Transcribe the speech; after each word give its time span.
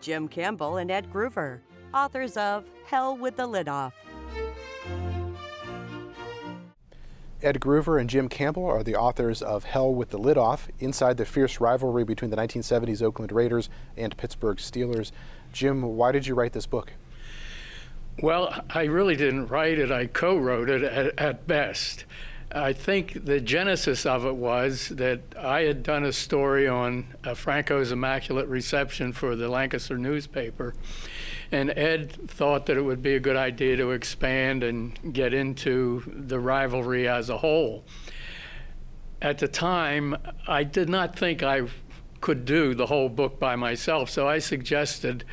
Jim 0.00 0.28
Campbell 0.28 0.78
and 0.78 0.90
Ed 0.90 1.12
Gruver, 1.12 1.60
authors 1.92 2.36
of 2.36 2.64
Hell 2.86 3.16
with 3.16 3.36
the 3.36 3.46
Lid 3.46 3.68
Off. 3.68 3.94
Ed 7.42 7.58
Gruver 7.58 7.98
and 7.98 8.10
Jim 8.10 8.28
Campbell 8.28 8.66
are 8.66 8.82
the 8.82 8.96
authors 8.96 9.40
of 9.40 9.64
Hell 9.64 9.94
with 9.94 10.10
the 10.10 10.18
Lid 10.18 10.36
Off 10.36 10.68
Inside 10.78 11.16
the 11.16 11.24
Fierce 11.24 11.58
Rivalry 11.58 12.04
Between 12.04 12.30
the 12.30 12.36
1970s 12.36 13.02
Oakland 13.02 13.32
Raiders 13.32 13.70
and 13.96 14.16
Pittsburgh 14.16 14.58
Steelers. 14.58 15.10
Jim, 15.52 15.82
why 15.82 16.12
did 16.12 16.26
you 16.26 16.34
write 16.34 16.52
this 16.52 16.66
book? 16.66 16.92
Well, 18.22 18.62
I 18.68 18.84
really 18.84 19.16
didn't 19.16 19.46
write 19.46 19.78
it, 19.78 19.90
I 19.90 20.06
co 20.06 20.36
wrote 20.36 20.68
it 20.68 20.82
at, 20.82 21.18
at, 21.18 21.46
best. 21.46 22.04
I 22.52 22.72
think 22.72 23.24
the 23.24 23.40
genesis 23.40 24.04
of 24.04 24.26
it 24.26 24.34
was 24.34 24.88
that 24.88 25.20
I 25.38 25.62
had 25.62 25.82
done 25.82 26.04
a 26.04 26.12
story 26.12 26.66
on 26.66 27.14
uh, 27.22 27.34
Franco's 27.34 27.92
Immaculate 27.92 28.48
Reception 28.48 29.12
for 29.12 29.36
the 29.36 29.48
Lancaster 29.48 29.96
newspaper 29.96 30.74
and 31.52 31.70
Ed 31.70 32.12
thought 32.28 32.66
that 32.66 32.76
it 32.76 32.82
would 32.82 33.02
be 33.02 33.14
a 33.14 33.20
good 33.20 33.36
idea 33.36 33.76
to 33.76 33.90
expand 33.90 34.62
and 34.62 35.12
get 35.12 35.34
into 35.34 36.02
the 36.06 36.38
rivalry 36.38 37.08
as 37.08 37.28
a 37.28 37.38
whole. 37.38 37.84
At 39.20 39.38
the 39.38 39.48
time, 39.48 40.16
I 40.46 40.64
did 40.64 40.88
not 40.88 41.18
think 41.18 41.42
I 41.42 41.62
could 42.20 42.44
do 42.44 42.74
the 42.74 42.86
whole 42.86 43.08
book 43.08 43.40
by 43.40 43.56
myself, 43.56 44.10
so 44.10 44.28
I 44.28 44.38
suggested 44.38 45.24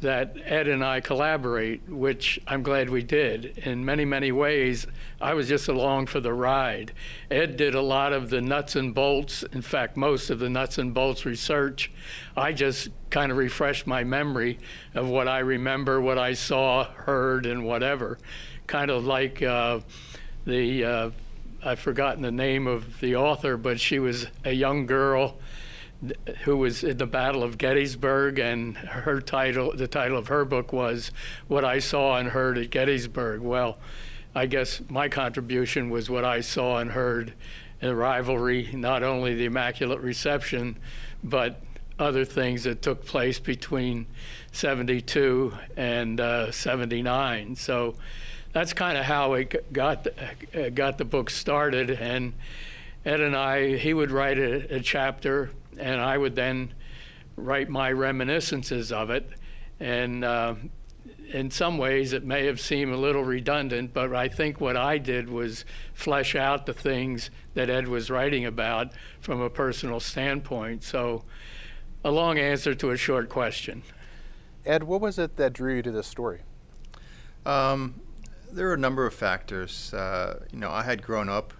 that 0.00 0.34
Ed 0.44 0.66
and 0.66 0.82
I 0.82 1.00
collaborate, 1.00 1.86
which 1.88 2.40
I'm 2.46 2.62
glad 2.62 2.88
we 2.88 3.02
did. 3.02 3.58
In 3.58 3.84
many, 3.84 4.04
many 4.06 4.32
ways, 4.32 4.86
I 5.20 5.34
was 5.34 5.48
just 5.48 5.68
along 5.68 6.06
for 6.06 6.20
the 6.20 6.32
ride. 6.32 6.92
Ed 7.30 7.58
did 7.58 7.74
a 7.74 7.82
lot 7.82 8.14
of 8.14 8.30
the 8.30 8.40
nuts 8.40 8.76
and 8.76 8.94
bolts, 8.94 9.42
in 9.52 9.60
fact, 9.60 9.98
most 9.98 10.30
of 10.30 10.38
the 10.38 10.48
nuts 10.48 10.78
and 10.78 10.94
bolts 10.94 11.26
research. 11.26 11.90
I 12.34 12.52
just 12.52 12.88
kind 13.10 13.30
of 13.30 13.36
refreshed 13.36 13.86
my 13.86 14.02
memory 14.02 14.58
of 14.94 15.08
what 15.08 15.28
I 15.28 15.40
remember, 15.40 16.00
what 16.00 16.18
I 16.18 16.32
saw, 16.32 16.84
heard, 16.84 17.44
and 17.44 17.64
whatever. 17.64 18.18
Kind 18.66 18.90
of 18.90 19.04
like 19.04 19.42
uh, 19.42 19.80
the, 20.46 20.84
uh, 20.84 21.10
I've 21.62 21.80
forgotten 21.80 22.22
the 22.22 22.32
name 22.32 22.66
of 22.66 23.00
the 23.00 23.16
author, 23.16 23.58
but 23.58 23.78
she 23.78 23.98
was 23.98 24.28
a 24.46 24.52
young 24.52 24.86
girl 24.86 25.36
who 26.44 26.56
was 26.56 26.82
in 26.82 26.96
the 26.96 27.06
Battle 27.06 27.42
of 27.42 27.58
Gettysburg, 27.58 28.38
and 28.38 28.76
her 28.76 29.20
title, 29.20 29.72
the 29.74 29.88
title 29.88 30.16
of 30.16 30.28
her 30.28 30.44
book 30.44 30.72
was 30.72 31.10
"What 31.48 31.64
I 31.64 31.78
Saw 31.78 32.16
and 32.16 32.30
Heard 32.30 32.58
at 32.58 32.70
Gettysburg." 32.70 33.40
Well, 33.40 33.78
I 34.34 34.46
guess 34.46 34.80
my 34.88 35.08
contribution 35.08 35.90
was 35.90 36.08
what 36.08 36.24
I 36.24 36.40
saw 36.40 36.78
and 36.78 36.92
heard 36.92 37.34
in 37.80 37.88
the 37.88 37.96
rivalry, 37.96 38.70
not 38.72 39.02
only 39.02 39.34
the 39.34 39.46
Immaculate 39.46 40.00
Reception, 40.00 40.78
but 41.24 41.60
other 41.98 42.24
things 42.24 42.64
that 42.64 42.80
took 42.80 43.04
place 43.04 43.38
between 43.38 44.06
72 44.52 45.52
and 45.76 46.20
uh, 46.20 46.50
79. 46.50 47.56
So 47.56 47.94
that's 48.52 48.72
kind 48.72 48.96
of 48.96 49.04
how 49.04 49.34
it 49.34 49.72
got 49.72 50.06
got 50.74 50.98
the 50.98 51.04
book 51.04 51.30
started, 51.30 51.90
and 51.90 52.32
Ed 53.04 53.20
and 53.20 53.36
I, 53.36 53.76
he 53.76 53.94
would 53.94 54.10
write 54.10 54.38
a, 54.38 54.76
a 54.76 54.80
chapter 54.80 55.50
and 55.78 56.00
I 56.00 56.18
would 56.18 56.34
then 56.34 56.74
write 57.36 57.68
my 57.68 57.90
reminiscences 57.92 58.92
of 58.92 59.10
it. 59.10 59.28
And 59.78 60.24
uh, 60.24 60.54
in 61.32 61.50
some 61.50 61.78
ways, 61.78 62.12
it 62.12 62.24
may 62.24 62.46
have 62.46 62.60
seemed 62.60 62.92
a 62.92 62.96
little 62.96 63.24
redundant, 63.24 63.94
but 63.94 64.14
I 64.14 64.28
think 64.28 64.60
what 64.60 64.76
I 64.76 64.98
did 64.98 65.28
was 65.28 65.64
flesh 65.94 66.34
out 66.34 66.66
the 66.66 66.72
things 66.72 67.30
that 67.54 67.70
Ed 67.70 67.88
was 67.88 68.10
writing 68.10 68.44
about 68.44 68.92
from 69.20 69.40
a 69.40 69.50
personal 69.50 70.00
standpoint. 70.00 70.82
So, 70.82 71.24
a 72.02 72.10
long 72.10 72.38
answer 72.38 72.74
to 72.74 72.90
a 72.90 72.96
short 72.96 73.28
question. 73.28 73.82
Ed, 74.64 74.84
what 74.84 75.00
was 75.00 75.18
it 75.18 75.36
that 75.36 75.52
drew 75.52 75.76
you 75.76 75.82
to 75.82 75.90
this 75.90 76.06
story? 76.06 76.40
Um, 77.44 78.00
there 78.50 78.68
are 78.70 78.74
a 78.74 78.78
number 78.78 79.06
of 79.06 79.14
factors. 79.14 79.92
Uh, 79.92 80.44
you 80.50 80.58
know, 80.58 80.70
I 80.70 80.82
had 80.82 81.02
grown 81.02 81.28
up 81.28 81.52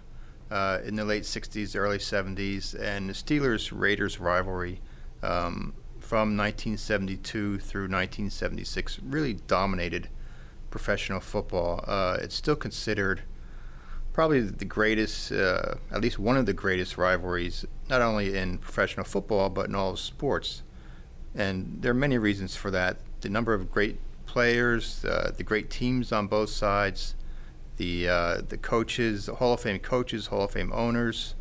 uh, 0.51 0.79
in 0.83 0.97
the 0.97 1.05
late 1.05 1.23
60s, 1.23 1.75
early 1.75 1.97
70s, 1.97 2.77
and 2.79 3.09
the 3.09 3.13
Steelers 3.13 3.71
Raiders 3.73 4.19
rivalry 4.19 4.81
um, 5.23 5.73
from 5.99 6.35
1972 6.35 7.59
through 7.59 7.83
1976 7.83 8.99
really 8.99 9.33
dominated 9.33 10.09
professional 10.69 11.21
football. 11.21 11.83
Uh, 11.87 12.17
it's 12.21 12.35
still 12.35 12.55
considered 12.55 13.23
probably 14.11 14.41
the 14.41 14.65
greatest, 14.65 15.31
uh, 15.31 15.75
at 15.89 16.01
least 16.01 16.19
one 16.19 16.35
of 16.35 16.45
the 16.45 16.53
greatest 16.53 16.97
rivalries, 16.97 17.65
not 17.89 18.01
only 18.01 18.35
in 18.37 18.57
professional 18.57 19.05
football, 19.05 19.49
but 19.49 19.69
in 19.69 19.75
all 19.75 19.95
sports. 19.95 20.63
And 21.33 21.77
there 21.81 21.91
are 21.91 21.95
many 21.95 22.17
reasons 22.17 22.57
for 22.57 22.69
that. 22.71 22.97
The 23.21 23.29
number 23.29 23.53
of 23.53 23.71
great 23.71 23.99
players, 24.25 25.05
uh, 25.05 25.31
the 25.35 25.43
great 25.43 25.69
teams 25.69 26.11
on 26.11 26.27
both 26.27 26.49
sides, 26.49 27.15
the 27.81 28.07
uh, 28.07 28.41
the 28.47 28.57
coaches, 28.57 29.25
Hall 29.25 29.53
of 29.53 29.61
Fame 29.61 29.79
coaches, 29.79 30.27
Hall 30.27 30.43
of 30.43 30.51
Fame 30.51 30.71
owners. 30.71 31.33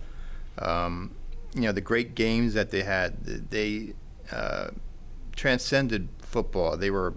Um, 0.59 1.15
you 1.55 1.63
know 1.63 1.73
the 1.73 1.83
great 1.83 2.15
games 2.15 2.55
that 2.55 2.71
they 2.71 2.83
had. 2.83 3.25
They 3.25 3.93
uh, 4.33 4.71
transcended 5.37 6.09
football. 6.19 6.79
They 6.79 6.91
were 6.91 7.15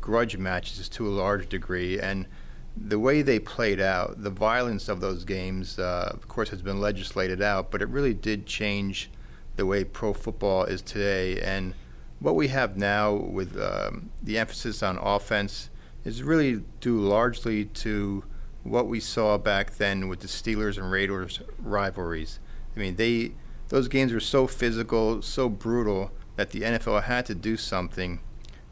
grudge 0.00 0.38
matches 0.38 0.88
to 0.88 1.06
a 1.06 1.10
large 1.10 1.50
degree, 1.50 2.00
and 2.00 2.26
the 2.74 2.98
way 2.98 3.20
they 3.20 3.38
played 3.38 3.80
out, 3.80 4.22
the 4.22 4.30
violence 4.30 4.88
of 4.88 5.00
those 5.02 5.24
games, 5.24 5.78
uh, 5.78 6.10
of 6.14 6.26
course, 6.26 6.48
has 6.48 6.62
been 6.62 6.80
legislated 6.80 7.42
out, 7.42 7.70
but 7.70 7.82
it 7.82 7.88
really 7.88 8.14
did 8.14 8.46
change 8.46 9.10
the 9.56 9.66
way 9.66 9.84
pro 9.84 10.14
football 10.14 10.64
is 10.64 10.80
today. 10.80 11.38
And 11.42 11.74
what 12.20 12.34
we 12.36 12.48
have 12.48 12.78
now 12.78 13.12
with 13.12 13.60
um, 13.60 14.10
the 14.22 14.38
emphasis 14.38 14.82
on 14.82 14.96
offense 14.96 15.68
is 16.10 16.22
really 16.24 16.62
due 16.80 16.98
largely 16.98 17.64
to 17.64 18.24
what 18.64 18.86
we 18.86 18.98
saw 19.00 19.38
back 19.38 19.76
then 19.76 20.08
with 20.08 20.20
the 20.20 20.26
Steelers 20.26 20.76
and 20.76 20.90
Raiders 20.90 21.40
rivalries. 21.58 22.40
I 22.76 22.80
mean, 22.80 22.96
they 22.96 23.32
those 23.68 23.86
games 23.86 24.12
were 24.12 24.20
so 24.20 24.48
physical, 24.48 25.22
so 25.22 25.48
brutal 25.48 26.10
that 26.34 26.50
the 26.50 26.62
NFL 26.62 27.04
had 27.04 27.24
to 27.26 27.34
do 27.34 27.56
something 27.56 28.20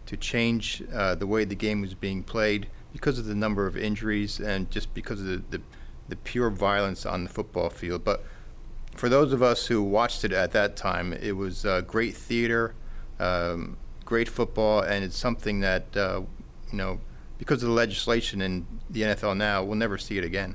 to 0.06 0.16
change 0.16 0.82
uh, 0.92 1.14
the 1.14 1.26
way 1.26 1.44
the 1.44 1.54
game 1.54 1.80
was 1.80 1.94
being 1.94 2.22
played 2.24 2.68
because 2.92 3.18
of 3.18 3.26
the 3.26 3.34
number 3.34 3.66
of 3.66 3.76
injuries 3.76 4.40
and 4.40 4.70
just 4.70 4.92
because 4.92 5.20
of 5.20 5.26
the, 5.26 5.42
the, 5.58 5.60
the 6.08 6.16
pure 6.16 6.50
violence 6.50 7.06
on 7.06 7.24
the 7.24 7.30
football 7.30 7.70
field. 7.70 8.02
But 8.02 8.24
for 8.96 9.08
those 9.08 9.32
of 9.32 9.42
us 9.42 9.66
who 9.66 9.82
watched 9.82 10.24
it 10.24 10.32
at 10.32 10.50
that 10.52 10.76
time, 10.76 11.12
it 11.12 11.36
was 11.36 11.64
uh, 11.64 11.82
great 11.82 12.16
theater, 12.16 12.74
um, 13.20 13.76
great 14.04 14.28
football, 14.28 14.80
and 14.80 15.04
it's 15.04 15.16
something 15.16 15.60
that 15.60 15.96
uh, 15.96 16.22
you 16.72 16.78
know 16.78 17.00
because 17.38 17.62
of 17.62 17.68
the 17.68 17.74
legislation 17.74 18.42
in 18.42 18.66
the 18.90 19.02
NFL 19.02 19.36
now, 19.36 19.62
we'll 19.62 19.76
never 19.76 19.96
see 19.96 20.18
it 20.18 20.24
again. 20.24 20.54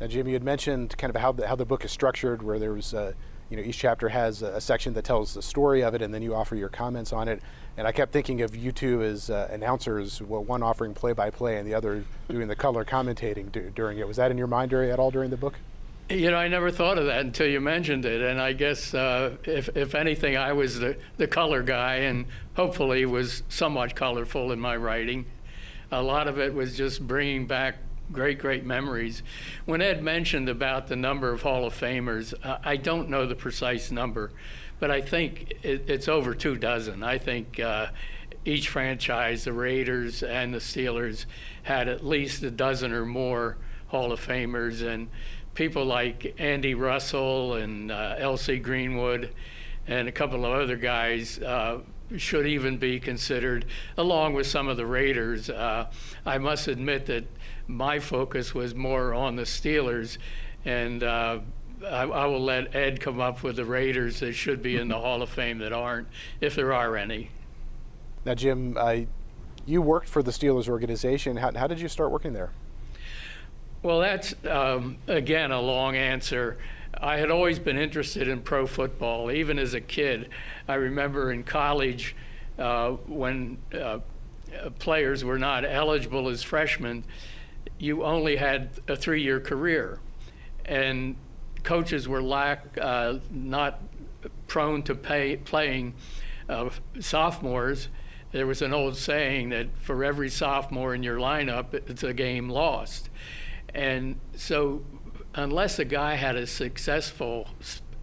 Now, 0.00 0.06
Jim, 0.06 0.26
you 0.26 0.34
had 0.34 0.44
mentioned 0.44 0.96
kind 0.98 1.14
of 1.14 1.20
how 1.20 1.32
the, 1.32 1.46
how 1.46 1.56
the 1.56 1.64
book 1.64 1.84
is 1.84 1.90
structured, 1.90 2.42
where 2.42 2.58
there 2.58 2.72
was, 2.72 2.92
uh, 2.92 3.12
you 3.48 3.56
know, 3.56 3.62
each 3.62 3.78
chapter 3.78 4.08
has 4.08 4.42
a, 4.42 4.60
section 4.60 4.94
that 4.94 5.04
tells 5.04 5.34
the 5.34 5.42
story 5.42 5.82
of 5.82 5.94
it, 5.94 6.02
and 6.02 6.12
then 6.12 6.22
you 6.22 6.34
offer 6.34 6.56
your 6.56 6.68
comments 6.68 7.12
on 7.12 7.28
it. 7.28 7.40
And 7.76 7.86
I 7.86 7.92
kept 7.92 8.12
thinking 8.12 8.42
of 8.42 8.54
you 8.54 8.72
two 8.72 9.02
as 9.02 9.30
uh, 9.30 9.48
announcers, 9.50 10.20
well, 10.20 10.44
one 10.44 10.62
offering 10.62 10.92
play-by-play 10.92 11.56
and 11.56 11.66
the 11.66 11.74
other 11.74 12.04
doing 12.28 12.48
the 12.48 12.56
color 12.56 12.84
commentating 12.84 13.50
d- 13.50 13.70
during 13.74 13.98
it. 13.98 14.06
Was 14.06 14.16
that 14.16 14.30
in 14.30 14.38
your 14.38 14.46
mind 14.46 14.72
at 14.74 14.98
all 14.98 15.10
during 15.10 15.30
the 15.30 15.36
book? 15.36 15.54
You 16.10 16.30
know, 16.30 16.36
I 16.36 16.48
never 16.48 16.70
thought 16.70 16.98
of 16.98 17.06
that 17.06 17.20
until 17.20 17.46
you 17.46 17.60
mentioned 17.60 18.04
it, 18.04 18.20
and 18.20 18.40
I 18.40 18.52
guess 18.52 18.92
uh, 18.92 19.36
if 19.44 19.74
if 19.74 19.94
anything, 19.94 20.36
I 20.36 20.52
was 20.52 20.80
the 20.80 20.96
the 21.16 21.26
color 21.26 21.62
guy, 21.62 21.94
and 21.94 22.26
hopefully 22.54 23.06
was 23.06 23.44
somewhat 23.48 23.94
colorful 23.94 24.52
in 24.52 24.60
my 24.60 24.76
writing 24.76 25.26
a 25.92 26.02
lot 26.02 26.26
of 26.26 26.38
it 26.38 26.52
was 26.52 26.76
just 26.76 27.06
bringing 27.06 27.46
back 27.46 27.76
great, 28.10 28.38
great 28.38 28.64
memories. 28.64 29.22
When 29.66 29.82
Ed 29.82 30.02
mentioned 30.02 30.48
about 30.48 30.88
the 30.88 30.96
number 30.96 31.30
of 31.30 31.42
Hall 31.42 31.66
of 31.66 31.78
Famers, 31.78 32.34
uh, 32.42 32.58
I 32.64 32.76
don't 32.76 33.08
know 33.08 33.26
the 33.26 33.34
precise 33.34 33.90
number, 33.90 34.32
but 34.80 34.90
I 34.90 35.02
think 35.02 35.52
it, 35.62 35.88
it's 35.88 36.08
over 36.08 36.34
two 36.34 36.56
dozen. 36.56 37.02
I 37.02 37.18
think 37.18 37.60
uh, 37.60 37.88
each 38.44 38.68
franchise, 38.68 39.44
the 39.44 39.52
Raiders 39.52 40.22
and 40.22 40.52
the 40.52 40.58
Steelers, 40.58 41.26
had 41.62 41.88
at 41.88 42.04
least 42.04 42.42
a 42.42 42.50
dozen 42.50 42.92
or 42.92 43.04
more 43.04 43.58
Hall 43.88 44.12
of 44.12 44.26
Famers, 44.26 44.82
and 44.82 45.08
people 45.54 45.84
like 45.84 46.34
Andy 46.38 46.74
Russell 46.74 47.54
and 47.54 47.92
uh. 47.92 48.36
Greenwood 48.62 49.30
and 49.86 50.08
a 50.08 50.12
couple 50.12 50.46
of 50.46 50.52
other 50.52 50.76
guys 50.76 51.38
uh, 51.40 51.80
should 52.18 52.46
even 52.46 52.78
be 52.78 53.00
considered, 53.00 53.66
along 53.96 54.34
with 54.34 54.46
some 54.46 54.68
of 54.68 54.76
the 54.76 54.86
Raiders. 54.86 55.50
Uh, 55.50 55.90
I 56.24 56.38
must 56.38 56.68
admit 56.68 57.06
that 57.06 57.24
my 57.66 57.98
focus 57.98 58.54
was 58.54 58.74
more 58.74 59.14
on 59.14 59.36
the 59.36 59.42
Steelers, 59.42 60.18
and 60.64 61.02
uh, 61.02 61.40
I, 61.84 62.02
I, 62.02 62.26
will 62.26 62.42
let 62.42 62.74
Ed 62.74 63.00
come 63.00 63.20
up 63.20 63.42
with 63.42 63.56
the 63.56 63.64
Raiders 63.64 64.20
that 64.20 64.32
should 64.34 64.62
be 64.62 64.76
in 64.76 64.88
the 64.88 64.98
Hall 65.00 65.22
of 65.22 65.28
Fame 65.30 65.58
that 65.58 65.72
aren't, 65.72 66.08
if 66.40 66.54
there 66.54 66.72
are 66.72 66.96
any. 66.96 67.30
Now, 68.24 68.34
Jim, 68.34 68.76
I, 68.78 69.06
you 69.66 69.82
worked 69.82 70.08
for 70.08 70.22
the 70.22 70.30
Steelers 70.30 70.68
organization. 70.68 71.36
How, 71.36 71.52
how 71.52 71.66
did 71.66 71.80
you 71.80 71.88
start 71.88 72.10
working 72.10 72.32
there? 72.32 72.50
Well, 73.82 74.00
that's, 74.00 74.34
um, 74.48 74.98
again, 75.08 75.50
a 75.50 75.60
long 75.60 75.96
answer. 75.96 76.58
I 77.02 77.16
had 77.16 77.32
always 77.32 77.58
been 77.58 77.78
interested 77.78 78.28
in 78.28 78.42
pro 78.42 78.64
football, 78.64 79.32
even 79.32 79.58
as 79.58 79.74
a 79.74 79.80
kid. 79.80 80.28
I 80.68 80.74
remember 80.74 81.32
in 81.32 81.42
college 81.42 82.14
uh, 82.56 82.92
when 83.08 83.58
uh, 83.74 83.98
players 84.78 85.24
were 85.24 85.38
not 85.38 85.64
eligible 85.64 86.28
as 86.28 86.44
freshmen, 86.44 87.02
you 87.76 88.04
only 88.04 88.36
had 88.36 88.70
a 88.86 88.94
three 88.94 89.20
year 89.20 89.40
career. 89.40 89.98
And 90.64 91.16
coaches 91.64 92.06
were 92.06 92.22
lack, 92.22 92.78
uh, 92.80 93.14
not 93.32 93.80
prone 94.46 94.84
to 94.84 94.94
pay, 94.94 95.38
playing 95.38 95.94
uh, 96.48 96.70
sophomores. 97.00 97.88
There 98.30 98.46
was 98.46 98.62
an 98.62 98.72
old 98.72 98.96
saying 98.96 99.48
that 99.48 99.66
for 99.80 100.04
every 100.04 100.30
sophomore 100.30 100.94
in 100.94 101.02
your 101.02 101.18
lineup, 101.18 101.74
it's 101.74 102.04
a 102.04 102.14
game 102.14 102.48
lost. 102.48 103.10
And 103.74 104.20
so, 104.36 104.82
unless 105.34 105.78
a 105.78 105.84
guy 105.84 106.14
had 106.14 106.36
a 106.36 106.46
successful, 106.46 107.48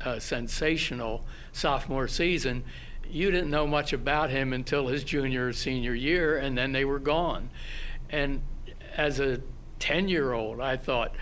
uh, 0.02 0.20
sensational 0.20 1.26
sophomore 1.52 2.08
season, 2.08 2.64
you 3.10 3.32
didn't 3.32 3.50
know 3.50 3.66
much 3.66 3.94
about 3.94 4.30
him 4.30 4.54
until 4.54 4.88
his 4.88 5.04
junior 5.04 5.48
or 5.48 5.54
senior 5.54 5.94
year, 5.94 6.38
and 6.38 6.58
then 6.58 6.72
they 6.72 6.86
were 6.86 7.00
gone. 7.00 7.50
And 8.10 8.42
as 8.96 9.20
a 9.20 9.42
10 9.80 10.10
year 10.10 10.34
old, 10.34 10.60
I 10.60 10.78
thought, 10.78 11.16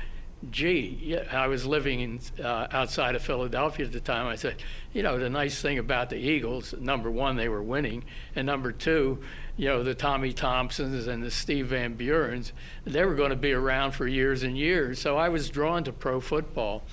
gee, 0.52 1.18
I 1.32 1.48
was 1.48 1.66
living 1.66 2.00
in, 2.00 2.20
uh, 2.44 2.68
outside 2.72 3.16
of 3.16 3.22
Philadelphia 3.22 3.86
at 3.86 3.92
the 3.92 4.00
time. 4.00 4.28
I 4.28 4.36
said, 4.36 4.56
you 4.94 5.02
know, 5.04 5.18
the 5.18 5.30
nice 5.30 5.62
thing 5.62 5.78
about 5.78 6.10
the 6.10 6.18
Eagles, 6.18 6.74
number 6.80 7.10
one, 7.10 7.38
they 7.38 7.50
were 7.50 7.64
winning, 7.64 8.04
and 8.36 8.46
number 8.46 8.72
two, 8.72 9.20
you 9.58 9.68
know, 9.68 9.84
the 9.84 9.96
Tommy 9.96 10.32
Thompsons 10.32 11.08
and 11.08 11.24
the 11.24 11.32
Steve 11.32 11.68
Van 11.68 11.98
Burens, 11.98 12.52
they 12.86 13.04
were 13.04 13.16
going 13.16 13.32
to 13.32 13.36
be 13.36 13.52
around 13.52 13.92
for 13.92 14.08
years 14.08 14.44
and 14.44 14.56
years. 14.56 15.00
So 15.00 15.18
I 15.18 15.30
was 15.30 15.50
drawn 15.50 15.84
to 15.86 15.92
pro 15.92 16.22
football. 16.22 16.84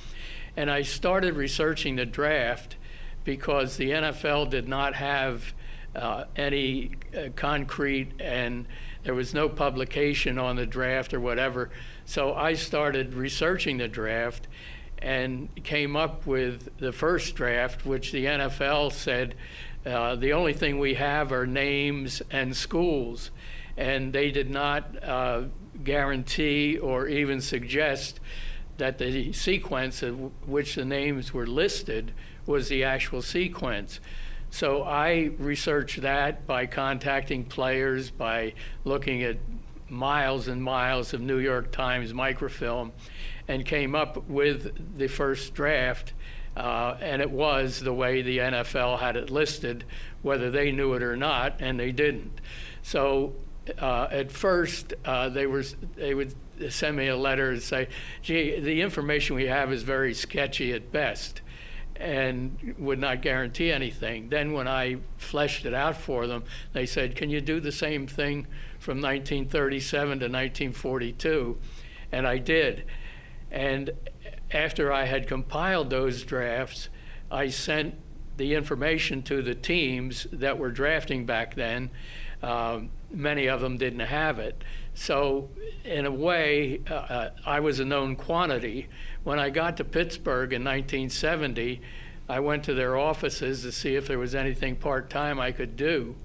And 0.57 0.71
I 0.71 0.83
started 0.83 1.35
researching 1.35 1.97
the 1.97 2.07
draft 2.07 2.77
because 3.25 3.77
the 3.77 3.91
NFL 3.91 4.51
did 4.51 4.67
not 4.67 4.95
have 4.95 5.53
uh, 5.95 6.25
any 6.37 6.93
uh, 7.17 7.29
concrete 7.37 8.13
and 8.21 8.67
there 9.03 9.15
was 9.15 9.35
no 9.35 9.49
publication 9.49 10.39
on 10.39 10.57
the 10.57 10.67
draft 10.67 11.13
or 11.13 11.21
whatever. 11.21 11.71
So 12.07 12.35
I 12.35 12.55
started 12.55 13.15
researching 13.15 13.77
the 13.77 13.89
draft 13.89 14.49
and 14.99 15.55
came 15.63 15.97
up 15.97 16.27
with 16.27 16.79
the 16.79 16.93
first 16.93 17.35
draft, 17.35 17.85
which 17.85 18.13
the 18.13 18.25
NFL 18.25 18.93
said 18.93 19.35
uh, 19.87 20.17
the 20.17 20.33
only 20.33 20.53
thing 20.53 20.79
we 20.79 20.95
have 20.95 21.33
are 21.33 21.47
names 21.47 22.23
and 22.31 22.57
schools, 22.57 23.31
and 23.77 24.13
they 24.13 24.31
did 24.31 24.51
not 24.51 25.03
uh, 25.03 25.43
guarantee 25.83 26.79
or 26.79 27.07
even 27.07 27.41
suggest 27.41 28.21
that 28.79 28.99
the 28.99 29.33
sequence 29.33 30.03
of 30.03 30.33
which 30.49 30.75
the 30.75 30.85
names 30.85 31.33
were 31.33 31.47
listed 31.47 32.13
was 32.47 32.69
the 32.69 32.83
actual 32.85 33.23
sequence. 33.23 34.01
So 34.51 34.83
I 34.85 35.31
researched 35.39 36.03
that 36.03 36.47
by 36.47 36.67
contacting 36.67 37.45
players, 37.45 38.11
by 38.11 38.55
looking 38.85 39.23
at 39.23 39.37
miles 39.89 40.49
and 40.49 40.63
miles 40.63 41.13
of 41.13 41.21
New 41.21 41.39
York 41.39 41.73
Times 41.73 42.15
microfilm, 42.15 42.93
and 43.49 43.67
came 43.67 43.95
up 43.95 44.29
with 44.29 44.99
the 44.99 45.09
first 45.09 45.55
draft 45.55 46.13
uh, 46.57 46.97
and 47.01 47.21
it 47.21 47.31
was 47.31 47.81
the 47.81 47.93
way 47.93 48.23
the 48.23 48.39
NFL 48.39 49.01
had 49.01 49.17
it 49.17 49.31
listed, 49.31 49.85
whether 50.23 50.51
they 50.51 50.71
knew 50.71 50.95
it 50.95 51.03
or 51.03 51.17
not, 51.17 51.57
and 51.61 51.79
they 51.79 51.93
didn't. 51.93 52.41
So 52.83 53.35
uh, 53.79 54.09
at 54.11 54.31
first, 54.31 54.95
uh, 55.05 55.29
they 55.29 55.47
were 55.47 55.65
they 55.97 56.15
would 56.15 56.35
send 56.69 56.97
me 56.97 57.09
a 57.09 57.17
letter 57.17 57.51
and 57.51 57.63
say, 57.63 57.89
"Gee, 58.23 58.61
the 58.61 58.83
information 58.83 59.37
we 59.37 59.47
have 59.47 59.73
is 59.73 59.83
very 59.83 60.15
sketchy 60.15 60.73
at 60.73 60.93
best." 60.93 61.41
and 61.97 62.75
would 62.79 62.99
not 62.99 63.23
guarantee 63.23 63.71
anything. 63.71 64.29
Then, 64.29 64.53
when 64.53 64.67
I 64.67 64.97
fleshed 65.17 65.65
it 65.65 65.75
out 65.75 65.97
for 65.97 66.27
them, 66.27 66.45
they 66.73 66.87
said, 66.87 67.15
Can 67.15 67.31
you 67.31 67.41
do 67.41 67.61
the 67.61 67.73
same 67.73 68.07
thing 68.07 68.47
from 68.79 69.01
1937 69.01 70.09
to 70.09 70.25
1942? 70.25 71.57
And 72.11 72.27
I 72.27 72.39
did. 72.39 72.85
And 73.51 73.91
after 74.51 74.93
I 74.93 75.05
had 75.05 75.27
compiled 75.27 75.91
those 75.91 76.23
drafts, 76.23 76.89
I 77.31 77.49
sent 77.49 77.95
the 78.37 78.55
information 78.55 79.23
to 79.23 79.43
the 79.43 79.55
teams 79.55 80.27
that 80.33 80.59
were 80.59 80.71
drafting 80.71 81.25
back 81.25 81.55
then. 81.55 81.91
Um, 82.43 82.91
many 83.11 83.47
of 83.47 83.61
them 83.61 83.79
didn't 83.79 84.01
have 84.01 84.39
it. 84.39 84.63
So, 84.95 85.51
in 85.85 86.07
a 86.07 86.11
way, 86.11 86.81
uh, 86.89 86.95
uh 86.95 87.31
I 87.47 87.61
was 87.61 87.81
a 87.81 87.85
known 87.85 88.17
quantity. 88.17 88.89
When 89.23 89.39
I 89.39 89.51
got 89.51 89.77
to 89.79 89.85
Pittsburgh 89.85 90.53
in 90.53 90.63
1970, 90.63 91.81
I 92.29 92.41
went 92.41 92.65
to 92.65 92.75
their 92.75 92.97
offices 92.97 93.63
to 93.63 93.73
see 93.73 93.97
if 93.97 94.07
there 94.07 94.19
was 94.19 94.35
anything 94.35 94.77
part 94.77 95.11
time 95.11 95.39
I 95.39 95.53
could 95.53 95.77
do. 95.77 96.17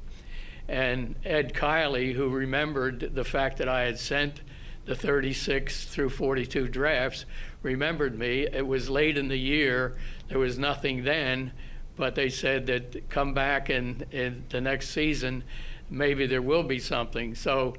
And 0.67 1.15
Ed 1.25 1.53
Kiely, 1.53 2.13
who 2.13 2.29
remembered 2.29 3.15
the 3.15 3.23
fact 3.23 3.57
that 3.57 3.67
I 3.67 3.81
had 3.81 3.99
sent 3.99 4.41
the 4.85 4.95
36 4.95 5.85
through 5.85 6.09
42 6.09 6.67
drafts, 6.67 7.25
remembered 7.61 8.17
me. 8.17 8.47
It 8.51 8.65
was 8.65 8.89
late 8.89 9.17
in 9.17 9.27
the 9.27 9.37
year. 9.37 9.95
There 10.27 10.39
was 10.39 10.57
nothing 10.57 11.03
then, 11.03 11.51
but 11.97 12.15
they 12.15 12.29
said 12.29 12.67
that 12.67 13.09
come 13.09 13.33
back 13.33 13.69
in, 13.69 14.05
in 14.11 14.45
the 14.49 14.61
next 14.61 14.89
season, 14.89 15.43
maybe 15.89 16.25
there 16.25 16.41
will 16.41 16.63
be 16.63 16.79
something. 16.79 17.35
So 17.35 17.75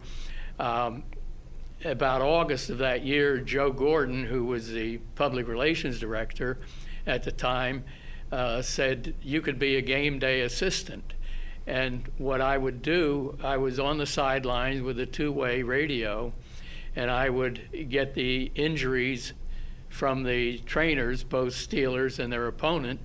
um, 0.58 1.04
about 1.84 2.20
August 2.20 2.70
of 2.70 2.78
that 2.78 3.04
year, 3.04 3.38
Joe 3.38 3.72
Gordon, 3.72 4.24
who 4.24 4.44
was 4.44 4.70
the 4.70 4.98
public 5.14 5.48
relations 5.48 5.98
director 5.98 6.58
at 7.06 7.22
the 7.22 7.32
time, 7.32 7.84
uh, 8.30 8.62
said 8.62 9.14
you 9.22 9.40
could 9.40 9.58
be 9.58 9.76
a 9.76 9.82
game 9.82 10.18
day 10.18 10.42
assistant. 10.42 11.14
And 11.66 12.08
what 12.18 12.40
I 12.40 12.58
would 12.58 12.82
do, 12.82 13.38
I 13.42 13.56
was 13.56 13.78
on 13.78 13.98
the 13.98 14.06
sidelines 14.06 14.82
with 14.82 14.98
a 14.98 15.06
two 15.06 15.32
way 15.32 15.62
radio, 15.62 16.32
and 16.96 17.10
I 17.10 17.30
would 17.30 17.88
get 17.88 18.14
the 18.14 18.50
injuries 18.54 19.32
from 19.90 20.22
the 20.22 20.58
trainers, 20.60 21.22
both 21.24 21.52
Steelers 21.52 22.18
and 22.18 22.32
their 22.32 22.46
opponent. 22.46 23.00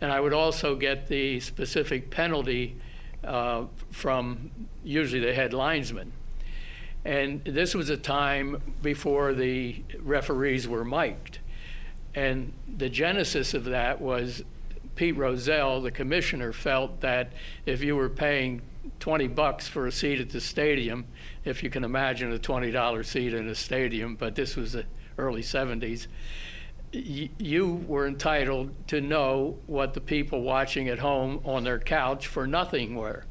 And 0.00 0.12
I 0.12 0.20
would 0.20 0.32
also 0.32 0.76
get 0.76 1.08
the 1.08 1.40
specific 1.40 2.10
penalty 2.10 2.76
uh, 3.24 3.64
from 3.90 4.50
usually 4.84 5.20
the 5.20 5.34
head 5.34 5.52
linesman. 5.52 6.12
And 7.04 7.44
this 7.44 7.74
was 7.74 7.90
a 7.90 7.96
time 7.96 8.62
before 8.82 9.32
the 9.32 9.82
referees 9.98 10.68
were 10.68 10.84
mic'd. 10.84 11.38
And 12.14 12.52
the 12.76 12.88
genesis 12.88 13.54
of 13.54 13.64
that 13.64 14.00
was 14.00 14.42
Pete 14.94 15.16
Rozelle, 15.16 15.80
the 15.80 15.90
commissioner, 15.90 16.52
felt 16.52 17.00
that 17.00 17.32
if 17.66 17.82
you 17.82 17.96
were 17.96 18.08
paying 18.08 18.62
20 19.00 19.28
bucks 19.28 19.68
for 19.68 19.86
a 19.86 19.92
seat 19.92 20.20
at 20.20 20.30
the 20.30 20.40
stadium, 20.40 21.06
if 21.44 21.62
you 21.62 21.70
can 21.70 21.84
imagine 21.84 22.32
a 22.32 22.38
$20 22.38 23.04
seat 23.04 23.32
in 23.32 23.48
a 23.48 23.54
stadium, 23.54 24.16
but 24.16 24.34
this 24.34 24.56
was 24.56 24.72
the 24.72 24.84
early 25.18 25.42
70s, 25.42 26.06
you 26.92 27.84
were 27.86 28.06
entitled 28.06 28.88
to 28.88 29.00
know 29.00 29.58
what 29.66 29.94
the 29.94 30.00
people 30.00 30.40
watching 30.40 30.88
at 30.88 31.00
home 31.00 31.40
on 31.44 31.64
their 31.64 31.78
couch 31.78 32.26
for 32.26 32.46
nothing 32.46 32.94
were. 32.94 33.24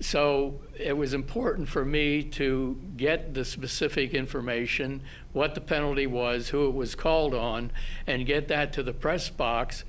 So 0.00 0.60
it 0.78 0.96
was 0.96 1.14
important 1.14 1.68
for 1.68 1.84
me 1.84 2.22
to 2.22 2.78
get 2.96 3.34
the 3.34 3.44
specific 3.44 4.12
information, 4.12 5.02
what 5.32 5.54
the 5.54 5.60
penalty 5.60 6.06
was, 6.06 6.48
who 6.48 6.66
it 6.68 6.74
was 6.74 6.94
called 6.94 7.34
on, 7.34 7.70
and 8.06 8.26
get 8.26 8.48
that 8.48 8.72
to 8.74 8.82
the 8.82 8.92
press 8.92 9.30
box 9.30 9.84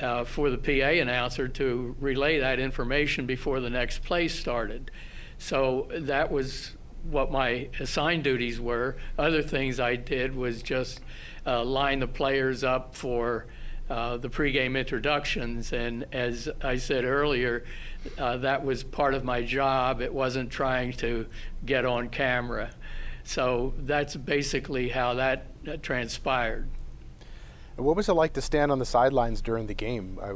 uh, 0.00 0.24
for 0.24 0.50
the 0.50 0.58
PA 0.58 1.00
announcer 1.00 1.46
to 1.46 1.94
relay 2.00 2.38
that 2.38 2.58
information 2.58 3.26
before 3.26 3.60
the 3.60 3.70
next 3.70 4.02
play 4.02 4.26
started. 4.26 4.90
So 5.38 5.88
that 5.92 6.32
was 6.32 6.72
what 7.10 7.30
my 7.30 7.68
assigned 7.80 8.24
duties 8.24 8.60
were. 8.60 8.96
Other 9.18 9.42
things 9.42 9.80
I 9.80 9.96
did 9.96 10.34
was 10.34 10.62
just 10.62 11.00
uh, 11.46 11.64
line 11.64 12.00
the 12.00 12.06
players 12.06 12.62
up 12.62 12.94
for 12.94 13.46
uh, 13.88 14.18
the 14.18 14.28
pregame 14.28 14.78
introductions. 14.78 15.72
And 15.72 16.06
as 16.12 16.48
I 16.62 16.76
said 16.76 17.04
earlier, 17.04 17.64
uh, 18.18 18.36
that 18.38 18.64
was 18.64 18.84
part 18.84 19.14
of 19.14 19.24
my 19.24 19.42
job. 19.42 20.00
It 20.00 20.12
wasn't 20.12 20.50
trying 20.50 20.92
to 20.94 21.26
get 21.64 21.84
on 21.84 22.10
camera. 22.10 22.70
So 23.24 23.74
that's 23.78 24.16
basically 24.16 24.90
how 24.90 25.14
that 25.14 25.82
transpired. 25.82 26.68
What 27.76 27.96
was 27.96 28.08
it 28.08 28.14
like 28.14 28.32
to 28.34 28.42
stand 28.42 28.72
on 28.72 28.78
the 28.78 28.86
sidelines 28.86 29.40
during 29.40 29.66
the 29.66 29.74
game? 29.74 30.18
Uh, 30.20 30.32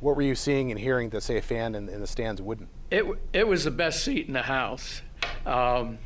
what 0.00 0.16
were 0.16 0.22
you 0.22 0.34
seeing 0.34 0.70
and 0.70 0.78
hearing 0.78 1.10
that, 1.10 1.22
say, 1.22 1.38
a 1.38 1.42
fan 1.42 1.74
in, 1.74 1.88
in 1.88 2.00
the 2.00 2.06
stands 2.06 2.40
wouldn't? 2.40 2.68
It, 2.90 3.04
it 3.32 3.48
was 3.48 3.64
the 3.64 3.70
best 3.70 4.04
seat 4.04 4.26
in 4.26 4.34
the 4.34 4.42
house. 4.42 5.02
Um, 5.46 5.98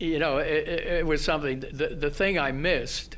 you 0.00 0.18
know, 0.18 0.38
it, 0.38 0.68
it, 0.68 1.06
was 1.06 1.22
something, 1.22 1.60
the, 1.60 1.94
the 1.94 2.10
thing 2.10 2.38
I 2.38 2.52
missed, 2.52 3.16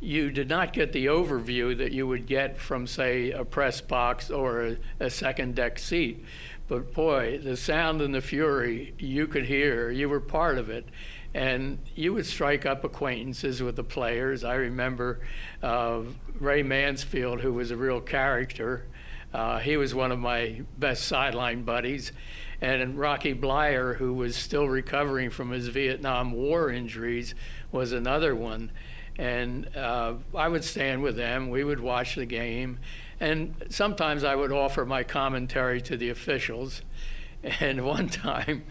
you 0.00 0.30
did 0.30 0.48
not 0.48 0.72
get 0.72 0.92
the 0.92 1.06
overview 1.06 1.76
that 1.78 1.92
you 1.92 2.06
would 2.06 2.26
get 2.26 2.58
from, 2.58 2.86
say, 2.86 3.30
a 3.30 3.44
press 3.44 3.80
box 3.80 4.30
or 4.30 4.66
a, 4.66 4.76
a 5.00 5.10
second 5.10 5.54
deck 5.54 5.78
seat. 5.78 6.24
But 6.66 6.92
boy, 6.92 7.38
the 7.38 7.56
sound 7.56 8.02
and 8.02 8.14
the 8.14 8.20
fury 8.20 8.94
you 8.98 9.26
could 9.28 9.46
hear, 9.46 9.90
you 9.90 10.08
were 10.08 10.20
part 10.20 10.58
of 10.58 10.68
it. 10.68 10.88
And 11.34 11.78
you 11.94 12.12
would 12.14 12.26
strike 12.26 12.64
up 12.66 12.84
acquaintances 12.84 13.62
with 13.62 13.76
the 13.76 13.84
players. 13.84 14.44
I 14.44 14.54
remember 14.54 15.20
uh, 15.62 16.02
Ray 16.38 16.62
Mansfield, 16.62 17.40
who 17.40 17.52
was 17.52 17.70
a 17.70 17.76
real 17.76 18.00
character. 18.00 18.86
Uh, 19.32 19.58
he 19.58 19.76
was 19.76 19.94
one 19.94 20.12
of 20.12 20.18
my 20.18 20.62
best 20.78 21.04
sideline 21.04 21.62
buddies. 21.62 22.12
And 22.60 22.98
Rocky 22.98 23.34
Bleier, 23.34 23.96
who 23.96 24.14
was 24.14 24.36
still 24.36 24.68
recovering 24.68 25.30
from 25.30 25.50
his 25.50 25.68
Vietnam 25.68 26.32
War 26.32 26.70
injuries, 26.70 27.34
was 27.72 27.92
another 27.92 28.34
one. 28.34 28.70
And 29.16 29.74
uh, 29.76 30.14
I 30.34 30.48
would 30.48 30.64
stand 30.64 31.02
with 31.02 31.16
them. 31.16 31.50
We 31.50 31.64
would 31.64 31.80
watch 31.80 32.14
the 32.14 32.26
game. 32.26 32.78
And 33.20 33.54
sometimes 33.70 34.24
I 34.24 34.34
would 34.34 34.52
offer 34.52 34.84
my 34.84 35.02
commentary 35.02 35.80
to 35.82 35.96
the 35.96 36.10
officials. 36.10 36.82
And 37.60 37.84
one 37.84 38.08
time, 38.08 38.64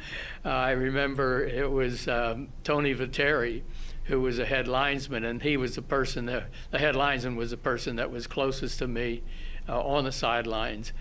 uh, 0.43 0.49
I 0.49 0.71
remember 0.71 1.45
it 1.45 1.69
was 1.69 2.07
um, 2.07 2.47
Tony 2.63 2.95
Veteri, 2.95 3.61
who 4.05 4.19
was 4.19 4.39
a 4.39 4.45
head 4.45 4.67
linesman, 4.67 5.23
and 5.23 5.43
he 5.43 5.57
was 5.57 5.75
the 5.75 5.83
person 5.83 6.25
that 6.25 6.49
the 6.71 6.79
head 6.79 6.95
linesman 6.95 7.35
was 7.35 7.51
the 7.51 7.57
person 7.57 7.97
that 7.97 8.09
was 8.09 8.25
closest 8.25 8.79
to 8.79 8.87
me 8.87 9.21
uh, 9.69 9.79
on 9.79 10.05
the 10.05 10.11
sidelines. 10.11 10.91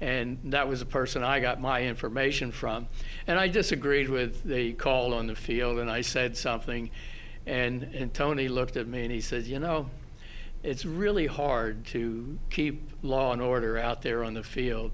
And 0.00 0.38
that 0.44 0.68
was 0.68 0.80
the 0.80 0.86
person 0.86 1.22
I 1.22 1.40
got 1.40 1.60
my 1.60 1.82
information 1.82 2.52
from. 2.52 2.88
And 3.26 3.38
I 3.38 3.48
disagreed 3.48 4.08
with 4.08 4.44
the 4.44 4.74
call 4.74 5.14
on 5.14 5.26
the 5.26 5.34
field, 5.34 5.78
and 5.78 5.90
I 5.90 6.02
said 6.02 6.36
something. 6.36 6.90
And, 7.46 7.82
and 7.82 8.12
Tony 8.12 8.48
looked 8.48 8.76
at 8.76 8.86
me 8.86 9.04
and 9.04 9.12
he 9.12 9.20
said, 9.20 9.46
You 9.46 9.58
know, 9.58 9.88
it's 10.62 10.84
really 10.84 11.26
hard 11.26 11.86
to 11.86 12.38
keep 12.50 12.90
law 13.02 13.32
and 13.32 13.40
order 13.40 13.78
out 13.78 14.02
there 14.02 14.24
on 14.24 14.34
the 14.34 14.42
field. 14.42 14.90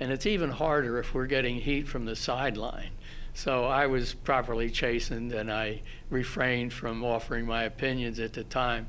And 0.00 0.10
it's 0.10 0.26
even 0.26 0.50
harder 0.50 0.98
if 0.98 1.12
we're 1.12 1.26
getting 1.26 1.56
heat 1.56 1.86
from 1.88 2.06
the 2.06 2.16
sideline. 2.16 2.90
So 3.34 3.64
I 3.64 3.86
was 3.86 4.14
properly 4.14 4.70
chastened 4.70 5.32
and 5.32 5.50
I 5.50 5.82
refrained 6.10 6.72
from 6.72 7.02
offering 7.02 7.46
my 7.46 7.64
opinions 7.64 8.18
at 8.18 8.34
the 8.34 8.44
time. 8.44 8.88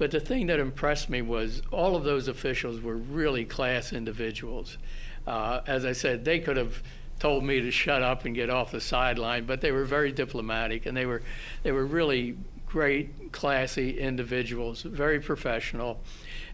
But 0.00 0.12
the 0.12 0.18
thing 0.18 0.46
that 0.46 0.58
impressed 0.58 1.10
me 1.10 1.20
was 1.20 1.60
all 1.70 1.94
of 1.94 2.04
those 2.04 2.26
officials 2.26 2.80
were 2.80 2.96
really 2.96 3.44
class 3.44 3.92
individuals. 3.92 4.78
Uh, 5.26 5.60
as 5.66 5.84
I 5.84 5.92
said, 5.92 6.24
they 6.24 6.38
could 6.38 6.56
have 6.56 6.82
told 7.18 7.44
me 7.44 7.60
to 7.60 7.70
shut 7.70 8.02
up 8.02 8.24
and 8.24 8.34
get 8.34 8.48
off 8.48 8.72
the 8.72 8.80
sideline, 8.80 9.44
but 9.44 9.60
they 9.60 9.72
were 9.72 9.84
very 9.84 10.10
diplomatic 10.10 10.86
and 10.86 10.96
they 10.96 11.04
were 11.04 11.20
they 11.64 11.70
were 11.70 11.84
really 11.84 12.38
great, 12.64 13.30
classy 13.32 13.98
individuals, 13.98 14.82
very 14.82 15.20
professional. 15.20 16.00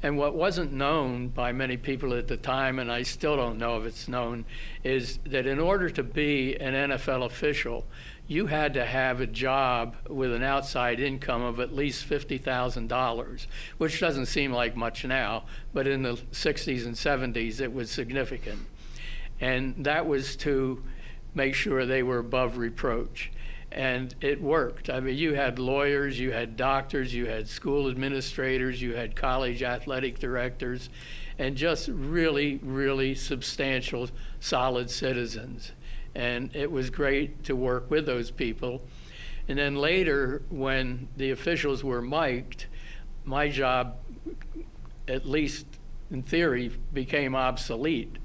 And 0.03 0.19
what 0.19 0.35
wasn't 0.35 0.73
known 0.73 1.29
by 1.29 1.53
many 1.53 1.77
people 1.77 2.15
at 2.15 2.27
the 2.27 2.37
time, 2.37 2.81
and 2.81 2.91
I 2.91 3.03
still 3.03 3.37
don't 3.37 3.59
know 3.59 3.79
if 3.79 3.87
it's 3.87 4.09
known, 4.09 4.45
is 4.83 5.19
that 5.25 5.47
in 5.47 5.61
order 5.61 5.89
to 5.91 6.03
be 6.03 6.57
an 6.57 6.75
NFL 6.91 7.25
official, 7.25 7.87
you 8.29 8.47
had 8.47 8.75
to 8.75 8.85
have 8.85 9.21
a 9.21 9.27
job 9.27 9.97
with 10.09 10.33
an 10.33 10.43
outside 10.43 10.99
income 10.99 11.43
of 11.43 11.61
at 11.61 11.75
least 11.75 12.09
$50,000, 12.09 13.47
which 13.79 14.01
doesn't 14.01 14.27
seem 14.27 14.53
like 14.53 14.75
much 14.77 15.05
now, 15.05 15.45
but 15.73 15.87
in 15.87 16.03
the 16.03 16.15
60s 16.33 16.85
and 16.85 16.95
70s 16.95 17.61
it 17.61 17.73
was 17.73 17.91
significant. 17.91 18.61
And 19.41 19.85
that 19.85 20.07
was 20.07 20.35
to 20.37 20.83
make 21.35 21.55
sure 21.55 21.85
they 21.85 22.03
were 22.03 22.19
above 22.19 22.57
reproach 22.57 23.31
and 23.71 24.15
it 24.21 24.41
worked. 24.41 24.89
I 24.89 25.01
mean, 25.01 25.17
you 25.17 25.35
had 25.35 25.59
lawyers, 25.59 26.19
you 26.19 26.33
had 26.33 26.57
doctors, 26.57 27.15
you 27.15 27.27
had 27.27 27.49
school 27.49 27.89
administrators, 27.91 28.81
you 28.81 28.95
had 28.95 29.15
college 29.15 29.63
athletic 29.63 30.19
directors, 30.19 30.89
and 31.39 31.57
just 31.57 31.89
really, 31.89 32.59
really 32.63 33.15
substantial, 33.15 34.09
solid 34.41 34.91
citizens. 34.91 35.73
And 36.17 36.57
it 36.57 36.73
was 36.73 36.89
great 36.89 37.45
to 37.45 37.55
work 37.55 37.91
with 37.91 38.07
those 38.07 38.31
people. 38.31 38.83
And 39.49 39.59
then 39.59 39.77
later, 39.77 40.43
when 40.49 41.09
the 41.15 41.31
officials 41.31 41.85
were 41.85 42.01
mic'd, 42.01 42.65
my 43.25 43.51
job, 43.51 43.99
at 45.07 45.27
least 45.27 45.67
in 46.11 46.23
theory, 46.23 46.73
became 46.95 47.37
obsolete. 47.37 48.17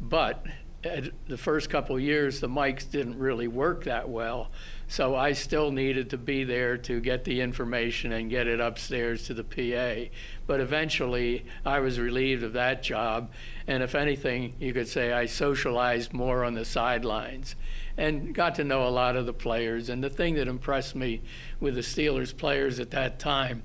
But 0.00 0.44
the 0.82 1.38
first 1.38 1.70
couple 1.70 1.98
years, 2.00 2.40
the 2.40 2.48
mics 2.48 2.90
didn't 2.90 3.18
really 3.18 3.46
work 3.46 3.84
that 3.84 4.08
well. 4.08 4.50
So 4.90 5.14
I 5.14 5.32
still 5.32 5.70
needed 5.70 6.08
to 6.10 6.18
be 6.18 6.44
there 6.44 6.78
to 6.78 6.98
get 7.00 7.24
the 7.24 7.42
information 7.42 8.10
and 8.10 8.30
get 8.30 8.46
it 8.46 8.58
upstairs 8.58 9.24
to 9.26 9.34
the 9.34 9.44
PA. 9.44 10.10
But 10.46 10.60
eventually, 10.60 11.44
I 11.64 11.80
was 11.80 12.00
relieved 12.00 12.42
of 12.42 12.54
that 12.54 12.82
job. 12.82 13.30
And 13.66 13.82
if 13.82 13.94
anything, 13.94 14.54
you 14.58 14.72
could 14.72 14.88
say 14.88 15.12
I 15.12 15.26
socialized 15.26 16.14
more 16.14 16.42
on 16.42 16.54
the 16.54 16.64
sidelines 16.64 17.54
and 17.98 18.34
got 18.34 18.54
to 18.54 18.64
know 18.64 18.86
a 18.86 18.88
lot 18.88 19.14
of 19.14 19.26
the 19.26 19.32
players. 19.34 19.90
And 19.90 20.02
the 20.02 20.08
thing 20.08 20.36
that 20.36 20.48
impressed 20.48 20.96
me 20.96 21.20
with 21.60 21.74
the 21.74 21.82
Steelers 21.82 22.34
players 22.34 22.80
at 22.80 22.90
that 22.92 23.18
time, 23.18 23.64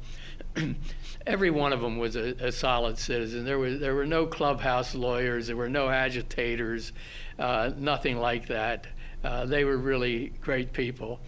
every 1.28 1.52
one 1.52 1.72
of 1.72 1.82
them 1.82 1.98
was 1.98 2.16
a, 2.16 2.36
a, 2.46 2.52
solid 2.52 2.98
citizen. 2.98 3.46
There 3.46 3.58
was 3.58 3.80
there 3.80 3.96
were 3.96 4.06
no 4.06 4.26
clubhouse 4.26 4.94
lawyers, 4.94 5.48
there 5.48 5.56
were 5.56 5.70
no 5.70 5.90
agitators, 5.90 6.92
uh, 7.40 7.72
nothing 7.78 8.18
like 8.18 8.48
that. 8.48 8.88
Uh, 9.24 9.46
they 9.46 9.64
were 9.64 9.78
really 9.78 10.34
great 10.42 10.74
people. 10.74 11.20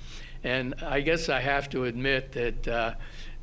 And 0.43 0.75
I 0.83 1.01
guess 1.01 1.29
I 1.29 1.39
have 1.39 1.69
to 1.71 1.85
admit 1.85 2.33
that 2.33 2.67
uh, 2.67 2.93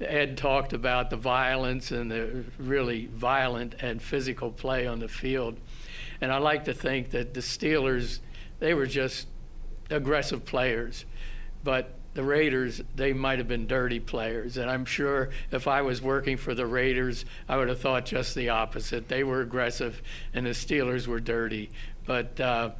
Ed 0.00 0.36
talked 0.36 0.72
about 0.72 1.10
the 1.10 1.16
violence 1.16 1.90
and 1.90 2.10
the 2.10 2.44
really 2.58 3.06
violent 3.06 3.74
and 3.80 4.00
physical 4.00 4.50
play 4.50 4.86
on 4.86 5.00
the 5.00 5.08
field. 5.08 5.58
And 6.20 6.30
I 6.30 6.38
like 6.38 6.64
to 6.66 6.74
think 6.74 7.10
that 7.10 7.34
the 7.34 7.40
Steelers, 7.40 8.20
they 8.60 8.74
were 8.74 8.86
just 8.86 9.26
aggressive 9.90 10.44
players. 10.44 11.04
But 11.64 11.94
the 12.14 12.22
Raiders, 12.22 12.80
they 12.94 13.12
might 13.12 13.38
have 13.38 13.48
been 13.48 13.66
dirty 13.66 13.98
players. 13.98 14.56
And 14.56 14.70
I'm 14.70 14.84
sure 14.84 15.30
if 15.50 15.66
I 15.66 15.82
was 15.82 16.02
working 16.02 16.36
for 16.36 16.54
the 16.54 16.66
Raiders, 16.66 17.24
I 17.48 17.56
would 17.56 17.68
have 17.68 17.80
thought 17.80 18.04
just 18.04 18.34
the 18.34 18.50
opposite. 18.50 19.08
They 19.08 19.24
were 19.24 19.40
aggressive 19.40 20.02
and 20.34 20.46
the 20.46 20.50
Steelers 20.50 21.06
were 21.06 21.20
dirty. 21.20 21.70
But 22.04 22.38
uh, 22.38 22.70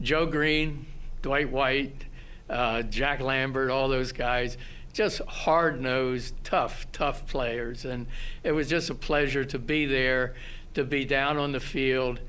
Joe 0.00 0.26
Greene, 0.26 0.86
Dwight 1.22 1.50
White, 1.50 2.04
uh, 2.48 2.82
Jack 2.82 3.20
Lambert, 3.20 3.70
all 3.70 3.88
those 3.88 4.12
guys, 4.12 4.56
just 4.92 5.20
hard 5.22 5.80
nosed, 5.80 6.34
tough, 6.42 6.86
tough 6.92 7.26
players. 7.26 7.84
And 7.84 8.06
it 8.42 8.52
was 8.52 8.68
just 8.68 8.90
a 8.90 8.94
pleasure 8.94 9.44
to 9.44 9.58
be 9.58 9.86
there, 9.86 10.34
to 10.74 10.84
be 10.84 11.04
down 11.04 11.36
on 11.36 11.52
the 11.52 11.60
field, 11.60 12.20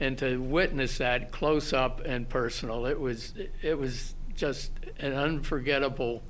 and 0.00 0.16
to 0.18 0.38
witness 0.38 0.98
that 0.98 1.32
close 1.32 1.72
up 1.72 2.00
and 2.04 2.28
personal. 2.28 2.86
It 2.86 2.98
was, 2.98 3.34
it 3.62 3.78
was 3.78 4.14
just 4.34 4.72
an 4.98 5.12
unforgettable 5.12 6.22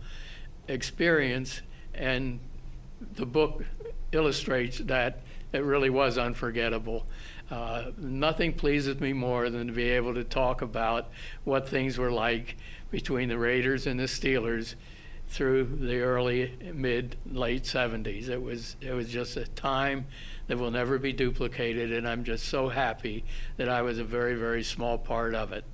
experience. 0.69 1.63
And 1.95 2.41
the 3.01 3.27
book 3.27 3.65
illustrates 4.13 4.79
that 4.79 5.21
it 5.53 5.63
really 5.63 5.91
was 5.91 6.19
unforgettable. 6.19 7.07
Uh, 7.51 7.93
nothing 7.97 8.53
pleases 8.53 9.01
me 9.01 9.13
more 9.13 9.51
than 9.51 9.69
to 9.69 9.73
be 9.73 9.91
able 9.91 10.15
to 10.15 10.25
talk 10.25 10.63
about 10.63 11.09
what 11.45 11.69
things 11.69 11.97
were 11.97 12.11
like 12.11 12.57
between 12.91 13.29
the 13.29 13.39
Raiders 13.39 13.87
and 13.87 14.01
the 14.01 14.05
Steelers 14.05 14.75
through 15.29 15.65
the 15.81 16.01
early, 16.01 16.53
mid, 16.73 17.17
late 17.31 17.65
70s. 17.65 18.29
It 18.29 18.43
was 18.43 18.77
it 18.81 18.93
was 18.93 19.09
just 19.09 19.37
a 19.37 19.47
time 19.47 20.07
that 20.47 20.59
will 20.59 20.71
never 20.71 20.99
be 20.99 21.13
duplicated, 21.13 21.93
and 21.93 22.09
I'm 22.09 22.25
just 22.25 22.47
so 22.47 22.69
happy 22.69 23.25
that 23.57 23.69
I 23.69 23.83
was 23.83 23.99
a 23.99 24.05
very 24.05 24.35
very 24.35 24.63
small 24.63 24.99
part 24.99 25.35
of 25.35 25.53
it. 25.53 25.65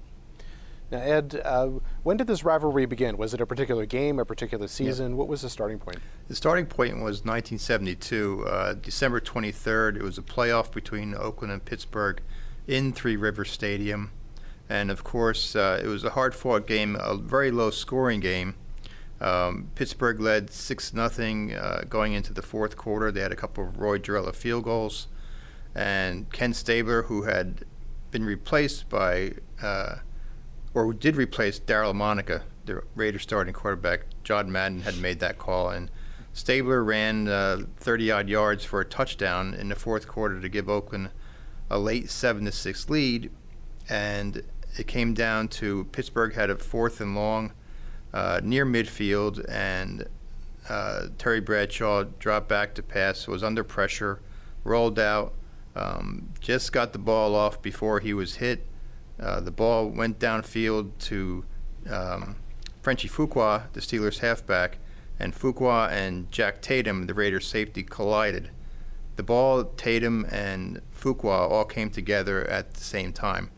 Now, 0.92 0.99
Ed, 0.99 1.40
uh, 1.42 1.70
when 2.02 2.18
did 2.18 2.26
this 2.26 2.44
rivalry 2.44 2.84
begin? 2.84 3.16
Was 3.16 3.32
it 3.32 3.40
a 3.40 3.46
particular 3.46 3.87
game, 3.87 4.18
a 4.18 4.26
particular 4.26 4.68
season? 4.68 5.16
What 5.16 5.26
was 5.26 5.40
the 5.40 5.49
starting 5.49 5.78
point? 5.78 5.96
The 6.28 6.37
starting 6.37 6.66
point 6.66 6.96
was 6.96 7.25
1972, 7.25 8.44
uh, 8.46 8.75
December 8.75 9.18
23rd. 9.18 9.96
It 9.96 10.02
was 10.02 10.18
a 10.18 10.22
playoff 10.22 10.70
between 10.70 11.14
Oakland 11.14 11.50
and 11.50 11.64
Pittsburgh 11.64 12.20
in 12.66 12.92
Three 12.92 13.16
Rivers 13.16 13.50
Stadium. 13.50 14.11
And 14.68 14.90
of 14.90 15.02
course, 15.02 15.56
uh, 15.56 15.80
it 15.82 15.87
was 15.87 16.04
a 16.04 16.11
hard 16.11 16.34
fought 16.34 16.66
game, 16.66 16.94
a 17.00 17.16
very 17.16 17.50
low 17.50 17.70
scoring 17.70 18.20
game. 18.20 18.56
Um, 19.18 19.70
Pittsburgh 19.75 20.20
led 20.20 20.50
6 20.50 20.90
0 20.90 21.50
uh, 21.58 21.84
going 21.88 22.12
into 22.12 22.34
the 22.34 22.42
fourth 22.42 22.76
quarter. 22.76 23.11
They 23.11 23.22
had 23.22 23.32
a 23.32 23.37
couple 23.37 23.64
of 23.64 23.78
Roy 23.78 23.99
Gerela 23.99 24.34
field 24.34 24.64
goals. 24.64 25.08
And 25.75 26.30
Ken 26.32 26.52
Stabler, 26.52 27.04
who 27.04 27.22
had 27.22 27.64
been 28.11 28.26
replaced 28.26 28.90
by 28.90 29.32
uh, 29.62 29.96
or 30.74 30.92
did 30.92 31.16
replace 31.16 31.60
Daryle 31.60 31.92
Lamonica, 31.92 32.42
the 32.64 32.82
Raiders 32.94 33.22
starting 33.22 33.52
quarterback. 33.52 34.06
John 34.24 34.50
Madden 34.50 34.82
had 34.82 34.98
made 34.98 35.20
that 35.20 35.38
call, 35.38 35.70
and 35.70 35.90
Stabler 36.32 36.82
ran 36.82 37.26
30 37.26 38.10
uh, 38.10 38.18
odd 38.18 38.28
yards 38.28 38.64
for 38.64 38.80
a 38.80 38.84
touchdown 38.84 39.54
in 39.54 39.68
the 39.68 39.74
fourth 39.74 40.08
quarter 40.08 40.40
to 40.40 40.48
give 40.48 40.68
Oakland 40.68 41.10
a 41.68 41.78
late 41.78 42.10
seven 42.10 42.44
to 42.46 42.52
six 42.52 42.88
lead, 42.88 43.30
and 43.88 44.42
it 44.78 44.86
came 44.86 45.12
down 45.12 45.48
to 45.48 45.84
Pittsburgh 45.92 46.34
had 46.34 46.50
a 46.50 46.56
fourth 46.56 47.00
and 47.00 47.14
long 47.14 47.52
uh, 48.14 48.40
near 48.42 48.64
midfield, 48.64 49.44
and 49.48 50.06
uh, 50.68 51.08
Terry 51.18 51.40
Bradshaw 51.40 52.04
dropped 52.18 52.48
back 52.48 52.74
to 52.74 52.82
pass, 52.82 53.26
was 53.26 53.42
under 53.42 53.64
pressure, 53.64 54.20
rolled 54.64 54.98
out, 54.98 55.34
um, 55.74 56.28
just 56.40 56.72
got 56.72 56.92
the 56.92 56.98
ball 56.98 57.34
off 57.34 57.60
before 57.60 58.00
he 58.00 58.14
was 58.14 58.36
hit. 58.36 58.66
Uh, 59.22 59.40
the 59.40 59.50
ball 59.50 59.88
went 59.88 60.18
downfield 60.18 60.90
to 60.98 61.44
um, 61.88 62.36
Frenchie 62.82 63.08
Fuqua, 63.08 63.72
the 63.72 63.80
Steelers 63.80 64.18
halfback, 64.18 64.78
and 65.18 65.34
Fuqua 65.34 65.90
and 65.90 66.30
Jack 66.32 66.60
Tatum, 66.60 67.06
the 67.06 67.14
Raiders 67.14 67.46
safety, 67.46 67.82
collided. 67.82 68.50
The 69.16 69.22
ball, 69.22 69.64
Tatum, 69.64 70.26
and 70.30 70.80
Fuqua 70.98 71.50
all 71.50 71.64
came 71.64 71.90
together 71.90 72.48
at 72.48 72.74
the 72.74 72.82
same 72.82 73.12
time. 73.12 73.50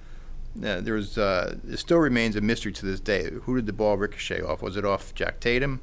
Uh, 0.62 0.80
there 0.80 0.94
was, 0.94 1.16
uh, 1.16 1.56
it 1.68 1.78
still 1.78 1.98
remains 1.98 2.36
a 2.36 2.40
mystery 2.40 2.72
to 2.72 2.86
this 2.86 3.00
day. 3.00 3.30
Who 3.30 3.56
did 3.56 3.66
the 3.66 3.72
ball 3.72 3.96
ricochet 3.96 4.42
off? 4.42 4.62
Was 4.62 4.76
it 4.76 4.84
off 4.84 5.14
Jack 5.14 5.40
Tatum? 5.40 5.80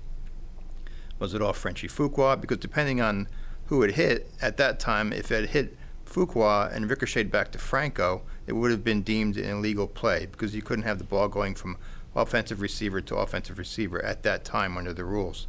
Was 1.20 1.34
it 1.34 1.42
off 1.42 1.58
Frenchie 1.58 1.88
Fuqua? 1.88 2.40
Because 2.40 2.58
depending 2.58 3.02
on 3.02 3.28
who 3.66 3.82
it 3.82 3.96
hit 3.96 4.30
at 4.42 4.58
that 4.58 4.80
time, 4.80 5.12
if 5.12 5.32
it 5.32 5.50
hit 5.50 5.78
Fuqua 6.06 6.74
and 6.74 6.90
ricocheted 6.90 7.32
back 7.32 7.52
to 7.54 7.58
Franco, 7.58 8.24
it 8.48 8.54
would 8.54 8.72
have 8.72 8.84
been 8.84 9.02
deemed 9.02 9.38
an 9.38 9.50
illegal 9.50 9.88
play 9.88 10.26
because 10.26 10.56
you 10.56 10.62
couldn't 10.62 10.84
have 10.84 10.98
the 10.98 11.04
ball 11.04 11.28
going 11.28 11.56
from 11.56 11.78
offensive 12.16 12.62
receiver 12.62 13.02
to 13.02 13.16
offensive 13.16 13.58
receiver 13.58 14.04
at 14.04 14.24
that 14.24 14.44
time 14.44 14.78
under 14.78 14.94
the 14.94 15.06
rules. 15.06 15.48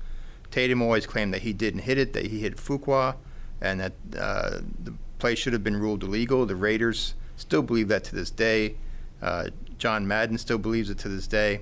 Tatum 0.50 0.82
always 0.82 1.06
claimed 1.06 1.32
that 1.34 1.42
he 1.42 1.52
didn't 1.52 1.80
hit 1.80 1.99
it, 1.99 2.12
that 2.12 2.26
he 2.26 2.40
hit 2.40 2.56
Fuqua, 2.56 3.16
and 3.61 3.80
that 3.80 3.92
uh, 4.18 4.61
the 4.82 4.92
play 5.18 5.34
should 5.34 5.52
have 5.52 5.64
been 5.64 5.76
ruled 5.76 6.02
illegal. 6.02 6.44
The 6.46 6.56
Raiders 6.56 7.14
still 7.37 7.62
believe 7.62 7.88
that 7.88 8.04
to 8.04 8.14
this 8.14 8.30
day. 8.30 8.76
Uh, 9.20 9.49
John 9.78 10.06
Madden 10.06 10.37
still 10.38 10.58
believes 10.58 10.90
it 10.90 10.99
to 10.99 11.08
this 11.08 11.26
day. 11.26 11.61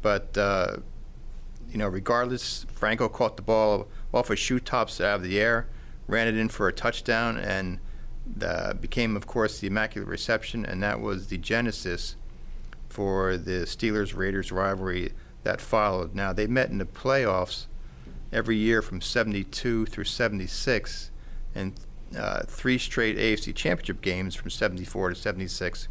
But, 0.00 0.38
uh, 0.38 0.76
you 1.70 1.78
know, 1.78 1.88
regardless, 1.88 2.64
Franco 2.72 3.08
caught 3.08 3.36
the 3.36 3.42
ball 3.42 3.88
off 4.14 4.30
of 4.30 4.38
shoe 4.38 4.60
tops 4.60 5.00
out 5.00 5.16
of 5.16 5.22
the 5.22 5.40
air, 5.40 5.66
ran 6.06 6.28
it 6.28 6.36
in 6.36 6.48
for 6.48 6.68
a 6.68 6.72
touchdown, 6.72 7.36
and 7.36 7.80
uh, 8.42 8.74
became, 8.74 9.16
of 9.16 9.26
course, 9.26 9.58
the 9.58 9.66
Immaculate 9.66 10.08
Reception, 10.08 10.64
and 10.64 10.82
that 10.82 11.00
was 11.00 11.28
the 11.28 11.38
genesis 11.38 12.16
for 12.88 13.36
the 13.36 13.64
Steelers 13.64 14.16
Raiders 14.16 14.50
rivalry 14.50 15.12
that 15.44 15.60
followed. 15.60 16.14
Now, 16.14 16.32
they 16.32 16.46
met 16.46 16.70
in 16.70 16.78
the 16.78 16.84
playoffs 16.84 17.66
every 18.32 18.56
year 18.56 18.82
from 18.82 19.00
72 19.00 19.86
through 19.86 20.04
76, 20.04 21.10
and 21.54 21.74
uh, 22.16 22.42
three 22.46 22.78
straight 22.78 23.16
AFC 23.16 23.54
championship 23.54 24.00
games 24.00 24.34
from 24.34 24.50
74 24.50 25.10
to 25.10 25.14
76. 25.14 25.88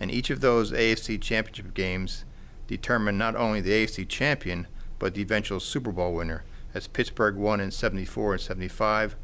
And 0.00 0.10
each 0.10 0.30
of 0.30 0.40
those 0.40 0.72
AFC 0.72 1.20
championship 1.20 1.74
games 1.74 2.24
determined 2.66 3.18
not 3.18 3.34
only 3.34 3.60
the 3.60 3.70
AFC 3.70 4.08
champion, 4.08 4.68
but 4.98 5.14
the 5.14 5.22
eventual 5.22 5.60
Super 5.60 5.92
Bowl 5.92 6.14
winner, 6.14 6.44
as 6.74 6.86
Pittsburgh 6.86 7.36
won 7.36 7.60
in 7.60 7.70
74 7.70 8.34
and 8.34 8.40
75, 8.40 9.16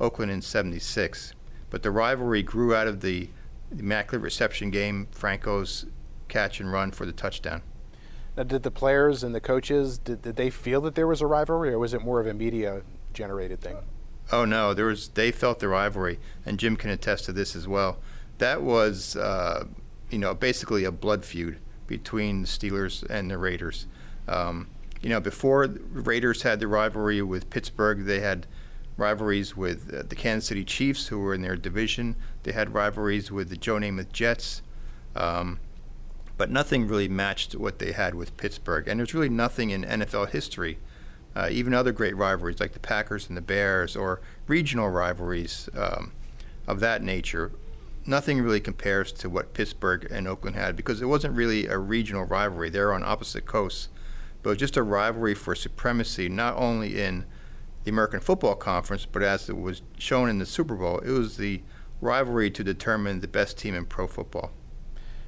Oakland 0.00 0.30
in 0.30 0.42
76. 0.42 1.34
But 1.72 1.82
the 1.82 1.90
rivalry 1.90 2.42
grew 2.42 2.74
out 2.74 2.86
of 2.86 3.00
the 3.00 3.30
immaculate 3.76 4.22
reception 4.22 4.70
game, 4.70 5.08
Franco's 5.10 5.86
catch 6.28 6.60
and 6.60 6.70
run 6.70 6.90
for 6.90 7.06
the 7.06 7.12
touchdown. 7.12 7.62
Now, 8.36 8.42
did 8.42 8.62
the 8.62 8.70
players 8.70 9.24
and 9.24 9.34
the 9.34 9.40
coaches 9.40 9.96
did, 9.96 10.20
did 10.20 10.36
they 10.36 10.50
feel 10.50 10.82
that 10.82 10.94
there 10.94 11.06
was 11.06 11.22
a 11.22 11.26
rivalry, 11.26 11.72
or 11.72 11.78
was 11.78 11.94
it 11.94 12.02
more 12.02 12.20
of 12.20 12.26
a 12.26 12.34
media 12.34 12.82
generated 13.14 13.62
thing? 13.62 13.78
Oh 14.30 14.44
no, 14.44 14.74
there 14.74 14.84
was. 14.84 15.08
They 15.08 15.32
felt 15.32 15.60
the 15.60 15.68
rivalry, 15.68 16.20
and 16.44 16.58
Jim 16.58 16.76
can 16.76 16.90
attest 16.90 17.24
to 17.24 17.32
this 17.32 17.56
as 17.56 17.66
well. 17.66 17.98
That 18.36 18.60
was, 18.60 19.16
uh, 19.16 19.64
you 20.10 20.18
know, 20.18 20.34
basically 20.34 20.84
a 20.84 20.92
blood 20.92 21.24
feud 21.24 21.58
between 21.86 22.42
the 22.42 22.48
Steelers 22.48 23.02
and 23.08 23.30
the 23.30 23.38
Raiders. 23.38 23.86
Um, 24.28 24.68
you 25.00 25.08
know, 25.08 25.20
before 25.20 25.66
the 25.66 25.80
Raiders 25.80 26.42
had 26.42 26.60
the 26.60 26.68
rivalry 26.68 27.22
with 27.22 27.48
Pittsburgh, 27.48 28.04
they 28.04 28.20
had 28.20 28.46
rivalries 29.02 29.56
with 29.56 29.92
uh, 29.92 30.04
the 30.08 30.14
Kansas 30.14 30.48
City 30.48 30.64
Chiefs, 30.64 31.08
who 31.08 31.18
were 31.18 31.34
in 31.34 31.42
their 31.42 31.56
division. 31.56 32.16
They 32.44 32.52
had 32.52 32.72
rivalries 32.72 33.30
with 33.32 33.50
the 33.50 33.56
Joe 33.56 33.76
Namath 33.76 34.12
Jets. 34.12 34.62
Um, 35.16 35.58
but 36.36 36.50
nothing 36.50 36.88
really 36.88 37.08
matched 37.08 37.54
what 37.54 37.78
they 37.78 37.92
had 37.92 38.14
with 38.14 38.36
Pittsburgh. 38.36 38.88
And 38.88 38.98
there's 38.98 39.14
really 39.14 39.28
nothing 39.28 39.70
in 39.70 39.84
NFL 39.84 40.30
history, 40.30 40.78
uh, 41.36 41.48
even 41.50 41.74
other 41.74 41.92
great 41.92 42.16
rivalries 42.16 42.60
like 42.60 42.72
the 42.72 42.80
Packers 42.80 43.28
and 43.28 43.36
the 43.36 43.42
Bears 43.42 43.94
or 43.94 44.20
regional 44.46 44.88
rivalries 44.88 45.68
um, 45.76 46.12
of 46.66 46.80
that 46.80 47.02
nature. 47.02 47.52
Nothing 48.06 48.40
really 48.40 48.60
compares 48.60 49.12
to 49.12 49.28
what 49.28 49.54
Pittsburgh 49.54 50.08
and 50.10 50.26
Oakland 50.26 50.56
had 50.56 50.74
because 50.74 51.00
it 51.00 51.06
wasn't 51.06 51.36
really 51.36 51.66
a 51.66 51.78
regional 51.78 52.24
rivalry. 52.24 52.70
They're 52.70 52.92
on 52.92 53.04
opposite 53.04 53.46
coasts, 53.46 53.88
but 54.42 54.58
just 54.58 54.76
a 54.76 54.82
rivalry 54.82 55.34
for 55.34 55.54
supremacy, 55.54 56.28
not 56.28 56.56
only 56.56 57.00
in 57.00 57.24
the 57.84 57.90
American 57.90 58.20
Football 58.20 58.54
Conference, 58.54 59.06
but 59.10 59.22
as 59.22 59.48
it 59.48 59.58
was 59.58 59.82
shown 59.98 60.28
in 60.28 60.38
the 60.38 60.46
Super 60.46 60.74
Bowl, 60.74 60.98
it 60.98 61.10
was 61.10 61.36
the 61.36 61.62
rivalry 62.00 62.50
to 62.50 62.64
determine 62.64 63.20
the 63.20 63.28
best 63.28 63.58
team 63.58 63.74
in 63.74 63.86
pro 63.86 64.06
football. 64.06 64.52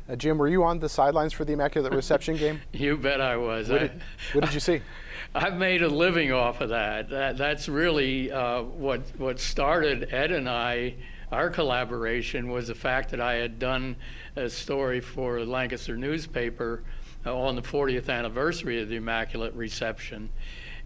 Uh, 0.08 0.16
Jim, 0.16 0.36
were 0.36 0.48
you 0.48 0.62
on 0.62 0.80
the 0.80 0.88
sidelines 0.88 1.32
for 1.32 1.44
the 1.44 1.54
Immaculate 1.54 1.92
Reception 1.94 2.36
game? 2.36 2.60
You 2.72 2.96
bet 2.96 3.20
I 3.20 3.36
was. 3.36 3.68
What 3.68 3.80
did, 3.80 4.02
what 4.32 4.44
did 4.44 4.54
you 4.54 4.60
see? 4.60 4.82
I've 5.34 5.56
made 5.56 5.82
a 5.82 5.88
living 5.88 6.30
off 6.30 6.60
of 6.60 6.68
that. 6.68 7.08
that 7.10 7.36
that's 7.36 7.68
really 7.68 8.30
uh, 8.30 8.62
what 8.62 9.00
what 9.16 9.40
started 9.40 10.12
Ed 10.12 10.30
and 10.30 10.48
I. 10.48 10.94
Our 11.32 11.50
collaboration 11.50 12.50
was 12.50 12.68
the 12.68 12.74
fact 12.74 13.10
that 13.10 13.20
I 13.20 13.34
had 13.34 13.58
done 13.58 13.96
a 14.36 14.48
story 14.48 15.00
for 15.00 15.40
the 15.40 15.50
Lancaster 15.50 15.96
newspaper 15.96 16.84
uh, 17.26 17.36
on 17.36 17.56
the 17.56 17.62
40th 17.62 18.08
anniversary 18.08 18.80
of 18.80 18.88
the 18.88 18.96
Immaculate 18.96 19.54
Reception, 19.54 20.30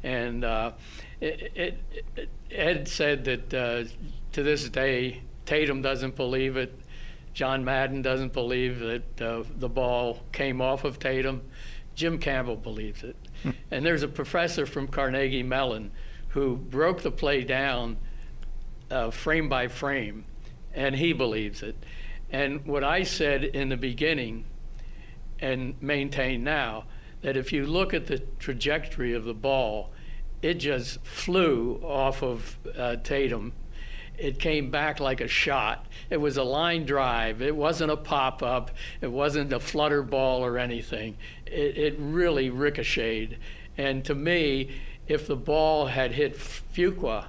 and 0.02 0.44
uh, 0.44 0.72
it, 1.20 1.52
it, 2.16 2.28
Ed 2.50 2.88
said 2.88 3.24
that 3.24 3.54
uh, 3.54 3.84
to 4.32 4.42
this 4.42 4.68
day 4.68 5.22
Tatum 5.48 5.80
doesn't 5.80 6.14
believe 6.14 6.56
it. 6.56 6.78
John 7.32 7.64
Madden 7.64 8.02
doesn't 8.02 8.32
believe 8.32 8.80
that 8.80 9.20
uh, 9.20 9.44
the 9.56 9.68
ball 9.68 10.20
came 10.32 10.60
off 10.60 10.84
of 10.84 10.98
Tatum. 10.98 11.42
Jim 11.94 12.18
Campbell 12.18 12.56
believes 12.56 13.02
it. 13.02 13.16
Hmm. 13.42 13.50
and 13.70 13.86
there's 13.86 14.02
a 14.02 14.08
professor 14.08 14.66
from 14.66 14.88
Carnegie 14.88 15.42
Mellon 15.42 15.92
who 16.28 16.56
broke 16.56 17.02
the 17.02 17.10
play 17.10 17.44
down 17.44 17.96
uh, 18.90 19.10
frame 19.10 19.48
by 19.48 19.68
frame, 19.68 20.24
and 20.74 20.96
he 20.96 21.12
believes 21.12 21.62
it. 21.62 21.76
And 22.30 22.66
what 22.66 22.84
I 22.84 23.04
said 23.04 23.44
in 23.44 23.68
the 23.70 23.76
beginning 23.76 24.44
and 25.40 25.80
maintain 25.80 26.44
now, 26.44 26.84
that 27.22 27.36
if 27.36 27.52
you 27.52 27.66
look 27.66 27.92
at 27.92 28.06
the 28.06 28.18
trajectory 28.38 29.12
of 29.12 29.24
the 29.24 29.34
ball, 29.34 29.90
it 30.42 30.54
just 30.54 31.04
flew 31.04 31.80
off 31.82 32.22
of 32.22 32.58
uh, 32.76 32.96
Tatum 32.96 33.52
it 34.18 34.40
came 34.40 34.70
back 34.70 34.98
like 34.98 35.20
a 35.20 35.28
shot. 35.28 35.86
It 36.10 36.16
was 36.16 36.36
a 36.36 36.42
line 36.42 36.84
drive. 36.84 37.40
It 37.40 37.54
wasn't 37.54 37.92
a 37.92 37.96
pop 37.96 38.42
up. 38.42 38.72
It 39.00 39.12
wasn't 39.12 39.52
a 39.52 39.60
flutter 39.60 40.02
ball 40.02 40.44
or 40.44 40.58
anything. 40.58 41.16
It, 41.46 41.78
it 41.78 41.96
really 41.98 42.50
ricocheted. 42.50 43.38
And 43.76 44.04
to 44.04 44.14
me, 44.16 44.72
if 45.06 45.26
the 45.26 45.36
ball 45.36 45.86
had 45.86 46.12
hit 46.12 46.36
Fuqua, 46.36 47.26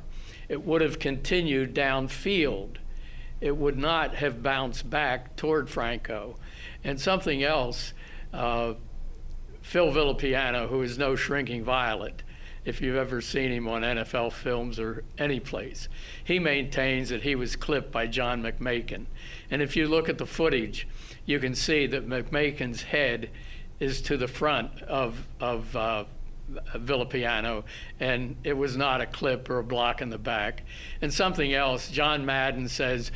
it 0.49 0.65
would 0.65 0.81
have 0.81 0.97
continued 0.97 1.75
downfield. 1.75 2.77
It 3.39 3.55
would 3.55 3.77
not 3.77 4.15
have 4.15 4.41
bounced 4.41 4.89
back 4.89 5.35
toward 5.35 5.69
Franco. 5.69 6.37
And 6.83 6.99
something 6.99 7.43
else, 7.43 7.93
uh, 8.33 8.73
Phil 9.69 9.91
Villapiano, 9.91 10.67
who 10.67 10.81
is 10.81 10.97
no 10.97 11.15
shrinking 11.15 11.63
violet, 11.63 12.23
if 12.65 12.81
you've 12.81 12.95
ever 12.95 13.21
seen 13.21 13.51
him 13.51 13.67
on 13.67 13.83
NFL 13.83 14.33
films 14.33 14.79
or 14.79 15.03
any 15.19 15.39
place. 15.39 15.87
He 16.23 16.39
maintains 16.39 17.09
that 17.09 17.21
he 17.21 17.35
was 17.35 17.55
clipped 17.55 17.91
by 17.91 18.07
John 18.07 18.41
McMakin. 18.41 19.05
And 19.51 19.61
if 19.61 19.75
you 19.75 19.87
look 19.87 20.09
at 20.09 20.17
the 20.17 20.25
footage, 20.25 20.87
you 21.27 21.37
can 21.37 21.53
see 21.53 21.85
that 21.85 22.09
McMakin's 22.09 22.81
head 22.81 23.29
is 23.79 24.01
to 24.01 24.17
the 24.17 24.27
front 24.27 24.81
of, 24.81 25.27
of 25.39 25.75
uh, 25.75 26.05
Villapiano, 26.73 27.63
and 27.99 28.37
it 28.43 28.53
was 28.53 28.75
not 28.75 29.01
a 29.01 29.05
clip 29.05 29.47
or 29.51 29.59
a 29.59 29.63
block 29.63 30.01
in 30.01 30.09
the 30.09 30.17
back. 30.17 30.63
And 30.99 31.13
something 31.13 31.53
else, 31.53 31.91
John 31.91 32.25
Madden 32.25 32.69
says 32.69 33.11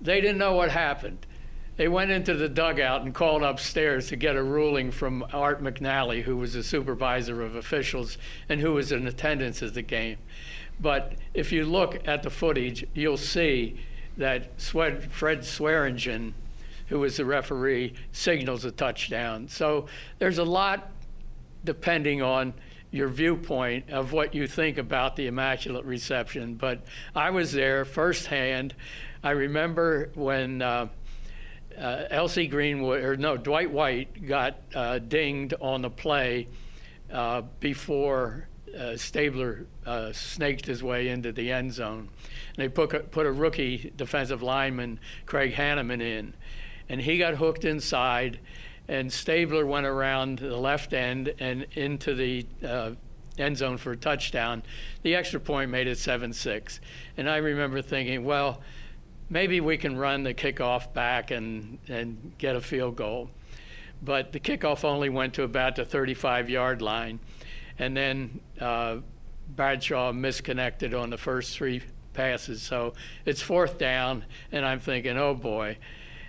they 0.00 0.20
didn't 0.20 0.38
know 0.38 0.54
what 0.54 0.72
happened. 0.72 1.24
They 1.76 1.88
went 1.88 2.12
into 2.12 2.34
the 2.34 2.48
dugout 2.48 3.02
and 3.02 3.12
called 3.12 3.42
upstairs 3.42 4.08
to 4.08 4.16
get 4.16 4.36
a 4.36 4.42
ruling 4.42 4.92
from 4.92 5.26
Art 5.32 5.62
McNally, 5.62 6.22
who 6.22 6.36
was 6.36 6.52
the 6.52 6.62
supervisor 6.62 7.42
of 7.42 7.56
officials 7.56 8.16
and 8.48 8.60
who 8.60 8.74
was 8.74 8.92
in 8.92 9.06
attendance 9.08 9.60
at 9.62 9.74
the 9.74 9.82
game. 9.82 10.18
But 10.80 11.14
if 11.32 11.50
you 11.50 11.64
look 11.64 12.06
at 12.06 12.22
the 12.22 12.30
footage, 12.30 12.86
you'll 12.94 13.16
see 13.16 13.76
that 14.16 14.60
Fred 14.60 15.44
Swearingen, 15.44 16.34
who 16.88 17.00
was 17.00 17.16
the 17.16 17.24
referee, 17.24 17.94
signals 18.12 18.64
a 18.64 18.70
touchdown. 18.70 19.48
So 19.48 19.86
there's 20.20 20.38
a 20.38 20.44
lot 20.44 20.92
depending 21.64 22.22
on 22.22 22.54
your 22.92 23.08
viewpoint 23.08 23.90
of 23.90 24.12
what 24.12 24.32
you 24.32 24.46
think 24.46 24.78
about 24.78 25.16
the 25.16 25.26
Immaculate 25.26 25.84
Reception. 25.84 26.54
But 26.54 26.84
I 27.16 27.30
was 27.30 27.52
there 27.52 27.84
firsthand. 27.84 28.74
I 29.24 29.30
remember 29.32 30.10
when. 30.14 30.62
Uh, 30.62 30.88
uh, 31.78 32.04
L.C. 32.10 32.46
Greenwood, 32.46 33.02
or 33.02 33.16
no, 33.16 33.36
Dwight 33.36 33.70
White 33.70 34.26
got 34.26 34.56
uh, 34.74 34.98
dinged 34.98 35.54
on 35.60 35.82
the 35.82 35.90
play 35.90 36.48
uh, 37.12 37.42
before 37.60 38.48
uh, 38.78 38.96
Stabler 38.96 39.66
uh, 39.86 40.12
snaked 40.12 40.66
his 40.66 40.82
way 40.82 41.08
into 41.08 41.32
the 41.32 41.52
end 41.52 41.72
zone. 41.72 42.08
And 42.56 42.56
they 42.56 42.68
put 42.68 42.92
a, 42.92 43.00
put 43.00 43.26
a 43.26 43.32
rookie 43.32 43.92
defensive 43.96 44.42
lineman, 44.42 44.98
Craig 45.26 45.54
Hanneman, 45.54 46.00
in. 46.00 46.34
And 46.88 47.00
he 47.00 47.18
got 47.18 47.34
hooked 47.34 47.64
inside, 47.64 48.40
and 48.88 49.12
Stabler 49.12 49.66
went 49.66 49.86
around 49.86 50.40
the 50.40 50.56
left 50.56 50.92
end 50.92 51.34
and 51.38 51.66
into 51.72 52.14
the 52.14 52.46
uh, 52.66 52.92
end 53.38 53.56
zone 53.56 53.78
for 53.78 53.92
a 53.92 53.96
touchdown. 53.96 54.62
The 55.02 55.14
extra 55.14 55.40
point 55.40 55.70
made 55.70 55.86
it 55.86 55.98
7 55.98 56.32
6. 56.32 56.80
And 57.16 57.28
I 57.28 57.38
remember 57.38 57.80
thinking, 57.80 58.24
well, 58.24 58.60
maybe 59.34 59.60
we 59.60 59.76
can 59.76 59.98
run 59.98 60.22
the 60.22 60.32
kickoff 60.32 60.94
back 60.94 61.32
and, 61.32 61.78
and 61.88 62.32
get 62.38 62.54
a 62.54 62.60
field 62.60 62.94
goal. 62.94 63.28
But 64.00 64.32
the 64.32 64.38
kickoff 64.38 64.84
only 64.84 65.08
went 65.08 65.34
to 65.34 65.42
about 65.42 65.74
the 65.74 65.84
35 65.84 66.48
yard 66.48 66.80
line. 66.80 67.18
And 67.76 67.96
then 67.96 68.40
uh, 68.60 68.98
Bradshaw 69.48 70.12
misconnected 70.12 70.94
on 70.94 71.10
the 71.10 71.18
first 71.18 71.56
three 71.56 71.82
passes. 72.12 72.62
So 72.62 72.94
it's 73.26 73.42
fourth 73.42 73.76
down, 73.76 74.24
and 74.52 74.64
I'm 74.64 74.78
thinking, 74.78 75.18
oh 75.18 75.34
boy. 75.34 75.78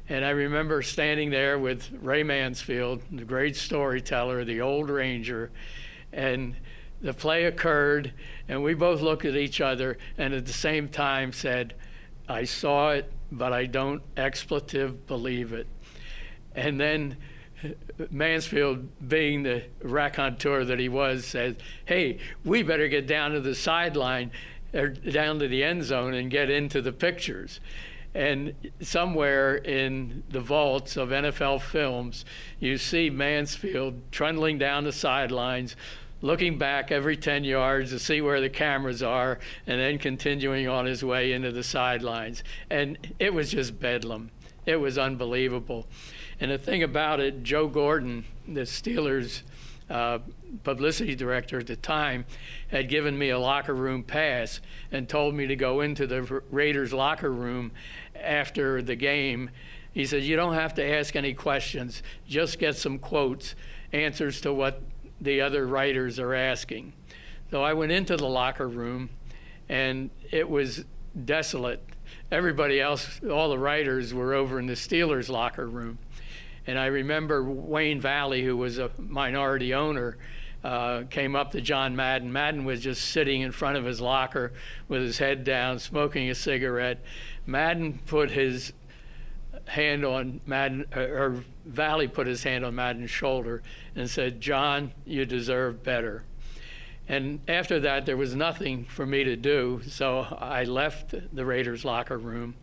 And 0.09 0.25
I 0.25 0.31
remember 0.31 0.81
standing 0.81 1.29
there 1.29 1.59
with 1.59 1.91
Ray 2.01 2.23
Mansfield, 2.23 3.03
the 3.11 3.23
great 3.23 3.55
storyteller, 3.55 4.43
the 4.43 4.61
old 4.61 4.89
Ranger, 4.89 5.51
and 6.11 6.55
the 7.01 7.13
play 7.13 7.45
occurred, 7.45 8.13
and 8.47 8.63
we 8.63 8.73
both 8.73 9.01
looked 9.01 9.25
at 9.25 9.35
each 9.35 9.61
other 9.61 9.99
and 10.17 10.33
at 10.33 10.47
the 10.47 10.53
same 10.53 10.87
time 10.87 11.31
said, 11.33 11.75
I 12.27 12.45
saw 12.45 12.91
it, 12.91 13.11
but 13.31 13.53
I 13.53 13.65
don't 13.65 14.01
expletive 14.17 15.07
believe 15.07 15.53
it. 15.53 15.67
And 16.55 16.79
then 16.79 17.17
Mansfield, 18.09 18.87
being 19.07 19.43
the 19.43 19.63
raconteur 19.81 20.65
that 20.65 20.79
he 20.79 20.89
was, 20.89 21.25
said, 21.25 21.57
Hey, 21.85 22.19
we 22.43 22.63
better 22.63 22.87
get 22.87 23.07
down 23.07 23.31
to 23.31 23.39
the 23.39 23.55
sideline 23.55 24.31
or 24.73 24.89
down 24.89 25.39
to 25.39 25.47
the 25.47 25.63
end 25.63 25.83
zone 25.83 26.13
and 26.13 26.29
get 26.29 26.49
into 26.49 26.81
the 26.81 26.91
pictures. 26.91 27.59
And 28.13 28.53
somewhere 28.79 29.55
in 29.55 30.23
the 30.29 30.39
vaults 30.39 30.95
of 30.95 31.09
NFL 31.09 31.61
films, 31.61 32.23
you 32.59 32.77
see 32.77 33.09
Mansfield 33.09 34.09
trundling 34.11 34.57
down 34.57 34.85
the 34.85 34.93
sidelines, 34.93 35.75
looking 36.21 36.57
back 36.57 36.91
every 36.91 37.17
10 37.17 37.43
yards 37.43 37.91
to 37.91 37.99
see 37.99 38.21
where 38.21 38.41
the 38.41 38.49
cameras 38.49 39.03
are, 39.03 39.39
and 39.67 39.79
then 39.79 39.97
continuing 39.97 40.67
on 40.67 40.85
his 40.85 41.03
way 41.03 41.31
into 41.31 41.51
the 41.51 41.63
sidelines. 41.63 42.43
And 42.69 43.13
it 43.19 43.33
was 43.33 43.51
just 43.51 43.79
bedlam. 43.79 44.31
It 44.65 44.77
was 44.77 44.97
unbelievable. 44.97 45.87
And 46.39 46.51
the 46.51 46.57
thing 46.57 46.83
about 46.83 47.19
it, 47.19 47.43
Joe 47.43 47.67
Gordon, 47.67 48.25
the 48.47 48.61
Steelers 48.61 49.41
uh, 49.89 50.19
publicity 50.63 51.15
director 51.15 51.59
at 51.59 51.67
the 51.67 51.75
time, 51.75 52.25
had 52.69 52.89
given 52.89 53.17
me 53.17 53.29
a 53.29 53.39
locker 53.39 53.75
room 53.75 54.03
pass 54.03 54.59
and 54.91 55.07
told 55.07 55.35
me 55.35 55.47
to 55.47 55.55
go 55.55 55.81
into 55.81 56.07
the 56.07 56.41
Raiders 56.49 56.91
locker 56.91 57.31
room 57.31 57.71
after 58.19 58.81
the 58.81 58.95
game. 58.95 59.51
He 59.93 60.05
said, 60.05 60.23
You 60.23 60.35
don't 60.35 60.55
have 60.55 60.73
to 60.75 60.83
ask 60.83 61.15
any 61.15 61.33
questions, 61.33 62.01
just 62.27 62.59
get 62.59 62.75
some 62.75 62.97
quotes, 62.97 63.55
answers 63.93 64.41
to 64.41 64.51
what 64.51 64.81
the 65.19 65.41
other 65.41 65.65
writers 65.65 66.19
are 66.19 66.33
asking. 66.33 66.93
So 67.51 67.63
I 67.63 67.73
went 67.73 67.91
into 67.91 68.17
the 68.17 68.27
locker 68.27 68.67
room, 68.67 69.09
and 69.69 70.09
it 70.31 70.49
was 70.49 70.85
desolate. 71.23 71.83
Everybody 72.31 72.81
else, 72.81 73.21
all 73.29 73.49
the 73.49 73.59
writers, 73.59 74.13
were 74.13 74.33
over 74.33 74.59
in 74.59 74.65
the 74.65 74.73
Steelers' 74.73 75.29
locker 75.29 75.67
room. 75.67 75.99
And 76.67 76.79
I 76.79 76.87
remember 76.87 77.43
Wayne 77.43 78.01
Valley, 78.01 78.43
who 78.43 78.57
was 78.57 78.79
a 78.79 78.89
minority 78.97 79.73
owner, 79.73 80.17
uh, 80.63 81.03
came 81.11 81.35
up 81.35 81.51
to 81.51 81.61
John 81.61 81.95
Madden. 81.95 82.33
Madden 82.33 82.65
was 82.65 82.81
just 82.81 83.05
sitting 83.09 83.41
in 83.41 83.51
front 83.51 83.77
of 83.77 83.85
his 83.85 84.01
locker 84.01 84.51
with 84.87 85.03
his 85.03 85.19
head 85.19 85.43
down, 85.43 85.77
smoking 85.77 86.27
a 86.29 86.35
cigarette. 86.35 87.03
Madden 87.45 87.99
put 88.07 88.31
his 88.31 88.73
hand 89.67 90.05
on 90.05 90.41
Madden, 90.45 90.85
or 90.95 91.43
Valley 91.65 92.07
put 92.07 92.27
his 92.27 92.43
hand 92.43 92.65
on 92.65 92.75
Madden's 92.75 93.09
shoulder 93.09 93.61
and 93.95 94.09
said, 94.09 94.41
John, 94.41 94.91
you 95.05 95.25
deserve 95.25 95.83
better. 95.83 96.23
And 97.07 97.39
after 97.47 97.79
that, 97.81 98.05
there 98.05 98.17
was 98.17 98.35
nothing 98.35 98.85
for 98.85 99.05
me 99.05 99.23
to 99.23 99.35
do, 99.35 99.81
so 99.87 100.21
I 100.39 100.63
left 100.63 101.13
the 101.33 101.45
Raiders' 101.45 101.85
locker 101.85 102.17
room, 102.17 102.55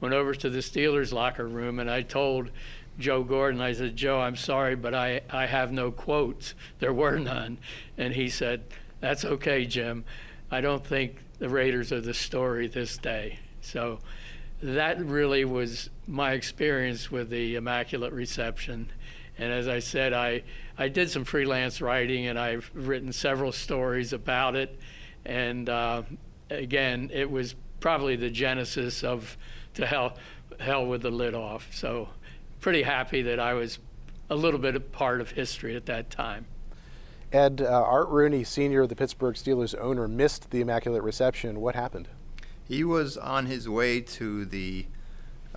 went 0.00 0.14
over 0.14 0.34
to 0.34 0.48
the 0.48 0.60
Steelers' 0.60 1.12
locker 1.12 1.46
room, 1.46 1.80
and 1.80 1.90
I 1.90 2.02
told 2.02 2.50
Joe 2.98 3.22
Gordon, 3.22 3.60
I 3.60 3.72
said, 3.72 3.96
Joe, 3.96 4.20
I'm 4.20 4.36
sorry, 4.36 4.76
but 4.76 4.94
I, 4.94 5.22
I 5.30 5.46
have 5.46 5.72
no 5.72 5.90
quotes. 5.90 6.54
There 6.80 6.92
were 6.92 7.18
none. 7.18 7.58
And 7.96 8.14
he 8.14 8.28
said, 8.28 8.62
That's 9.00 9.24
okay, 9.24 9.66
Jim. 9.66 10.04
I 10.50 10.60
don't 10.60 10.84
think 10.84 11.16
the 11.38 11.48
Raiders 11.48 11.92
are 11.92 12.00
the 12.00 12.14
story 12.14 12.66
this 12.66 12.98
day. 12.98 13.38
So 13.60 14.00
that 14.62 15.00
really 15.00 15.44
was 15.44 15.90
my 16.08 16.32
experience 16.32 17.10
with 17.10 17.28
the 17.28 17.54
Immaculate 17.54 18.12
Reception. 18.12 18.90
And 19.36 19.52
as 19.52 19.68
I 19.68 19.78
said, 19.78 20.12
I, 20.12 20.42
I 20.76 20.88
did 20.88 21.10
some 21.10 21.24
freelance 21.24 21.80
writing 21.80 22.26
and 22.26 22.38
I've 22.38 22.70
written 22.74 23.12
several 23.12 23.52
stories 23.52 24.12
about 24.12 24.56
it. 24.56 24.78
And 25.24 25.68
uh, 25.68 26.02
again, 26.50 27.10
it 27.12 27.30
was 27.30 27.54
probably 27.78 28.16
the 28.16 28.30
genesis 28.30 29.04
of 29.04 29.36
To 29.74 29.86
Hell, 29.86 30.16
Hell 30.58 30.86
with 30.86 31.02
the 31.02 31.10
Lid 31.10 31.34
Off. 31.34 31.68
So 31.72 32.08
pretty 32.60 32.82
happy 32.82 33.22
that 33.22 33.38
I 33.38 33.52
was 33.52 33.78
a 34.30 34.34
little 34.34 34.58
bit 34.58 34.74
a 34.74 34.80
part 34.80 35.20
of 35.20 35.32
history 35.32 35.76
at 35.76 35.86
that 35.86 36.10
time. 36.10 36.46
Ed, 37.30 37.60
uh, 37.60 37.82
Art 37.82 38.08
Rooney, 38.08 38.42
senior, 38.42 38.86
the 38.86 38.96
Pittsburgh 38.96 39.34
Steelers 39.34 39.78
owner, 39.78 40.08
missed 40.08 40.50
the 40.50 40.62
Immaculate 40.62 41.02
Reception. 41.02 41.60
What 41.60 41.74
happened? 41.74 42.08
He 42.64 42.82
was 42.82 43.18
on 43.18 43.46
his 43.46 43.68
way 43.68 44.00
to 44.00 44.46
the 44.46 44.86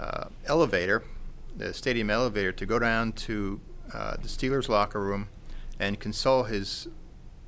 uh, 0.02 0.26
elevator, 0.46 1.04
the 1.56 1.74
stadium 1.74 2.10
elevator, 2.10 2.52
to 2.52 2.66
go 2.66 2.80
down 2.80 3.14
to 3.14 3.62
uh, 3.94 4.16
the 4.18 4.28
Steelers 4.28 4.68
locker 4.68 5.00
room 5.00 5.30
and 5.80 6.00
console 6.00 6.44
his 6.44 6.88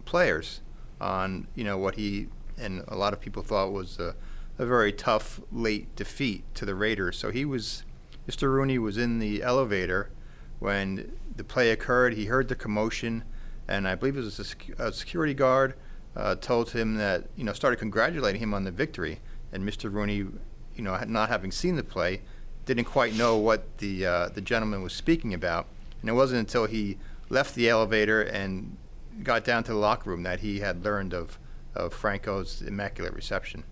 players 0.06 0.62
on 1.02 1.48
you 1.56 1.64
know 1.64 1.78
what 1.78 1.96
he 1.96 2.28
and 2.58 2.84
a 2.88 2.96
lot 2.96 3.14
of 3.14 3.20
people 3.20 3.44
thought 3.44 3.72
was 3.72 4.00
a, 4.00 4.16
a 4.58 4.66
very 4.66 4.92
tough 4.92 5.42
late 5.52 5.96
defeat 5.96 6.44
to 6.56 6.66
the 6.66 6.76
Raiders. 6.76 7.18
So 7.18 7.32
he 7.32 7.46
was, 7.46 7.84
Mr. 8.28 8.44
Rooney 8.44 8.78
was 8.78 8.98
in 8.98 9.20
the 9.20 9.42
elevator 9.42 10.12
when 10.60 11.18
the 11.36 11.44
play 11.44 11.72
occurred. 11.72 12.14
He 12.14 12.26
heard 12.26 12.48
the 12.48 12.56
commotion, 12.56 13.24
and 13.68 13.88
I 13.88 13.96
believe 13.96 14.16
it 14.16 14.22
was 14.22 14.40
a, 14.40 14.44
sec- 14.44 14.80
a 14.80 14.94
security 14.94 15.34
guard 15.34 15.74
uh, 16.16 16.36
told 16.36 16.72
him 16.72 16.96
that 16.96 17.26
you 17.36 17.44
know 17.44 17.54
started 17.54 17.78
congratulating 17.78 18.42
him 18.42 18.54
on 18.54 18.64
the 18.64 18.72
victory 18.72 19.20
and 19.52 19.68
Mr. 19.68 19.92
Rooney, 19.92 20.16
you 20.76 20.84
know, 20.84 20.98
not 21.08 21.30
having 21.30 21.52
seen 21.52 21.76
the 21.76 21.84
play, 21.84 22.22
didn't 22.66 22.86
quite 22.86 23.14
know 23.16 23.38
what 23.38 23.78
the 23.80 24.06
uh, 24.06 24.30
the 24.30 24.42
gentleman 24.42 24.82
was 24.82 24.94
speaking 24.94 25.34
about. 25.34 25.68
And 26.02 26.10
it 26.10 26.14
wasn't 26.14 26.40
until 26.40 26.66
he 26.66 26.98
left 27.30 27.56
the 27.56 27.70
elevator 27.70 28.22
and 28.22 28.78
got 29.22 29.44
down 29.44 29.64
to 29.64 29.72
the 29.72 29.78
locker 29.78 30.10
room 30.10 30.24
that 30.24 30.42
he 30.42 30.60
had 30.60 30.84
learned 30.84 31.14
of 31.14 31.40
of 31.76 31.94
Franco's 31.94 32.62
immaculate 32.62 33.14
reception. 33.14 33.64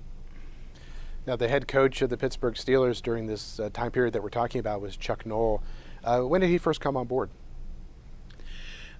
Now, 1.27 1.36
the 1.36 1.47
head 1.47 1.67
coach 1.67 2.01
of 2.01 2.10
the 2.10 2.17
Pittsburgh 2.17 2.56
Steelers 2.56 3.01
during 3.01 3.27
this 3.27 3.60
uh, 3.60 3.69
time 3.71 3.91
period 3.91 4.13
that 4.13 4.23
we're 4.23 4.30
talking 4.30 4.60
about 4.60 4.82
was 4.82 4.97
Chuck 4.97 5.23
Noll. 5.23 5.62
Uh, 6.04 6.21
when 6.21 6.41
did 6.41 6.49
he 6.49 6.58
first 6.58 6.82
come 6.82 6.97
on 6.97 7.06
board? 7.06 7.30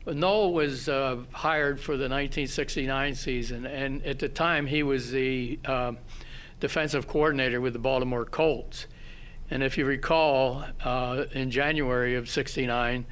Noll 0.06 0.54
was 0.54 0.88
uh, 0.88 1.18
hired 1.32 1.80
for 1.80 1.94
the 1.94 2.04
1969 2.04 3.16
season, 3.16 3.66
and 3.66 4.04
at 4.06 4.20
the 4.20 4.30
time 4.30 4.68
he 4.68 4.84
was 4.84 5.12
the 5.12 5.60
uh, 5.66 5.94
defensive 6.60 7.08
coordinator 7.08 7.60
with 7.60 7.74
the 7.74 7.80
Baltimore 7.80 8.26
Colts. 8.26 8.88
And 9.52 9.64
if 9.64 9.78
you 9.78 9.86
recall, 9.86 10.64
uh, 10.84 11.26
in 11.34 11.52
January 11.52 12.16
of 12.16 12.30
'69, 12.30 13.06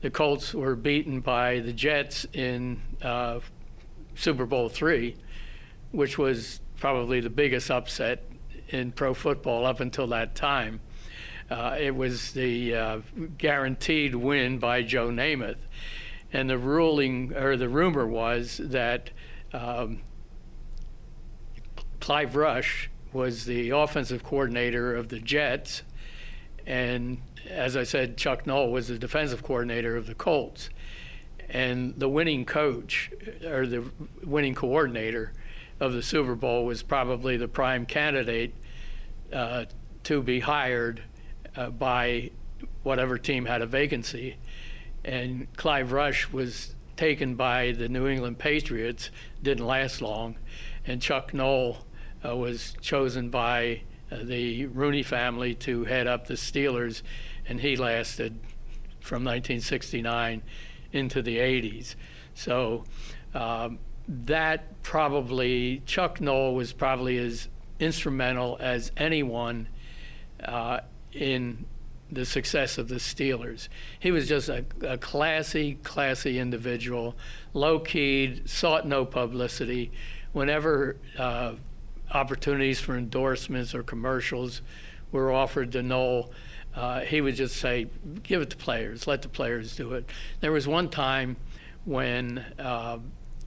the 0.00 0.10
Colts 0.10 0.54
were 0.54 0.74
beaten 0.74 1.20
by 1.20 1.60
the 1.60 1.72
Jets 1.72 2.26
in 2.32 2.80
uh, 3.02 3.40
Super 4.14 4.46
Bowl 4.46 4.70
three, 4.70 5.16
which 5.90 6.16
was 6.16 6.60
probably 6.78 7.20
the 7.20 7.30
biggest 7.30 7.70
upset 7.70 8.24
in 8.70 8.90
pro 8.90 9.12
football 9.12 9.66
up 9.66 9.80
until 9.80 10.06
that 10.06 10.34
time. 10.34 10.80
Uh, 11.50 11.76
it 11.78 11.94
was 11.94 12.32
the 12.32 12.74
uh, 12.74 13.00
guaranteed 13.36 14.14
win 14.14 14.58
by 14.58 14.82
Joe 14.82 15.08
Namath, 15.08 15.58
and 16.32 16.48
the 16.48 16.56
ruling 16.56 17.36
or 17.36 17.58
the 17.58 17.68
rumor 17.68 18.06
was 18.06 18.58
that 18.64 19.10
um, 19.52 20.00
Clive 22.00 22.34
Rush 22.34 22.88
was 23.12 23.44
the 23.44 23.70
offensive 23.70 24.22
coordinator 24.22 24.94
of 24.94 25.08
the 25.08 25.18
Jets, 25.18 25.82
and 26.66 27.18
as 27.48 27.76
I 27.76 27.84
said, 27.84 28.16
Chuck 28.16 28.46
Noll 28.46 28.70
was 28.70 28.88
the 28.88 28.98
defensive 28.98 29.42
coordinator 29.42 29.96
of 29.96 30.06
the 30.06 30.14
Colts. 30.14 30.70
And 31.48 31.98
the 31.98 32.08
winning 32.08 32.44
coach 32.44 33.10
or 33.44 33.66
the 33.66 33.84
winning 34.24 34.54
coordinator 34.54 35.32
of 35.80 35.92
the 35.92 36.02
Super 36.02 36.34
Bowl 36.34 36.64
was 36.64 36.82
probably 36.82 37.36
the 37.36 37.48
prime 37.48 37.84
candidate 37.84 38.54
uh, 39.32 39.66
to 40.04 40.22
be 40.22 40.40
hired 40.40 41.02
uh, 41.56 41.70
by 41.70 42.30
whatever 42.82 43.18
team 43.18 43.44
had 43.46 43.60
a 43.60 43.66
vacancy. 43.66 44.36
And 45.04 45.52
Clive 45.56 45.92
Rush 45.92 46.30
was 46.30 46.74
taken 46.96 47.34
by 47.34 47.72
the 47.72 47.88
New 47.88 48.06
England 48.06 48.38
Patriots, 48.38 49.10
didn't 49.42 49.66
last 49.66 50.00
long, 50.00 50.36
and 50.86 51.02
Chuck 51.02 51.34
Noll 51.34 51.84
uh, 52.24 52.36
was 52.36 52.74
chosen 52.80 53.30
by 53.30 53.82
uh, 54.10 54.18
the 54.22 54.66
Rooney 54.66 55.02
family 55.02 55.54
to 55.56 55.84
head 55.84 56.06
up 56.06 56.26
the 56.26 56.34
Steelers, 56.34 57.02
and 57.46 57.60
he 57.60 57.76
lasted 57.76 58.38
from 59.00 59.24
1969 59.24 60.42
into 60.92 61.22
the 61.22 61.38
80s. 61.38 61.94
So 62.34 62.84
um, 63.34 63.78
that 64.08 64.82
probably, 64.82 65.82
Chuck 65.86 66.20
Noll 66.20 66.54
was 66.54 66.72
probably 66.72 67.18
as 67.18 67.48
instrumental 67.78 68.56
as 68.60 68.92
anyone 68.96 69.68
uh, 70.44 70.80
in 71.12 71.66
the 72.10 72.26
success 72.26 72.76
of 72.76 72.88
the 72.88 72.96
Steelers. 72.96 73.68
He 73.98 74.10
was 74.10 74.28
just 74.28 74.48
a, 74.48 74.64
a 74.86 74.98
classy, 74.98 75.78
classy 75.82 76.38
individual, 76.38 77.16
low 77.54 77.78
keyed, 77.78 78.48
sought 78.48 78.86
no 78.86 79.06
publicity. 79.06 79.90
Whenever 80.32 80.96
uh, 81.18 81.54
opportunities 82.12 82.80
for 82.80 82.96
endorsements 82.96 83.74
or 83.74 83.82
commercials 83.82 84.62
were 85.10 85.32
offered 85.32 85.72
to 85.72 85.82
Noll, 85.82 86.32
uh, 86.74 87.00
he 87.00 87.20
would 87.20 87.36
just 87.36 87.56
say, 87.56 87.86
give 88.22 88.40
it 88.40 88.50
to 88.50 88.56
players, 88.56 89.06
let 89.06 89.22
the 89.22 89.28
players 89.28 89.76
do 89.76 89.92
it. 89.92 90.08
There 90.40 90.52
was 90.52 90.66
one 90.66 90.88
time 90.88 91.36
when 91.84 92.38
uh, 92.58 92.98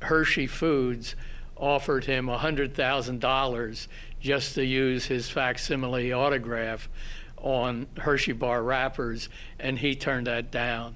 Hershey 0.02 0.48
Foods 0.48 1.16
offered 1.58 2.06
him 2.06 2.28
$100,000 2.28 3.88
just 4.20 4.56
to 4.56 4.66
use 4.66 5.06
his 5.06 5.30
facsimile 5.30 6.12
autograph 6.12 6.90
on 7.38 7.88
Hershey 7.98 8.34
bar 8.34 8.64
wrappers, 8.64 9.30
and 9.60 9.80
he 9.80 9.96
turned 9.96 10.28
that 10.28 10.52
down. 10.52 10.96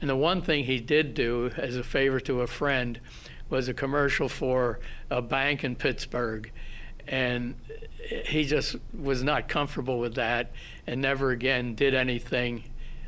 And 0.00 0.10
the 0.10 0.16
one 0.16 0.42
thing 0.42 0.64
he 0.64 0.80
did 0.80 1.14
do 1.14 1.50
as 1.56 1.76
a 1.76 1.84
favor 1.84 2.20
to 2.20 2.40
a 2.42 2.46
friend 2.46 3.00
was 3.48 3.68
a 3.68 3.74
commercial 3.74 4.28
for 4.28 4.80
a 5.10 5.22
bank 5.22 5.64
in 5.64 5.76
Pittsburgh. 5.76 6.50
And 7.06 7.54
he 8.26 8.44
just 8.44 8.76
was 8.98 9.22
not 9.22 9.48
comfortable 9.48 9.98
with 9.98 10.14
that 10.14 10.52
and 10.86 11.00
never 11.00 11.30
again 11.30 11.74
did 11.74 11.94
anything 11.94 12.64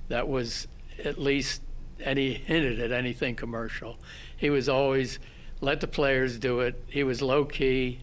that 0.09 0.29
was 0.29 0.69
at 1.05 1.19
least 1.19 1.63
any 2.01 2.33
hinted 2.47 2.81
at 2.81 2.93
anything 2.93 3.35
commercial. 3.35 3.99
He 4.37 4.51
was 4.51 4.69
always 4.69 5.19
let 5.61 5.81
the 5.81 5.87
players 5.87 6.39
do 6.39 6.61
it. 6.61 6.83
He 6.89 7.03
was 7.03 7.23
low 7.23 7.45
key. 7.45 8.01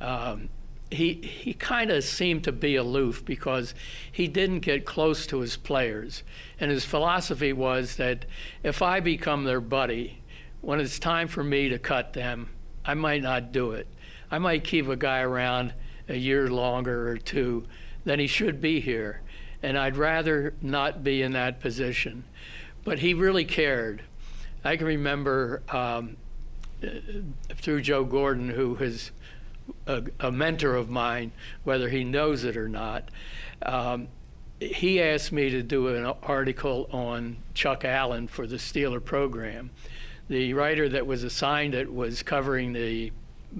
Um, 0.00 0.48
he 0.90 1.14
he 1.14 1.52
kind 1.52 1.90
of 1.90 2.02
seemed 2.02 2.44
to 2.44 2.52
be 2.52 2.74
aloof 2.76 3.24
because 3.24 3.74
he 4.10 4.26
didn't 4.26 4.60
get 4.60 4.86
close 4.86 5.26
to 5.26 5.40
his 5.40 5.56
players, 5.56 6.22
and 6.58 6.70
his 6.70 6.84
philosophy 6.84 7.52
was 7.52 7.96
that 7.96 8.24
if 8.62 8.80
I 8.80 9.00
become 9.00 9.44
their 9.44 9.60
buddy, 9.60 10.22
when 10.60 10.80
it's 10.80 10.98
time 10.98 11.28
for 11.28 11.44
me 11.44 11.68
to 11.68 11.78
cut 11.78 12.14
them, 12.14 12.48
I 12.84 12.94
might 12.94 13.22
not 13.22 13.52
do 13.52 13.72
it. 13.72 13.86
I 14.30 14.38
might 14.38 14.64
keep 14.64 14.88
a 14.88 14.96
guy 14.96 15.20
around 15.20 15.72
a 16.08 16.16
year 16.16 16.48
longer 16.48 17.08
or 17.08 17.16
two 17.18 17.66
than 18.04 18.18
he 18.18 18.26
should 18.26 18.60
be 18.60 18.80
here, 18.80 19.22
and 19.62 19.78
I'd 19.78 19.96
rather 19.96 20.54
not 20.62 21.02
be 21.04 21.22
in 21.22 21.32
that 21.32 21.60
position. 21.60 22.24
But 22.84 23.00
he 23.00 23.14
really 23.14 23.44
cared. 23.44 24.02
I 24.64 24.76
can 24.76 24.86
remember 24.86 25.62
um, 25.68 26.16
through 27.54 27.82
Joe 27.82 28.04
Gordon, 28.04 28.50
who 28.50 28.76
has 28.76 29.10
a, 29.86 30.04
a, 30.20 30.32
mentor 30.32 30.74
of 30.74 30.88
mine, 30.88 31.32
whether 31.64 31.88
he 31.88 32.04
knows 32.04 32.44
it 32.44 32.56
or 32.56 32.68
not. 32.68 33.10
Um, 33.62 34.08
he 34.60 35.00
asked 35.00 35.32
me 35.32 35.50
to 35.50 35.62
do 35.62 35.88
an 35.88 36.04
article 36.22 36.88
on 36.90 37.38
Chuck 37.54 37.84
Allen 37.84 38.26
for 38.28 38.46
the 38.46 38.56
Steeler 38.56 39.04
program. 39.04 39.70
The 40.28 40.52
writer 40.54 40.88
that 40.88 41.06
was 41.06 41.22
assigned 41.22 41.74
it 41.74 41.92
was 41.92 42.22
covering 42.22 42.72
the 42.72 43.12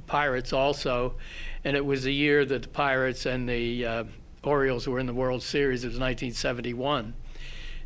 Pirates 0.06 0.52
also, 0.52 1.14
and 1.64 1.76
it 1.76 1.84
was 1.84 2.04
the 2.04 2.14
year 2.14 2.44
that 2.44 2.62
the 2.62 2.68
Pirates 2.68 3.26
and 3.26 3.48
the 3.48 3.86
uh, 3.86 4.04
Orioles 4.42 4.86
were 4.86 4.98
in 4.98 5.06
the 5.06 5.14
World 5.14 5.42
Series. 5.42 5.84
It 5.84 5.88
was 5.88 5.98
1971. 5.98 7.14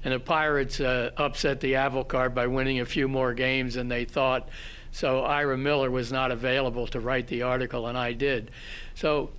And 0.04 0.14
the 0.14 0.20
Pirates 0.20 0.80
uh, 0.80 1.10
upset 1.16 1.60
the 1.60 1.76
apple 1.76 2.04
by 2.30 2.46
winning 2.46 2.80
a 2.80 2.84
few 2.84 3.06
more 3.06 3.34
games 3.34 3.74
than 3.74 3.88
they 3.88 4.04
thought 4.04 4.48
so 4.92 5.24
Ira 5.24 5.56
Miller 5.56 5.90
was 5.90 6.12
not 6.12 6.30
available 6.30 6.86
to 6.88 7.00
write 7.00 7.26
the 7.26 7.42
article, 7.42 7.86
and 7.86 7.96
I 7.96 8.12
did. 8.12 8.50
So 8.94 9.30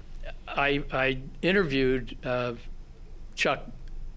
I, 0.47 0.83
I 0.91 1.19
interviewed 1.43 2.17
uh, 2.25 2.53
Chuck 3.35 3.67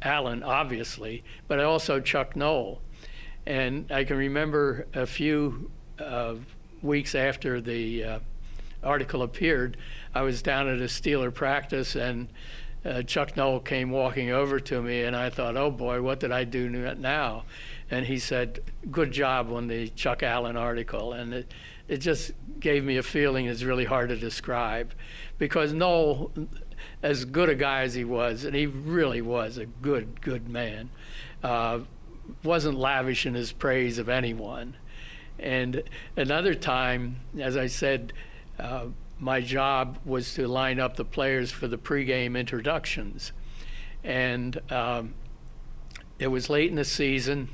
Allen, 0.00 0.42
obviously, 0.42 1.22
but 1.46 1.60
also 1.60 2.00
Chuck 2.00 2.36
Noll. 2.36 2.80
And 3.44 3.92
I 3.92 4.04
can 4.04 4.16
remember 4.16 4.86
a 4.94 5.06
few 5.06 5.70
uh, 5.98 6.36
weeks 6.82 7.14
after 7.14 7.60
the 7.60 8.04
uh, 8.04 8.18
article 8.82 9.22
appeared, 9.22 9.76
I 10.14 10.22
was 10.22 10.42
down 10.42 10.68
at 10.68 10.78
a 10.78 10.84
Steeler 10.84 11.32
practice, 11.32 11.94
and 11.94 12.28
uh, 12.84 13.02
Chuck 13.02 13.36
Noll 13.36 13.60
came 13.60 13.90
walking 13.90 14.30
over 14.30 14.60
to 14.60 14.82
me, 14.82 15.02
and 15.02 15.16
I 15.16 15.30
thought, 15.30 15.56
oh 15.56 15.70
boy, 15.70 16.02
what 16.02 16.20
did 16.20 16.32
I 16.32 16.44
do 16.44 16.68
now? 16.68 17.44
and 17.90 18.06
he 18.06 18.18
said, 18.18 18.60
"Good 18.90 19.12
job 19.12 19.52
on 19.52 19.68
the 19.68 19.88
Chuck 19.90 20.22
Allen 20.22 20.56
article," 20.56 21.12
and 21.12 21.32
it 21.32 21.52
it 21.88 21.98
just 21.98 22.32
gave 22.58 22.84
me 22.84 22.96
a 22.96 23.02
feeling 23.02 23.46
that's 23.46 23.62
really 23.62 23.84
hard 23.84 24.08
to 24.08 24.16
describe, 24.16 24.92
because 25.38 25.72
Noll, 25.72 26.32
as 27.02 27.24
good 27.24 27.48
a 27.48 27.54
guy 27.54 27.82
as 27.82 27.94
he 27.94 28.04
was, 28.04 28.44
and 28.44 28.56
he 28.56 28.66
really 28.66 29.22
was 29.22 29.56
a 29.56 29.66
good 29.66 30.20
good 30.20 30.48
man, 30.48 30.90
uh, 31.42 31.80
wasn't 32.42 32.76
lavish 32.76 33.24
in 33.24 33.34
his 33.34 33.52
praise 33.52 33.98
of 33.98 34.08
anyone. 34.08 34.76
And 35.38 35.82
another 36.16 36.54
time, 36.54 37.16
as 37.38 37.56
I 37.56 37.66
said, 37.66 38.12
uh, 38.58 38.86
my 39.18 39.40
job 39.40 39.98
was 40.04 40.34
to 40.34 40.46
line 40.46 40.78
up 40.78 40.96
the 40.96 41.04
players 41.04 41.50
for 41.50 41.68
the 41.68 41.78
pregame 41.78 42.38
introductions, 42.38 43.32
and 44.04 44.60
um, 44.70 45.14
it 46.18 46.28
was 46.28 46.50
late 46.50 46.70
in 46.70 46.76
the 46.76 46.84
season 46.84 47.48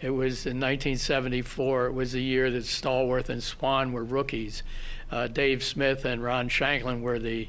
it 0.00 0.10
was 0.10 0.46
in 0.46 0.60
1974. 0.60 1.86
It 1.86 1.92
was 1.92 2.12
the 2.12 2.22
year 2.22 2.50
that 2.50 2.62
Stallworth 2.64 3.28
and 3.28 3.42
Swann 3.42 3.92
were 3.92 4.04
rookies. 4.04 4.62
Uh, 5.10 5.26
Dave 5.26 5.64
Smith 5.64 6.04
and 6.04 6.22
Ron 6.22 6.48
Shanklin 6.48 7.02
were 7.02 7.18
the 7.18 7.48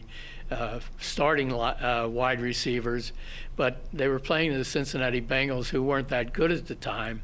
uh, 0.50 0.80
starting 1.00 1.54
uh, 1.54 2.08
wide 2.10 2.42
receivers, 2.42 3.12
but 3.56 3.84
they 3.94 4.08
were 4.08 4.20
playing 4.20 4.54
the 4.54 4.66
Cincinnati 4.66 5.22
Bengals, 5.22 5.70
who 5.70 5.84
weren't 5.84 6.08
that 6.08 6.34
good 6.34 6.52
at 6.52 6.66
the 6.66 6.74
time, 6.74 7.22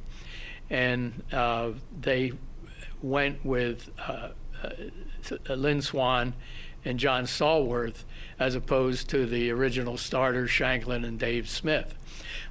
and 0.70 1.24
uh, 1.34 1.72
they 2.00 2.34
went 3.02 3.44
with 3.44 3.90
uh, 4.08 4.30
Lynn 5.50 5.82
Swann 5.82 6.34
and 6.84 7.00
John 7.00 7.26
Stallworth 7.26 8.04
as 8.40 8.56
opposed 8.56 9.10
to 9.10 9.26
the 9.26 9.52
original 9.52 9.98
starters 9.98 10.52
Shanklin 10.52 11.04
and 11.04 11.20
Dave 11.20 11.50
Smith. 11.50 11.96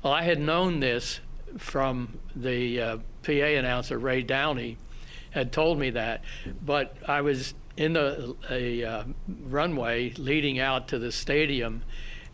Well, 0.03 0.13
I 0.13 0.23
had 0.23 0.41
known 0.41 0.81
this 0.81 1.21
from 1.59 2.19
the 2.35 2.81
uh, 2.81 2.99
PA 3.23 3.33
announcer 3.33 3.99
Ray 3.99 4.23
Downey 4.23 4.77
had 5.31 5.53
told 5.53 5.79
me 5.79 5.91
that, 5.91 6.23
but 6.65 6.97
I 7.09 7.21
was 7.21 7.55
in 7.77 7.95
the 7.95 8.37
a 8.51 8.85
uh, 8.85 9.05
runway 9.43 10.13
leading 10.13 10.61
out 10.61 10.89
to 10.89 10.99
the 10.99 11.11
stadium, 11.11 11.83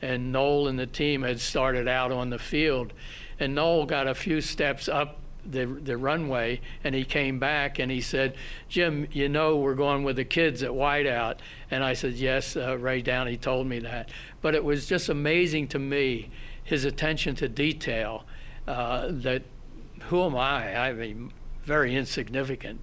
and 0.02 0.32
Noll 0.32 0.68
and 0.68 0.78
the 0.78 0.86
team 0.86 1.22
had 1.22 1.40
started 1.40 1.88
out 1.88 2.12
on 2.12 2.30
the 2.30 2.38
field, 2.38 2.92
and 3.38 3.54
Noll 3.54 3.86
got 3.86 4.06
a 4.06 4.14
few 4.14 4.40
steps 4.40 4.88
up 4.88 5.19
the 5.48 5.66
the 5.66 5.96
runway, 5.96 6.60
and 6.82 6.94
he 6.94 7.04
came 7.04 7.38
back 7.38 7.78
and 7.78 7.90
he 7.90 8.00
said, 8.00 8.34
"Jim, 8.68 9.06
you 9.12 9.28
know 9.28 9.56
we're 9.56 9.74
going 9.74 10.04
with 10.04 10.16
the 10.16 10.24
kids 10.24 10.62
at 10.62 10.70
wideout," 10.70 11.38
and 11.70 11.84
I 11.84 11.94
said, 11.94 12.14
"Yes." 12.14 12.56
Uh, 12.56 12.78
Ray 12.78 13.02
Downey 13.02 13.36
told 13.36 13.66
me 13.66 13.78
that, 13.80 14.10
but 14.40 14.54
it 14.54 14.64
was 14.64 14.86
just 14.86 15.08
amazing 15.08 15.68
to 15.68 15.78
me 15.78 16.30
his 16.62 16.84
attention 16.84 17.34
to 17.36 17.48
detail 17.48 18.24
uh, 18.66 19.08
that 19.10 19.42
who 20.04 20.22
am 20.22 20.36
I? 20.36 20.76
I 20.76 20.92
mean, 20.92 21.32
very 21.64 21.94
insignificant. 21.94 22.80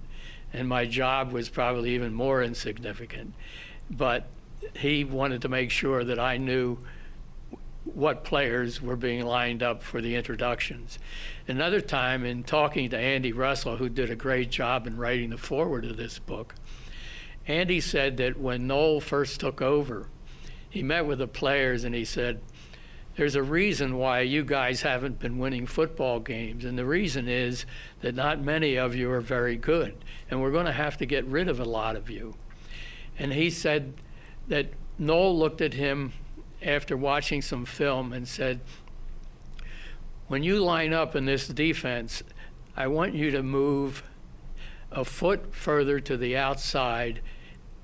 And 0.52 0.68
my 0.68 0.86
job 0.86 1.32
was 1.32 1.48
probably 1.48 1.94
even 1.94 2.14
more 2.14 2.42
insignificant. 2.42 3.34
But 3.90 4.26
he 4.76 5.04
wanted 5.04 5.42
to 5.42 5.48
make 5.48 5.70
sure 5.70 6.04
that 6.04 6.18
I 6.18 6.36
knew 6.36 6.78
what 7.84 8.24
players 8.24 8.82
were 8.82 8.96
being 8.96 9.24
lined 9.24 9.62
up 9.62 9.82
for 9.82 10.00
the 10.00 10.14
introductions. 10.14 10.98
Another 11.48 11.80
time, 11.80 12.26
in 12.26 12.44
talking 12.44 12.90
to 12.90 12.98
Andy 12.98 13.32
Russell, 13.32 13.78
who 13.78 13.88
did 13.88 14.10
a 14.10 14.14
great 14.14 14.50
job 14.50 14.86
in 14.86 14.98
writing 14.98 15.30
the 15.30 15.38
foreword 15.38 15.86
of 15.86 15.96
this 15.96 16.18
book, 16.18 16.54
Andy 17.46 17.80
said 17.80 18.18
that 18.18 18.38
when 18.38 18.66
Noll 18.66 19.00
first 19.00 19.40
took 19.40 19.62
over, 19.62 20.08
he 20.68 20.82
met 20.82 21.06
with 21.06 21.18
the 21.18 21.26
players 21.26 21.84
and 21.84 21.94
he 21.94 22.04
said, 22.04 22.42
there's 23.16 23.34
a 23.34 23.42
reason 23.42 23.96
why 23.96 24.20
you 24.20 24.44
guys 24.44 24.82
haven't 24.82 25.18
been 25.18 25.38
winning 25.38 25.66
football 25.66 26.20
games. 26.20 26.64
And 26.64 26.78
the 26.78 26.84
reason 26.84 27.26
is 27.26 27.66
that 28.00 28.14
not 28.14 28.40
many 28.40 28.76
of 28.76 28.94
you 28.94 29.10
are 29.10 29.20
very 29.20 29.56
good. 29.56 29.96
And 30.30 30.40
we're 30.40 30.52
going 30.52 30.66
to 30.66 30.72
have 30.72 30.96
to 30.98 31.06
get 31.06 31.24
rid 31.24 31.48
of 31.48 31.58
a 31.58 31.64
lot 31.64 31.96
of 31.96 32.08
you. 32.08 32.36
And 33.18 33.32
he 33.32 33.50
said 33.50 33.94
that 34.46 34.68
Noll 34.98 35.36
looked 35.36 35.60
at 35.60 35.74
him 35.74 36.12
after 36.62 36.96
watching 36.96 37.42
some 37.42 37.64
film 37.64 38.12
and 38.12 38.28
said, 38.28 38.60
when 40.28 40.42
you 40.42 40.60
line 40.60 40.92
up 40.92 41.16
in 41.16 41.24
this 41.24 41.48
defense, 41.48 42.22
I 42.76 42.86
want 42.86 43.14
you 43.14 43.30
to 43.32 43.42
move 43.42 44.02
a 44.92 45.04
foot 45.04 45.54
further 45.54 46.00
to 46.00 46.16
the 46.16 46.36
outside 46.36 47.20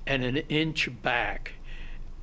and 0.07 0.23
an 0.23 0.37
inch 0.37 0.89
back. 1.01 1.53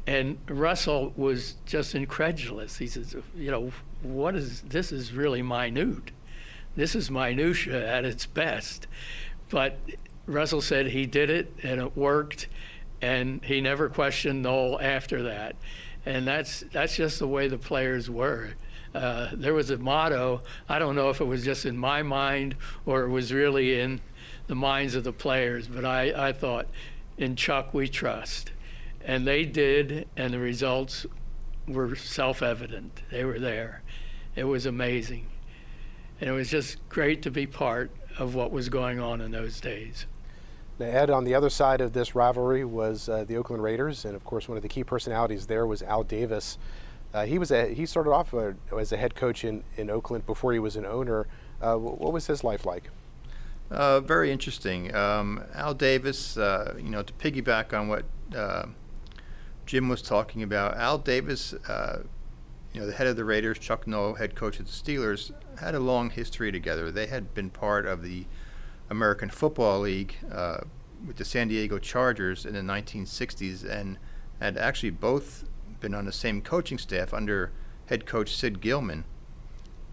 And 0.07 0.39
Russell 0.49 1.13
was 1.17 1.57
just 1.67 1.95
incredulous. 1.95 2.79
He 2.79 2.87
says, 2.87 3.15
you 3.37 3.51
know, 3.51 3.73
what 4.03 4.35
is 4.35 4.63
this 4.63 4.91
is 4.91 5.13
really 5.13 5.43
minute. 5.43 6.11
This 6.75 6.95
is 6.95 7.11
minutia 7.11 7.87
at 7.87 8.05
its 8.05 8.27
best. 8.27 8.87
But 9.51 9.79
Russell 10.27 10.61
said 10.61 10.87
he 10.87 11.07
did 11.07 11.31
it 11.31 11.53
and 11.63 11.81
it 11.81 11.97
worked 11.97 12.49
and 13.01 13.45
he 13.45 13.61
never 13.61 13.89
questioned 13.89 14.43
Noll 14.43 14.81
after 14.81 15.25
that. 15.25 15.57
And 16.07 16.27
that's 16.27 16.61
that's 16.73 16.97
just 16.97 17.19
the 17.19 17.29
way 17.29 17.49
the 17.49 17.59
players 17.59 18.09
were. 18.09 18.55
Uh, 18.95 19.31
there 19.33 19.55
was 19.55 19.71
a 19.71 19.79
motto. 19.79 20.43
I 20.69 20.79
don't 20.79 20.95
know 20.95 21.09
if 21.11 21.21
it 21.21 21.25
was 21.25 21.45
just 21.45 21.65
in 21.65 21.77
my 21.77 22.03
mind 22.03 22.57
or 22.85 23.03
it 23.03 23.09
was 23.09 23.33
really 23.33 23.81
in 23.81 24.01
the 24.47 24.55
minds 24.55 24.95
of 24.95 25.05
the 25.05 25.13
players, 25.13 25.67
but 25.67 25.85
I, 25.85 26.29
I 26.29 26.33
thought, 26.33 26.67
in 27.17 27.37
Chuck 27.37 27.73
we 27.73 27.89
trust. 27.89 28.53
And 29.05 29.27
they 29.27 29.45
did, 29.45 30.09
and 30.17 30.33
the 30.33 30.39
results 30.39 31.07
were 31.67 31.97
self 31.97 32.43
evident. 32.43 33.03
They 33.11 33.25
were 33.25 33.39
there. 33.39 33.83
It 34.37 34.45
was 34.45 34.67
amazing. 34.67 35.27
And 36.21 36.31
it 36.31 36.33
was 36.33 36.51
just 36.51 36.77
great 36.89 37.23
to 37.23 37.31
be 37.31 37.47
part 37.47 37.91
of 38.19 38.35
what 38.35 38.53
was 38.53 38.69
going 38.69 39.01
on 39.01 39.21
in 39.21 39.33
those 39.33 39.61
days. 39.61 40.07
Now, 40.79 40.87
Ed, 40.87 41.11
on 41.11 41.25
the 41.25 41.35
other 41.35 41.51
side 41.51 41.81
of 41.81 41.93
this 41.93 42.15
rivalry 42.15 42.65
was 42.65 43.09
uh, 43.09 43.25
the 43.25 43.37
Oakland 43.37 43.63
Raiders, 43.63 44.05
and 44.05 44.15
of 44.15 44.25
course, 44.25 44.49
one 44.49 44.57
of 44.57 44.63
the 44.63 44.69
key 44.69 44.85
personalities 44.85 45.47
there 45.47 45.67
was 45.67 45.83
Al 45.83 46.03
Davis. 46.03 46.59
Uh, 47.15 47.27
he 47.27 47.39
was 47.39 47.51
a, 47.51 47.75
he 47.75 47.85
started 47.85 48.11
off 48.11 48.33
uh, 48.33 48.53
as 48.77 48.93
a 48.93 48.97
head 48.97 49.15
coach 49.15 49.45
in, 49.45 49.65
in 49.77 49.91
Oakland 49.91 50.27
before 50.27 50.53
he 50.53 50.59
was 50.59 50.77
an 50.77 50.87
owner. 50.87 51.27
Uh, 51.61 51.77
what 51.77 52.13
was 52.13 52.27
his 52.27 52.43
life 52.43 52.65
like? 52.65 52.91
Uh, 53.71 54.01
very 54.01 54.31
interesting. 54.31 54.95
Um, 54.95 55.45
Al 55.55 55.75
Davis, 55.75 56.37
uh, 56.37 56.75
you 56.77 56.91
know, 56.91 57.03
to 57.03 57.13
piggyback 57.15 57.79
on 57.79 57.89
what 57.89 58.05
Jim 59.67 59.89
was 59.89 60.03
talking 60.03 60.43
about, 60.43 60.77
Al 60.77 60.99
Davis, 60.99 61.55
you 62.73 62.81
know, 62.81 62.87
the 62.87 62.95
head 62.95 63.07
of 63.07 63.17
the 63.17 63.25
Raiders, 63.25 63.59
Chuck 63.59 63.87
Noll, 63.87 64.15
head 64.15 64.35
coach 64.35 64.59
of 64.59 64.67
the 64.67 64.73
Steelers, 64.73 65.33
had 65.61 65.75
a 65.75 65.81
long 65.81 66.11
history 66.11 66.51
together. 66.51 66.91
They 66.91 67.07
had 67.07 67.35
been 67.35 67.51
part 67.51 67.87
of 67.87 68.03
the 68.03 68.27
American 68.89 69.31
Football 69.31 69.81
League 69.81 70.17
uh, 70.31 70.59
with 71.07 71.17
the 71.17 71.25
San 71.25 71.49
Diego 71.49 71.79
Chargers 71.79 72.47
in 72.47 72.55
the 72.55 72.61
1960s 72.61 73.69
and 73.69 73.99
had 74.41 74.57
actually 74.57 74.91
both 74.91 75.45
been 75.83 75.95
on 75.95 76.07
the 76.07 76.13
same 76.13 76.41
coaching 76.41 76.79
staff 76.79 77.13
under 77.13 77.53
head 77.87 78.07
coach 78.07 78.35
Sid 78.35 78.61
Gillman 78.61 79.05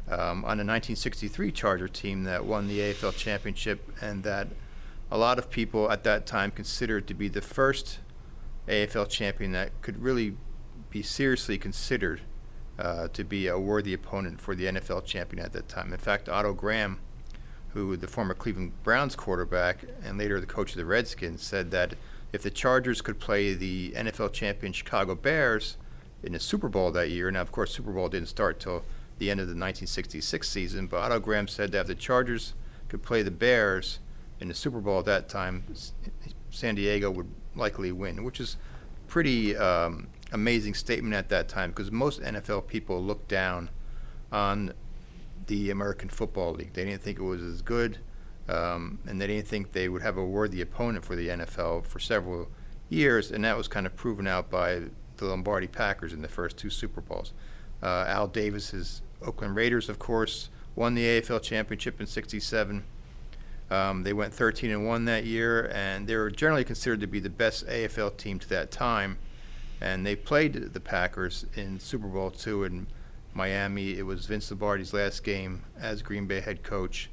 um, 0.07 0.45
on 0.45 0.57
the 0.57 0.65
1963 0.65 1.51
Charger 1.51 1.87
team 1.87 2.23
that 2.23 2.45
won 2.45 2.67
the 2.67 2.79
AFL 2.79 3.15
championship 3.17 3.91
and 3.99 4.23
that 4.23 4.47
a 5.11 5.17
lot 5.17 5.37
of 5.39 5.49
people 5.49 5.91
at 5.91 6.03
that 6.03 6.25
time 6.25 6.51
considered 6.51 7.07
to 7.07 7.13
be 7.13 7.27
the 7.27 7.41
first 7.41 7.99
AFL 8.67 9.09
champion 9.09 9.51
that 9.51 9.71
could 9.81 10.01
really 10.01 10.37
be 10.89 11.01
seriously 11.01 11.57
considered 11.57 12.21
uh, 12.77 13.07
to 13.09 13.23
be 13.23 13.47
a 13.47 13.59
worthy 13.59 13.93
opponent 13.93 14.39
for 14.39 14.55
the 14.55 14.65
NFL 14.65 15.05
champion 15.05 15.43
at 15.43 15.51
that 15.53 15.67
time. 15.67 15.91
In 15.91 15.99
fact, 15.99 16.29
Otto 16.29 16.53
Graham, 16.53 16.99
who 17.73 17.97
the 17.97 18.07
former 18.07 18.33
Cleveland 18.33 18.71
Browns 18.83 19.15
quarterback 19.15 19.83
and 20.03 20.17
later 20.17 20.39
the 20.39 20.45
coach 20.45 20.71
of 20.71 20.77
the 20.77 20.85
Redskins, 20.85 21.41
said 21.41 21.71
that 21.71 21.95
if 22.31 22.41
the 22.41 22.49
Chargers 22.49 23.01
could 23.01 23.19
play 23.19 23.53
the 23.53 23.91
NFL 23.95 24.33
champion 24.33 24.73
Chicago 24.73 25.15
Bears 25.15 25.77
in 26.23 26.33
the 26.33 26.39
Super 26.39 26.69
Bowl 26.69 26.91
that 26.91 27.09
year, 27.09 27.31
now 27.31 27.41
of 27.41 27.51
course 27.51 27.71
Super 27.73 27.91
Bowl 27.91 28.09
didn't 28.09 28.29
start 28.29 28.59
till 28.59 28.83
the 29.17 29.29
end 29.29 29.39
of 29.39 29.47
the 29.47 29.51
1966 29.51 30.47
season, 30.49 30.87
but 30.87 30.97
Otto 30.97 31.19
Graham 31.19 31.47
said 31.47 31.71
that 31.71 31.81
if 31.81 31.87
the 31.87 31.95
Chargers 31.95 32.53
could 32.87 33.03
play 33.03 33.21
the 33.21 33.31
Bears 33.31 33.99
in 34.39 34.47
the 34.47 34.53
Super 34.53 34.79
Bowl 34.79 34.99
at 34.99 35.05
that 35.05 35.29
time, 35.29 35.63
San 36.49 36.75
Diego 36.75 37.11
would 37.11 37.29
likely 37.55 37.91
win, 37.91 38.23
which 38.23 38.39
is 38.39 38.57
pretty 39.07 39.57
um, 39.57 40.07
amazing 40.31 40.73
statement 40.73 41.13
at 41.13 41.29
that 41.29 41.47
time 41.49 41.71
because 41.71 41.91
most 41.91 42.21
NFL 42.21 42.67
people 42.67 43.03
looked 43.03 43.27
down 43.27 43.69
on 44.31 44.73
the 45.47 45.69
American 45.69 46.09
Football 46.09 46.53
League. 46.53 46.73
They 46.73 46.85
didn't 46.85 47.01
think 47.01 47.19
it 47.19 47.23
was 47.23 47.41
as 47.41 47.61
good, 47.61 47.97
um, 48.49 48.99
and 49.07 49.21
they 49.21 49.27
didn't 49.27 49.47
think 49.47 49.71
they 49.73 49.87
would 49.87 50.01
have 50.01 50.17
a 50.17 50.25
worthy 50.25 50.61
opponent 50.61 51.05
for 51.05 51.15
the 51.15 51.27
NFL 51.27 51.85
for 51.85 51.99
several 51.99 52.47
years, 52.89 53.31
and 53.31 53.43
that 53.45 53.55
was 53.55 53.67
kind 53.67 53.85
of 53.85 53.95
proven 53.95 54.27
out 54.27 54.49
by 54.49 54.81
the 55.17 55.25
Lombardi 55.25 55.67
Packers 55.67 56.13
in 56.13 56.21
the 56.21 56.27
first 56.27 56.57
two 56.57 56.69
Super 56.69 57.01
Bowls. 57.01 57.31
Uh, 57.83 58.05
Al 58.07 58.27
Davis's 58.27 59.01
Oakland 59.21 59.55
Raiders, 59.55 59.87
of 59.87 59.99
course, 59.99 60.49
won 60.75 60.95
the 60.95 61.03
AFL 61.03 61.41
championship 61.41 61.99
in 61.99 62.07
'67. 62.07 62.83
Um, 63.69 64.01
they 64.01 64.13
went 64.13 64.33
13 64.33 64.71
and 64.71 64.87
1 64.87 65.05
that 65.05 65.25
year, 65.25 65.69
and 65.71 66.07
they 66.07 66.15
were 66.15 66.31
generally 66.31 66.63
considered 66.63 67.01
to 67.01 67.07
be 67.07 67.19
the 67.19 67.29
best 67.29 67.67
AFL 67.67 68.17
team 68.17 68.39
to 68.39 68.49
that 68.49 68.71
time. 68.71 69.19
And 69.79 70.03
they 70.05 70.15
played 70.15 70.73
the 70.73 70.79
Packers 70.79 71.45
in 71.55 71.79
Super 71.79 72.07
Bowl 72.07 72.31
two 72.31 72.63
in 72.63 72.87
Miami. 73.33 73.97
It 73.97 74.07
was 74.07 74.25
Vince 74.25 74.49
Lombardi's 74.49 74.91
last 74.91 75.23
game 75.23 75.63
as 75.79 76.01
Green 76.01 76.25
Bay 76.25 76.39
head 76.39 76.63
coach. 76.63 77.09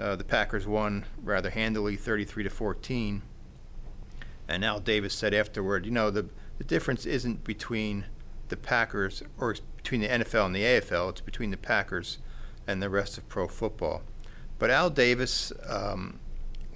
Uh, 0.00 0.16
the 0.16 0.24
Packers 0.24 0.66
won 0.66 1.04
rather 1.22 1.50
handily, 1.50 1.96
33 1.96 2.44
to 2.44 2.50
14. 2.50 3.22
And 4.48 4.64
Al 4.64 4.80
Davis 4.80 5.14
said 5.14 5.32
afterward, 5.32 5.86
you 5.86 5.92
know, 5.92 6.10
the 6.10 6.28
the 6.58 6.64
difference 6.64 7.06
isn't 7.06 7.44
between 7.44 8.06
the 8.48 8.56
Packers 8.56 9.22
or 9.38 9.56
between 9.76 10.00
the 10.00 10.08
NFL 10.08 10.46
and 10.46 10.54
the 10.54 10.62
AFL. 10.62 11.10
It's 11.10 11.20
between 11.20 11.50
the 11.50 11.56
Packers 11.56 12.18
and 12.66 12.82
the 12.82 12.88
rest 12.88 13.18
of 13.18 13.28
pro 13.28 13.48
football. 13.48 14.02
But 14.58 14.70
Al 14.70 14.90
Davis 14.90 15.52
um, 15.66 16.20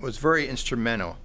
was 0.01 0.19
very 0.19 0.49
instrumental 0.49 1.19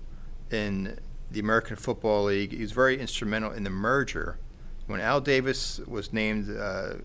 in 0.52 1.00
the 1.32 1.40
American 1.40 1.76
Football 1.76 2.26
League. 2.26 2.52
He 2.52 2.62
was 2.62 2.72
very 2.72 3.00
instrumental 3.00 3.52
in 3.52 3.64
the 3.64 3.70
merger. 3.70 4.38
When 4.86 5.02
Al 5.02 5.22
Davis 5.22 5.80
was 5.88 6.14
named 6.14 6.56
uh, 6.56 6.96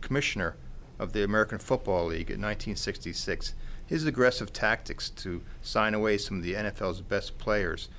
commissioner 0.00 0.56
of 0.98 1.12
the 1.12 1.22
American 1.22 1.58
Football 1.58 2.06
League 2.06 2.30
in 2.30 2.40
1966, 2.40 3.54
his 3.90 4.06
aggressive 4.06 4.52
tactics 4.52 5.10
to 5.10 5.42
sign 5.60 5.92
away 5.92 6.16
some 6.16 6.38
of 6.38 6.42
the 6.42 6.54
NFL's 6.54 7.02
best 7.02 7.36
players 7.36 7.90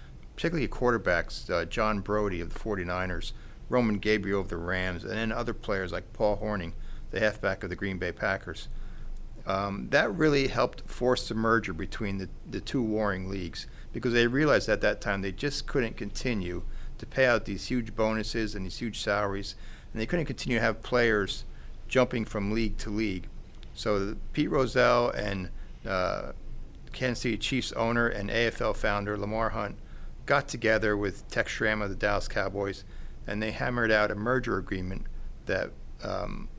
particularly 0.42 0.68
quarterbacks, 0.68 1.50
uh, 1.52 1.66
John 1.66 2.00
Brodie 2.00 2.42
of 2.42 2.52
the 2.52 2.60
49ers, 2.60 3.34
Roman 3.70 4.00
Gabriel 4.00 4.42
of 4.42 4.48
the 4.48 4.58
Rams, 4.58 5.04
and 5.04 5.14
then 5.14 5.32
other 5.32 5.54
players 5.54 5.92
like 5.92 6.14
Paul 6.14 6.40
Hornung, 6.42 6.74
the 7.12 7.20
halfback 7.20 7.64
of 7.64 7.70
the 7.70 7.76
Green 7.76 8.00
Bay 8.00 8.12
Packers. 8.12 8.68
Um, 9.46 9.88
that 9.92 10.12
really 10.12 10.48
helped 10.48 10.82
force 10.90 11.28
the 11.28 11.36
merger 11.36 11.74
between 11.74 12.18
the, 12.18 12.30
the 12.50 12.60
two 12.60 12.82
warring 12.82 13.30
leagues 13.30 13.68
because 13.94 14.14
they 14.14 14.26
realized 14.26 14.68
at 14.68 14.82
that 14.82 15.00
time 15.00 15.22
they 15.22 15.32
just 15.32 15.68
couldn't 15.68 15.96
continue 15.96 16.64
to 16.98 17.06
pay 17.06 17.28
out 17.28 17.46
these 17.46 17.68
huge 17.68 17.96
bonuses 17.96 18.56
and 18.56 18.66
these 18.66 18.80
huge 18.80 19.00
salaries, 19.00 19.54
and 19.94 20.02
they 20.02 20.08
couldn't 20.08 20.26
continue 20.26 20.58
to 20.58 20.66
have 20.66 20.82
players 20.82 21.46
jumping 21.88 22.26
from 22.26 22.52
league 22.52 22.78
to 22.78 22.90
league. 22.90 23.28
So 23.76 24.16
Pete 24.34 24.50
Rozelle 24.50 25.10
and 25.10 25.50
uh, 25.86 26.32
Kansas 26.94 27.22
City 27.22 27.38
Chiefs 27.38 27.72
owner 27.74 28.08
and 28.08 28.30
AFL 28.30 28.76
founder 28.76 29.18
Lamar 29.18 29.50
Hunt 29.50 29.78
got 30.26 30.48
together 30.48 30.96
with 30.96 31.28
Tex 31.30 31.52
Schramm 31.52 31.82
of 31.82 31.90
the 31.90 31.96
Dallas 31.96 32.28
Cowboys, 32.28 32.84
and 33.26 33.42
they 33.42 33.52
hammered 33.52 33.92
out 33.92 34.12
a 34.12 34.16
merger 34.16 34.58
agreement 34.58 35.08
that 35.46 35.72
um, 36.04 36.50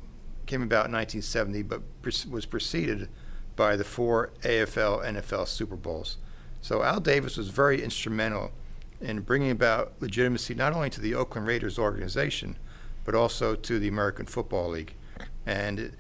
came 0.46 0.62
about 0.62 0.86
in 0.86 0.92
1970, 0.92 1.62
but 1.62 2.02
pre- 2.02 2.12
was 2.30 2.46
preceded 2.46 3.08
by 3.56 3.76
the 3.76 3.84
four 3.84 4.32
AFL 4.42 5.04
NFL 5.04 5.46
Super 5.46 5.76
Bowls. 5.76 6.18
So 6.60 6.82
Al 6.82 7.00
Davis 7.00 7.36
was 7.36 7.48
very 7.48 7.82
instrumental 7.82 8.52
in 9.00 9.20
bringing 9.20 9.50
about 9.50 9.94
legitimacy 10.00 10.54
not 10.54 10.72
only 10.72 10.90
to 10.90 11.00
the 11.00 11.14
Oakland 11.14 11.46
Raiders 11.46 11.78
organization, 11.78 12.56
but 13.04 13.14
also 13.14 13.54
to 13.54 13.78
the 13.78 13.88
American 13.88 14.26
Football 14.26 14.70
League. 14.70 14.94
And 15.44 15.96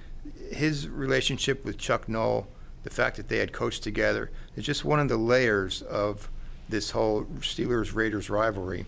his 0.50 0.88
relationship 0.88 1.64
with 1.64 1.78
Chuck 1.78 2.08
Noll, 2.08 2.46
the 2.82 2.90
fact 2.90 3.16
that 3.16 3.28
they 3.28 3.38
had 3.38 3.52
coached 3.52 3.82
together, 3.82 4.30
is 4.56 4.64
just 4.64 4.84
one 4.84 5.00
of 5.00 5.08
the 5.08 5.16
layers 5.16 5.82
of 5.82 6.30
this 6.68 6.90
whole 6.90 7.24
Steelers 7.40 7.94
Raiders 7.94 8.30
rivalry. 8.30 8.86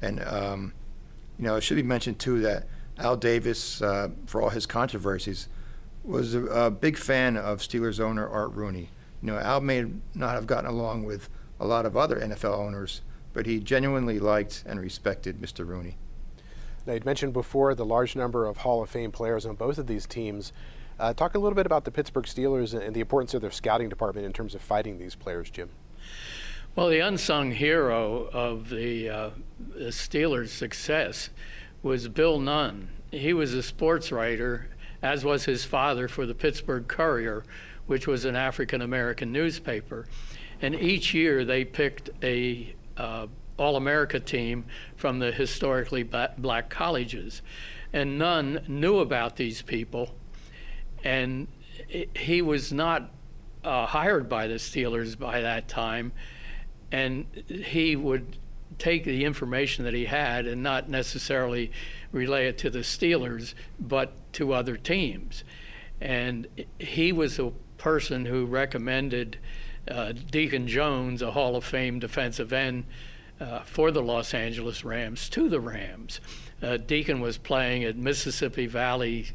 And, 0.00 0.22
um, 0.24 0.72
you 1.38 1.44
know, 1.44 1.56
it 1.56 1.62
should 1.62 1.76
be 1.76 1.82
mentioned, 1.82 2.18
too, 2.18 2.40
that 2.40 2.66
Al 2.98 3.16
Davis, 3.16 3.82
uh, 3.82 4.10
for 4.26 4.42
all 4.42 4.50
his 4.50 4.66
controversies, 4.66 5.48
was 6.04 6.34
a, 6.34 6.44
a, 6.44 6.70
big 6.70 6.96
fan 6.98 7.36
of 7.36 7.60
Steelers 7.60 7.98
owner 7.98 8.28
Art 8.28 8.52
Rooney. 8.52 8.90
You 9.22 9.32
know, 9.32 9.38
Al 9.38 9.60
may 9.60 9.86
not 10.14 10.34
have 10.34 10.46
gotten 10.46 10.68
along 10.68 11.04
with 11.04 11.28
a 11.58 11.66
lot 11.66 11.86
of 11.86 11.96
other 11.96 12.20
NFL 12.20 12.58
owners, 12.58 13.00
but 13.32 13.46
he 13.46 13.58
genuinely 13.58 14.20
liked 14.20 14.62
and 14.66 14.80
respected 14.80 15.40
Mr. 15.40 15.66
Rooney. 15.66 15.96
Now, 16.86 16.92
you'd 16.92 17.06
mentioned 17.06 17.32
before 17.32 17.74
the 17.74 17.86
large 17.86 18.14
number 18.14 18.46
of 18.46 18.58
Hall 18.58 18.82
of 18.82 18.90
Fame 18.90 19.10
players 19.10 19.46
on 19.46 19.54
both 19.54 19.78
of 19.78 19.86
these 19.86 20.06
teams. 20.06 20.52
Uh, 20.98 21.12
talk 21.12 21.34
a 21.34 21.38
little 21.38 21.56
bit 21.56 21.66
about 21.66 21.84
the 21.84 21.90
Pittsburgh 21.90 22.24
Steelers 22.24 22.78
and 22.78 22.94
the 22.94 23.00
importance 23.00 23.34
of 23.34 23.40
their 23.40 23.50
scouting 23.50 23.88
department 23.88 24.26
in 24.26 24.32
terms 24.32 24.54
of 24.54 24.60
fighting 24.60 24.98
these 24.98 25.14
players, 25.14 25.50
Jim. 25.50 25.70
Well, 26.76 26.88
the 26.88 27.00
unsung 27.00 27.52
hero 27.52 28.28
of 28.32 28.68
the, 28.68 29.08
uh, 29.08 29.30
the 29.58 29.86
Steelers' 29.86 30.48
success 30.48 31.30
was 31.82 32.08
Bill 32.08 32.38
Nunn. 32.38 32.88
He 33.10 33.32
was 33.32 33.54
a 33.54 33.62
sports 33.62 34.10
writer 34.10 34.68
as 35.04 35.22
was 35.22 35.44
his 35.44 35.64
father 35.64 36.08
for 36.08 36.24
the 36.24 36.34
Pittsburgh 36.34 36.88
Courier, 36.88 37.44
which 37.86 38.06
was 38.06 38.24
an 38.24 38.34
African 38.34 38.80
American 38.80 39.30
newspaper. 39.30 40.06
And 40.62 40.74
each 40.74 41.12
year 41.12 41.44
they 41.44 41.64
picked 41.64 42.08
a 42.22 42.74
uh, 42.96 43.26
All 43.58 43.76
America 43.76 44.18
team 44.18 44.64
from 44.96 45.18
the 45.18 45.30
historically 45.30 46.02
black 46.02 46.70
colleges. 46.70 47.42
And 47.92 48.18
Nunn 48.18 48.64
knew 48.66 48.98
about 48.98 49.36
these 49.36 49.60
people. 49.60 50.14
And 51.04 51.46
he 52.16 52.42
was 52.42 52.72
not 52.72 53.10
uh, 53.62 53.86
hired 53.86 54.28
by 54.28 54.46
the 54.46 54.54
Steelers 54.54 55.18
by 55.18 55.40
that 55.40 55.68
time. 55.68 56.12
And 56.90 57.26
he 57.48 57.94
would 57.94 58.38
take 58.78 59.04
the 59.04 59.24
information 59.24 59.84
that 59.84 59.94
he 59.94 60.06
had 60.06 60.46
and 60.46 60.62
not 60.62 60.88
necessarily 60.88 61.70
relay 62.12 62.46
it 62.48 62.58
to 62.58 62.70
the 62.70 62.80
Steelers, 62.80 63.54
but 63.78 64.12
to 64.34 64.52
other 64.52 64.76
teams. 64.76 65.44
And 66.00 66.46
he 66.78 67.12
was 67.12 67.38
a 67.38 67.52
person 67.78 68.26
who 68.26 68.46
recommended 68.46 69.38
uh, 69.88 70.12
Deacon 70.12 70.66
Jones, 70.66 71.22
a 71.22 71.32
Hall 71.32 71.56
of 71.56 71.64
Fame 71.64 71.98
defensive 71.98 72.52
end 72.52 72.84
uh, 73.40 73.60
for 73.60 73.90
the 73.90 74.02
Los 74.02 74.32
Angeles 74.32 74.84
Rams, 74.84 75.28
to 75.30 75.48
the 75.48 75.60
Rams. 75.60 76.20
Uh, 76.62 76.76
Deacon 76.76 77.20
was 77.20 77.36
playing 77.36 77.84
at 77.84 77.96
Mississippi 77.96 78.66
Valley 78.66 79.28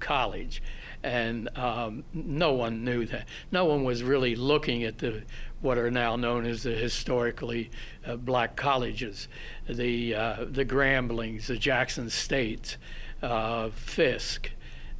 College, 0.00 0.62
and 1.06 1.56
um, 1.56 2.02
no 2.12 2.52
one 2.52 2.84
knew 2.84 3.06
that. 3.06 3.28
No 3.52 3.64
one 3.64 3.84
was 3.84 4.02
really 4.02 4.34
looking 4.34 4.82
at 4.82 4.98
the 4.98 5.22
what 5.60 5.78
are 5.78 5.90
now 5.90 6.16
known 6.16 6.44
as 6.44 6.64
the 6.64 6.72
historically 6.72 7.70
uh, 8.04 8.16
black 8.16 8.56
colleges, 8.56 9.28
the 9.68 10.14
uh, 10.14 10.44
the 10.50 10.64
Gramblings, 10.64 11.46
the 11.46 11.56
Jackson 11.56 12.10
States, 12.10 12.76
uh, 13.22 13.70
Fisk, 13.70 14.50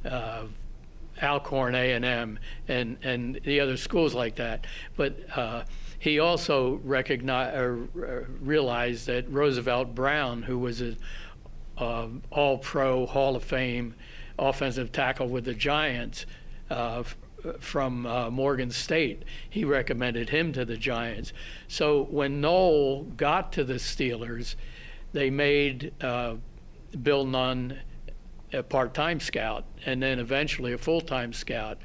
uh, 0.05 0.43
Alcorn 1.21 1.75
A&M, 1.75 2.39
and 2.69 2.97
and 3.03 3.39
the 3.43 3.59
other 3.59 3.75
schools 3.75 4.13
like 4.13 4.35
that. 4.37 4.65
But 4.95 5.17
uh, 5.35 5.63
he 5.99 6.19
also 6.19 6.79
recognized 6.85 7.57
uh, 7.57 8.21
realized 8.39 9.07
that 9.07 9.29
Roosevelt 9.29 9.93
Brown, 9.93 10.43
who 10.43 10.57
was 10.57 10.79
an 10.79 10.97
All-Pro 11.77 13.07
Hall 13.07 13.35
of 13.35 13.43
Fame 13.43 13.93
offensive 14.37 14.91
tackle 14.91 15.27
with 15.27 15.45
the 15.45 15.53
Giants. 15.53 16.25
Uh, 16.69 17.03
from 17.59 18.05
uh, 18.05 18.29
Morgan 18.29 18.71
State. 18.71 19.23
He 19.49 19.63
recommended 19.63 20.29
him 20.29 20.51
to 20.53 20.65
the 20.65 20.77
Giants. 20.77 21.33
So 21.67 22.03
when 22.05 22.41
Noll 22.41 23.03
got 23.03 23.53
to 23.53 23.63
the 23.63 23.75
Steelers, 23.75 24.55
they 25.13 25.29
made 25.29 25.93
uh, 26.01 26.35
Bill 27.01 27.25
Nunn 27.25 27.79
a 28.53 28.63
part-time 28.63 29.19
scout, 29.19 29.65
and 29.85 30.01
then 30.01 30.19
eventually 30.19 30.73
a 30.73 30.77
full-time 30.77 31.33
scout. 31.33 31.77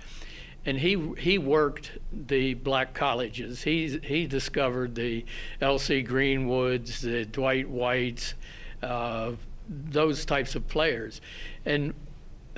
And 0.64 0.78
he 0.78 1.12
he 1.18 1.38
worked 1.38 1.98
the 2.12 2.54
black 2.54 2.94
colleges. 2.94 3.64
He 3.64 3.98
he 4.04 4.28
discovered 4.28 4.94
the 4.94 5.24
L.C. 5.60 6.04
Greenwoods, 6.04 7.00
the 7.00 7.24
Dwight 7.24 7.68
Whites, 7.68 8.34
uh, 8.80 9.32
those 9.68 10.24
types 10.24 10.54
of 10.54 10.68
players, 10.68 11.20
and 11.64 11.94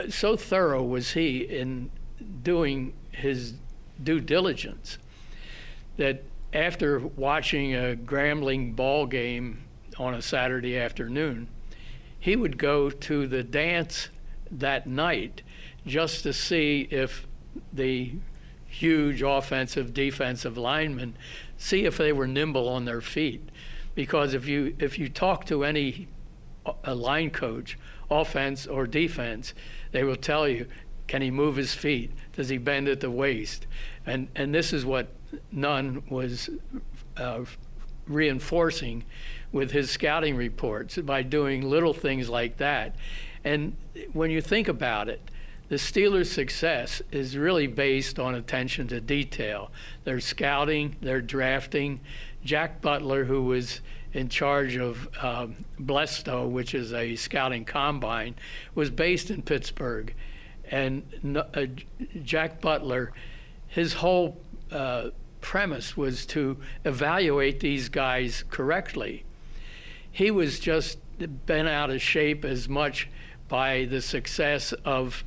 so 0.08 0.36
thorough 0.36 0.82
was 0.82 1.12
he 1.12 1.38
in 1.38 1.90
doing 2.42 2.92
his 3.12 3.54
due 4.02 4.20
diligence 4.20 4.98
that 5.96 6.22
after 6.52 6.98
watching 6.98 7.74
a 7.74 7.96
Grambling 7.96 8.74
ball 8.74 9.06
game 9.06 9.64
on 9.98 10.14
a 10.14 10.22
Saturday 10.22 10.78
afternoon, 10.78 11.48
he 12.18 12.36
would 12.36 12.58
go 12.58 12.90
to 12.90 13.26
the 13.26 13.42
dance 13.42 14.08
that 14.50 14.86
night 14.86 15.42
just 15.86 16.22
to 16.22 16.32
see 16.32 16.88
if 16.90 17.26
the 17.72 18.14
huge 18.66 19.22
offensive 19.22 19.94
defensive 19.94 20.56
linemen 20.56 21.16
see 21.56 21.84
if 21.84 21.96
they 21.96 22.12
were 22.12 22.26
nimble 22.26 22.68
on 22.68 22.84
their 22.84 23.00
feet. 23.00 23.48
Because 23.94 24.34
if 24.34 24.46
you 24.46 24.74
if 24.78 24.98
you 24.98 25.08
talk 25.08 25.44
to 25.46 25.64
any 25.64 26.08
a 26.82 26.94
line 26.94 27.30
coach 27.30 27.78
offense 28.10 28.66
or 28.66 28.86
defense 28.86 29.54
they 29.94 30.04
will 30.04 30.16
tell 30.16 30.46
you 30.46 30.66
can 31.06 31.22
he 31.22 31.30
move 31.30 31.56
his 31.56 31.74
feet 31.74 32.10
does 32.34 32.48
he 32.48 32.58
bend 32.58 32.88
at 32.88 33.00
the 33.00 33.10
waist? 33.10 33.66
And, 34.04 34.28
and 34.34 34.54
this 34.54 34.72
is 34.72 34.84
what 34.84 35.08
Nunn 35.50 36.02
was 36.08 36.50
uh, 37.16 37.44
reinforcing 38.06 39.04
with 39.52 39.70
his 39.70 39.90
scouting 39.90 40.36
reports 40.36 40.98
by 40.98 41.22
doing 41.22 41.62
little 41.62 41.94
things 41.94 42.28
like 42.28 42.56
that. 42.56 42.96
And 43.44 43.76
when 44.12 44.30
you 44.30 44.40
think 44.40 44.68
about 44.68 45.08
it, 45.08 45.20
the 45.68 45.76
Steelers' 45.76 46.26
success 46.26 47.00
is 47.10 47.36
really 47.36 47.66
based 47.66 48.18
on 48.18 48.34
attention 48.34 48.88
to 48.88 49.00
detail. 49.00 49.70
Their 50.02 50.20
scouting, 50.20 50.96
their 51.00 51.20
drafting. 51.20 52.00
Jack 52.44 52.82
Butler, 52.82 53.24
who 53.24 53.42
was 53.42 53.80
in 54.14 54.28
charge 54.28 54.76
of 54.76 55.08
um, 55.20 55.56
Blesto, 55.78 56.48
which 56.48 56.74
is 56.74 56.92
a 56.92 57.16
scouting 57.16 57.66
combine, 57.66 58.36
was 58.74 58.90
based 58.90 59.30
in 59.30 59.42
Pittsburgh 59.42 60.14
and 60.70 61.36
uh, 61.54 61.66
Jack 62.22 62.60
Butler, 62.60 63.12
his 63.68 63.94
whole 63.94 64.40
uh, 64.70 65.10
premise 65.40 65.96
was 65.96 66.24
to 66.26 66.56
evaluate 66.84 67.60
these 67.60 67.88
guys 67.88 68.44
correctly. 68.50 69.24
He 70.10 70.30
was 70.30 70.58
just 70.58 70.98
bent 71.18 71.68
out 71.68 71.90
of 71.90 72.00
shape 72.00 72.44
as 72.44 72.68
much 72.68 73.08
by 73.48 73.84
the 73.84 74.00
success 74.00 74.72
of 74.84 75.24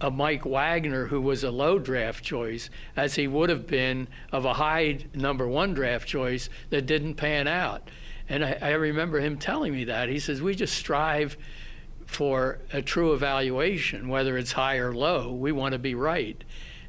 a 0.00 0.10
Mike 0.10 0.44
Wagner, 0.44 1.06
who 1.06 1.20
was 1.20 1.44
a 1.44 1.50
low 1.50 1.78
draft 1.78 2.24
choice, 2.24 2.68
as 2.96 3.14
he 3.14 3.26
would 3.26 3.48
have 3.48 3.66
been 3.66 4.08
of 4.32 4.44
a 4.44 4.54
high 4.54 4.98
number 5.14 5.46
one 5.48 5.74
draft 5.74 6.06
choice 6.08 6.48
that 6.70 6.86
didn't 6.86 7.14
pan 7.14 7.46
out. 7.46 7.90
And 8.28 8.44
I, 8.44 8.58
I 8.60 8.70
remember 8.72 9.20
him 9.20 9.38
telling 9.38 9.72
me 9.72 9.84
that. 9.84 10.08
He 10.08 10.18
says, 10.18 10.42
We 10.42 10.54
just 10.54 10.74
strive 10.74 11.36
for 12.06 12.58
a 12.72 12.82
true 12.82 13.12
evaluation, 13.12 14.08
whether 14.08 14.36
it's 14.36 14.52
high 14.52 14.76
or 14.76 14.92
low. 14.92 15.32
We 15.32 15.52
want 15.52 15.72
to 15.72 15.78
be 15.78 15.94
right. 15.94 16.42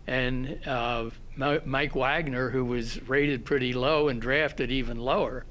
And 0.08 0.60
uh, 0.68 1.10
Mike 1.36 1.96
Wagner, 1.96 2.52
who 2.52 2.64
was 2.64 3.02
rated 3.08 3.46
pretty 3.46 3.74
low 3.74 4.08
and 4.08 4.22
drafted 4.22 4.72
even 4.72 5.00
lower, 5.00 5.46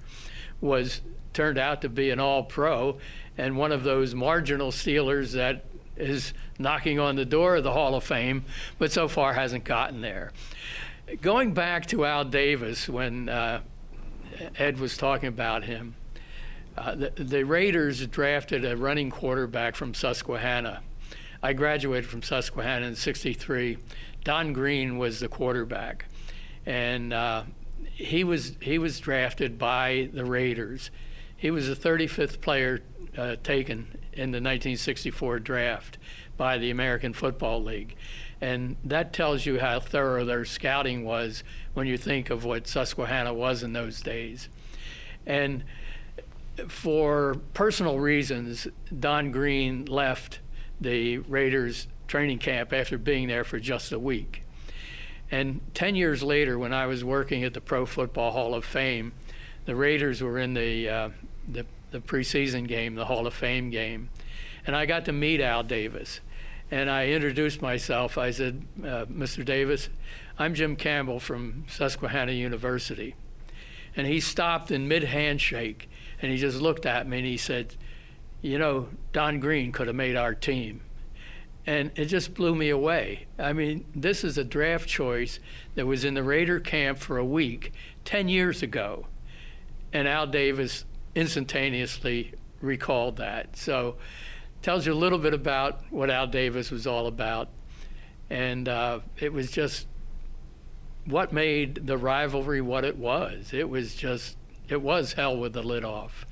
was 0.61 1.03
turned 1.33 1.59
out 1.59 1.83
to 1.83 1.89
be 1.89 2.11
an 2.11 2.21
All-Pro 2.21 2.99
and 3.37 3.57
one 3.57 3.73
of 3.73 3.83
those 3.83 4.15
marginal 4.15 4.71
Steelers 4.71 5.33
that 5.33 5.65
is 5.97 6.33
knocking 6.59 6.99
on 6.99 7.17
the 7.17 7.25
door 7.25 7.57
of 7.57 7.65
the 7.65 7.73
Hall 7.73 7.95
of 7.95 8.05
Fame, 8.05 8.45
but 8.79 8.93
so 8.93 9.09
far 9.09 9.35
hasn't 9.35 9.65
gotten 9.65 10.01
there. 10.01 10.33
Going 11.21 11.53
back 11.53 11.87
to 11.87 12.05
Al 12.05 12.25
Davis, 12.25 12.89
when 12.89 13.29
uh, 13.29 13.61
Ed 14.57 14.79
was 14.79 14.97
talking 14.97 15.29
about 15.29 15.65
him, 15.65 15.95
uh, 16.77 16.95
the, 16.95 17.11
the 17.11 17.45
Raiders 17.45 18.07
drafted 18.07 18.65
a 18.65 18.77
running 18.77 19.11
quarterback 19.11 19.77
from 19.77 19.95
Susquehanna. 19.95 20.83
I 21.43 21.53
graduated 21.53 22.09
from 22.09 22.23
Susquehanna 22.23 22.87
in 22.87 22.97
'63. 22.97 23.79
Don 24.25 24.53
Green 24.53 24.97
was 24.97 25.21
the 25.21 25.29
quarterback, 25.29 26.07
and 26.65 27.13
uh, 27.13 27.45
he 27.93 28.25
was 28.25 28.57
he 28.61 28.79
was 28.79 28.99
drafted 28.99 29.59
by 29.59 30.09
the 30.13 30.25
Raiders. 30.25 30.91
He 31.37 31.51
was 31.51 31.69
the 31.69 31.77
35th 31.77 32.41
player 32.41 32.81
uh, 33.19 33.37
taken 33.43 33.99
in 34.15 34.31
the 34.31 34.39
1964 34.39 35.41
draft 35.41 35.99
by 36.37 36.59
the 36.59 36.71
American 36.71 37.13
Football 37.13 37.63
League, 37.63 37.97
and 38.41 38.77
that 38.85 39.13
tells 39.13 39.47
you 39.47 39.61
how 39.61 39.81
thorough 39.81 40.25
their 40.25 40.45
scouting 40.45 41.05
was 41.05 41.43
when 41.75 41.87
you 41.87 41.97
think 41.97 42.31
of 42.31 42.45
what 42.45 42.67
Susquehanna 42.67 43.33
was 43.33 43.63
in 43.63 43.73
those 43.73 44.01
days, 44.01 44.49
and 45.27 45.65
for 46.69 47.37
personal 47.53 47.99
reasons, 47.99 48.69
Don 48.99 49.33
Green 49.33 49.87
left 49.87 50.41
the 50.81 51.19
Raiders 51.19 51.89
training 52.07 52.39
camp 52.39 52.73
after 52.73 52.99
being 52.99 53.29
there 53.29 53.45
for 53.45 53.59
just 53.59 53.93
a 53.93 53.99
week. 53.99 54.43
And 55.31 55.61
10 55.75 55.97
years 55.97 56.23
later, 56.23 56.59
when 56.59 56.73
I 56.73 56.87
was 56.87 57.03
working 57.03 57.45
at 57.45 57.55
the 57.55 57.61
Pro 57.61 57.87
Football 57.87 58.33
Hall 58.33 58.55
of 58.55 58.65
Fame, 58.65 59.13
the 59.65 59.75
Raiders 59.75 60.23
were 60.23 60.39
in 60.39 60.55
the, 60.55 60.89
uh, 60.89 61.09
the, 61.49 61.67
the 61.91 62.01
preseason 62.01 62.69
game, 62.69 62.95
the 62.95 63.07
Hall 63.07 63.27
of 63.27 63.35
Fame 63.35 63.71
game. 63.71 64.11
And 64.67 64.75
I 64.75 64.87
got 64.87 65.05
to 65.07 65.13
meet 65.13 65.41
Al 65.41 65.63
Davis. 65.63 66.21
And 66.71 66.91
I 66.91 67.09
introduced 67.09 67.61
myself. 67.61 68.17
I 68.17 68.31
said, 68.31 68.65
uh, 68.81 69.05
Mr. 69.07 69.45
Davis, 69.45 69.89
I'm 70.39 70.55
Jim 70.55 70.77
Campbell 70.77 71.21
from 71.21 71.65
Susquehanna 71.69 72.33
University. 72.33 73.15
And 73.97 74.07
he 74.07 74.21
stopped 74.21 74.71
in 74.71 74.89
mid 74.89 75.05
handshake 75.05 75.89
and 76.21 76.33
he 76.33 76.39
just 76.39 76.61
looked 76.61 76.87
at 76.87 77.07
me 77.07 77.19
and 77.19 77.27
he 77.27 77.37
said, 77.37 77.77
You 78.41 78.59
know, 78.59 78.89
Don 79.13 79.41
Green 79.41 79.73
could 79.73 79.87
have 79.87 79.97
made 79.97 80.17
our 80.17 80.35
team. 80.35 80.81
And 81.67 81.91
it 81.97 82.07
just 82.07 82.35
blew 82.35 82.55
me 82.55 82.71
away. 82.71 83.27
I 83.39 83.53
mean, 83.53 83.87
this 83.95 84.25
is 84.25 84.37
a 84.37 84.45
draft 84.45 84.89
choice 84.89 85.39
that 85.77 85.87
was 85.87 86.05
in 86.05 86.15
the 86.15 86.23
Raider 86.23 86.61
camp 86.61 86.99
for 86.99 87.17
a 87.17 87.25
week 87.25 87.73
10 88.05 88.29
years 88.29 88.63
ago. 88.63 89.07
And 89.93 90.09
Al 90.09 90.27
Davis 90.27 90.85
instantaneously 91.15 92.33
recalled 92.61 93.17
that. 93.19 93.57
So 93.57 93.97
tells 94.65 94.87
you 94.87 94.95
a 94.95 94.97
little 94.97 95.19
bit 95.19 95.35
about 95.35 95.83
what 95.91 96.09
Al 96.09 96.27
Davis 96.27 96.71
was 96.71 96.87
all 96.87 97.07
about. 97.07 97.51
And 98.31 98.67
uh, 98.67 99.01
it 99.21 99.31
was 99.31 99.51
just 99.51 99.87
what 101.05 101.35
made 101.35 101.87
the 101.87 101.99
rivalry 101.99 102.63
what 102.63 102.83
it 102.83 102.97
was. 102.97 103.53
It 103.53 103.69
was 103.69 103.95
just, 103.95 104.39
it 104.71 104.81
was 104.81 105.13
hell 105.13 105.37
with 105.37 105.53
the 105.53 105.63
lid 105.63 105.85
off. 105.85 106.25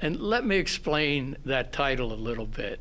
And 0.00 0.20
let 0.20 0.46
me 0.46 0.58
explain 0.58 1.38
that 1.44 1.72
title 1.72 2.12
a 2.12 2.14
little 2.14 2.46
bit. 2.46 2.78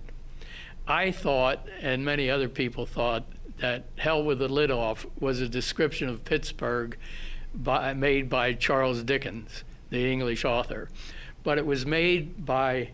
I 0.88 1.10
thought, 1.10 1.68
and 1.82 2.06
many 2.06 2.30
other 2.30 2.48
people 2.48 2.86
thought, 2.86 3.24
that 3.58 3.86
Hell 3.98 4.24
with 4.24 4.38
the 4.38 4.50
Lid 4.50 4.70
Off 4.70 5.08
was 5.20 5.40
a 5.42 5.48
description 5.48 6.10
of 6.10 6.26
Pittsburgh 6.26 6.98
by, 7.56 7.94
made 7.94 8.30
by 8.30 8.54
Charles 8.54 9.02
Dickens, 9.02 9.64
the 9.90 10.12
English 10.12 10.46
author. 10.46 10.90
But 11.42 11.58
it 11.58 11.66
was 11.66 11.86
made 11.86 12.46
by 12.46 12.90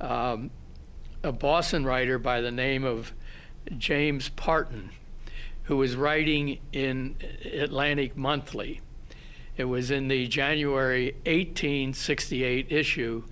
um, 0.00 0.50
a 1.22 1.32
Boston 1.32 1.84
writer 1.84 2.18
by 2.18 2.40
the 2.40 2.50
name 2.50 2.84
of 2.84 3.12
James 3.78 4.28
Parton, 4.28 4.90
who 5.64 5.76
was 5.76 5.94
writing 5.94 6.58
in 6.72 7.16
Atlantic 7.44 8.16
Monthly. 8.16 8.80
It 9.56 9.64
was 9.64 9.90
in 9.90 10.08
the 10.08 10.26
January 10.26 11.12
1868 11.26 12.72
issue, 12.72 13.22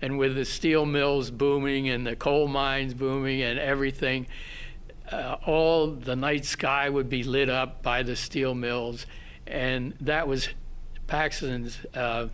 and 0.00 0.18
with 0.18 0.36
the 0.36 0.44
steel 0.44 0.86
mills 0.86 1.30
booming 1.30 1.88
and 1.88 2.06
the 2.06 2.14
coal 2.14 2.46
mines 2.46 2.94
booming 2.94 3.42
and 3.42 3.58
everything, 3.58 4.26
uh, 5.10 5.36
all 5.44 5.88
the 5.88 6.14
night 6.14 6.44
sky 6.44 6.88
would 6.88 7.08
be 7.08 7.24
lit 7.24 7.50
up 7.50 7.82
by 7.82 8.02
the 8.02 8.14
steel 8.14 8.54
mills, 8.54 9.06
and 9.46 9.94
that 10.00 10.28
was 10.28 10.50
Paxson's 11.06 11.78
uh, 11.94 12.28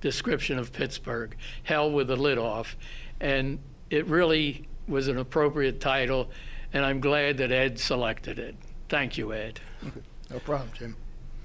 description 0.00 0.58
of 0.58 0.72
Pittsburgh, 0.72 1.36
hell 1.64 1.90
with 1.90 2.08
the 2.08 2.16
lid 2.16 2.38
off, 2.38 2.76
and 3.20 3.58
it 3.90 4.06
really 4.06 4.66
was 4.88 5.08
an 5.08 5.18
appropriate 5.18 5.80
title, 5.80 6.30
and 6.72 6.84
I'm 6.84 7.00
glad 7.00 7.38
that 7.38 7.50
Ed 7.52 7.78
selected 7.78 8.38
it. 8.38 8.56
Thank 8.88 9.18
you, 9.18 9.32
Ed. 9.32 9.60
no 10.30 10.38
problem, 10.40 10.70
Jim. 10.74 10.96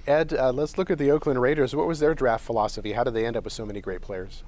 Ed, 0.08 0.34
uh, 0.34 0.52
let's 0.52 0.78
look 0.78 0.90
at 0.90 0.98
the 0.98 1.12
Oakland 1.12 1.42
Raiders. 1.42 1.76
What 1.76 1.88
was 1.88 2.00
their 2.00 2.16
draft 2.16 2.44
philosophy? 2.44 2.94
How 2.94 3.04
did 3.04 3.14
they 3.14 3.26
end 3.26 3.38
up 3.38 3.44
with 3.44 3.54
so 3.54 3.66
many 3.66 3.82
great 3.82 4.02
players? 4.02 4.44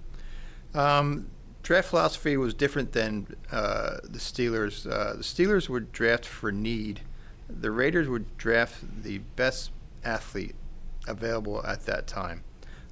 Um, 0.73 1.29
draft 1.61 1.89
philosophy 1.89 2.37
was 2.37 2.53
different 2.53 2.93
than 2.93 3.35
uh, 3.51 3.97
the 4.03 4.19
Steelers. 4.19 4.89
Uh, 4.89 5.13
the 5.17 5.23
Steelers 5.23 5.69
would 5.69 5.91
draft 5.91 6.25
for 6.25 6.51
need. 6.51 7.01
The 7.47 7.71
Raiders 7.71 8.09
would 8.09 8.35
draft 8.37 9.03
the 9.03 9.19
best 9.19 9.71
athlete 10.03 10.55
available 11.07 11.63
at 11.65 11.85
that 11.85 12.07
time. 12.07 12.43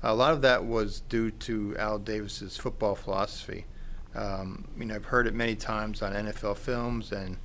A 0.03 0.13
lot 0.13 0.33
of 0.33 0.41
that 0.41 0.65
was 0.65 1.01
due 1.01 1.31
to 1.31 1.75
Al 1.77 1.99
Davis's 1.99 2.57
football 2.57 2.95
philosophy. 2.95 3.65
Um, 4.15 4.67
I 4.73 4.79
mean, 4.79 4.91
I've 4.91 5.05
heard 5.05 5.27
it 5.27 5.33
many 5.33 5.55
times 5.55 6.01
on 6.01 6.13
NFL 6.13 6.57
films 6.57 7.11
and 7.11 7.37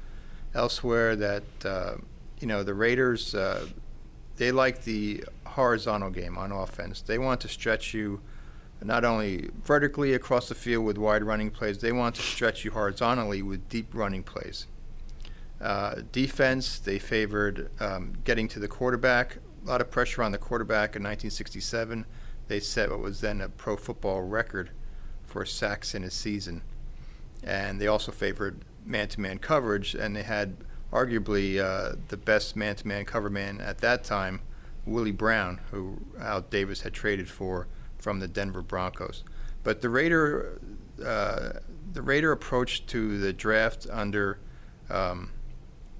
elsewhere 0.55 1.15
that 1.17 1.45
uh, 1.65 1.95
you 2.41 2.47
know 2.47 2.63
the 2.63 2.75
Raiders 2.75 3.35
uh, 3.35 3.67
they 4.37 4.53
like 4.53 4.85
the 4.85 5.25
horizontal 5.45 6.11
game 6.11 6.37
on 6.37 6.53
offense. 6.53 7.01
They 7.01 7.19
want 7.19 7.41
to 7.43 7.49
stretch 7.49 7.95
you 7.95 8.21
not 8.83 9.05
only 9.05 9.49
vertically 9.63 10.13
across 10.13 10.49
the 10.49 10.55
field 10.55 10.85
with 10.85 10.99
wide 10.99 11.23
running 11.25 11.51
plays, 11.51 11.79
they 11.79 11.93
want 11.93 12.15
to 12.17 12.23
stretch 12.23 12.65
you 12.65 12.73
horizontally 12.73 13.43
with 13.43 13.69
deep 13.69 13.89
running 13.95 14.23
plays. 14.23 14.67
Uh, 15.61 16.03
defense, 16.13 16.79
they 16.79 16.99
favored 16.99 17.71
um, 17.81 18.13
getting 18.25 18.47
to 18.49 18.59
the 18.59 18.69
quarterback. 18.69 19.39
A 19.65 19.69
lot 19.69 19.81
of 19.81 19.91
pressure 19.91 20.23
on 20.23 20.33
the 20.33 20.39
quarterback 20.39 20.95
in 20.95 21.03
1967. 21.03 22.05
They 22.49 22.61
set 22.61 22.91
what 22.91 23.01
was 23.01 23.23
then 23.23 23.41
a 23.41 23.49
pro 23.49 23.77
football 23.77 24.23
record 24.23 24.71
for 25.37 25.45
sacks 25.45 25.95
in 25.95 26.03
a 26.03 26.11
season. 26.11 26.63
And 27.45 27.79
they 27.79 27.89
also 27.89 28.11
favored 28.11 28.65
man 28.87 29.09
to 29.09 29.21
man 29.21 29.39
coverage, 29.39 29.95
and 29.95 30.17
they 30.17 30.23
had 30.23 30.57
arguably 30.91 31.61
uh, 31.63 31.97
the 32.09 32.17
best 32.17 32.57
man 32.57 32.75
to 32.77 32.89
man 32.89 33.05
cover 33.05 33.29
man 33.29 33.61
at 33.61 33.79
that 33.79 34.03
time, 34.03 34.41
Willie 34.87 35.13
Brown, 35.13 35.61
who 35.73 35.99
Al 36.19 36.41
Davis 36.41 36.81
had 36.81 36.95
traded 36.95 37.29
for 37.29 37.69
from 37.99 38.21
the 38.21 38.27
Denver 38.27 38.63
Broncos. 38.63 39.25
But 39.63 39.83
the 39.83 39.91
Raider, 39.91 40.59
uh, 41.05 41.61
the 41.93 42.01
Raider 42.01 42.33
approach 42.33 42.87
to 42.87 43.19
the 43.19 43.35
draft 43.35 43.87
under 43.93 44.39
um, 44.89 45.33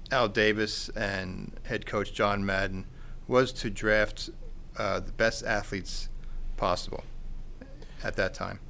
Al 0.09 0.29
Davis 0.29 0.89
and 0.89 1.51
head 1.65 1.85
coach 1.85 2.11
John 2.11 2.43
Madden 2.43 2.87
was 3.27 3.53
to 3.53 3.69
draft 3.69 4.31
uh, 4.77 4.99
the 4.99 5.11
best 5.11 5.45
athletes 5.45 6.09
possible 6.55 7.03
at 8.03 8.15
that 8.15 8.33
time. 8.33 8.61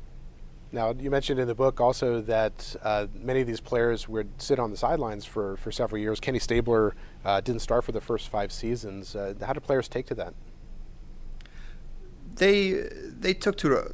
Now, 0.71 0.93
you 0.99 1.09
mentioned 1.09 1.39
in 1.39 1.47
the 1.47 1.55
book 1.55 1.79
also 1.79 2.21
that 2.21 2.75
uh, 2.83 3.07
many 3.13 3.41
of 3.41 3.47
these 3.47 3.61
players 3.61 4.09
would 4.09 4.41
sit 4.41 4.59
on 4.59 4.69
the 4.71 4.77
sidelines 4.77 5.23
for, 5.23 5.55
for 5.57 5.71
several 5.71 6.01
years. 6.01 6.19
Kenny 6.19 6.39
Stabler 6.39 6.93
uh, 7.23 7.39
didn't 7.39 7.61
start 7.61 7.85
for 7.85 7.93
the 7.93 8.01
first 8.01 8.27
five 8.27 8.51
seasons. 8.51 9.15
Uh, 9.15 9.33
how 9.45 9.53
do 9.53 9.59
players 9.59 9.87
take 9.87 10.05
to 10.07 10.15
that? 10.15 10.33
they 12.37 12.87
they 13.19 13.33
took 13.33 13.57
to 13.57 13.93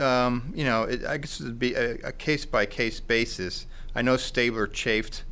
um, 0.00 0.52
you 0.54 0.64
know 0.64 0.82
it, 0.84 1.04
I 1.04 1.18
guess 1.18 1.40
it 1.40 1.44
would 1.44 1.58
be 1.58 1.74
a 1.74 2.12
case 2.12 2.44
by 2.44 2.66
case 2.66 3.00
basis. 3.00 3.66
I 3.94 4.02
know 4.02 4.16
Stabler 4.16 4.66
chafed, 4.66 5.24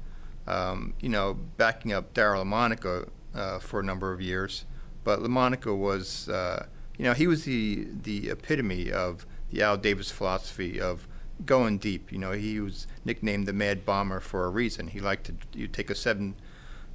um, 0.46 0.92
you 1.00 1.08
know, 1.08 1.34
backing 1.56 1.92
up 1.92 2.12
Daryle 2.12 2.44
Lamonica 2.44 3.08
uh, 3.34 3.58
for 3.58 3.80
a 3.80 3.82
number 3.82 4.12
of 4.12 4.20
years, 4.20 4.66
but 5.02 5.20
Lamonica 5.20 5.76
was 5.76 6.28
uh, 6.28 6.66
you 6.98 7.04
know 7.04 7.14
he 7.14 7.26
was 7.26 7.44
the 7.44 7.88
the 8.02 8.30
epitome 8.30 8.92
of 8.92 9.26
the 9.50 9.62
Al 9.62 9.76
Davis 9.76 10.10
philosophy 10.10 10.80
of 10.80 11.06
going 11.44 11.78
deep. 11.78 12.12
You 12.12 12.18
know, 12.18 12.32
he 12.32 12.60
was 12.60 12.86
nicknamed 13.04 13.46
the 13.46 13.52
Mad 13.52 13.84
Bomber 13.84 14.20
for 14.20 14.44
a 14.44 14.50
reason. 14.50 14.88
He 14.88 15.00
liked 15.00 15.26
to 15.26 15.34
you 15.58 15.66
take 15.66 15.90
a 15.90 15.94
seven 15.94 16.36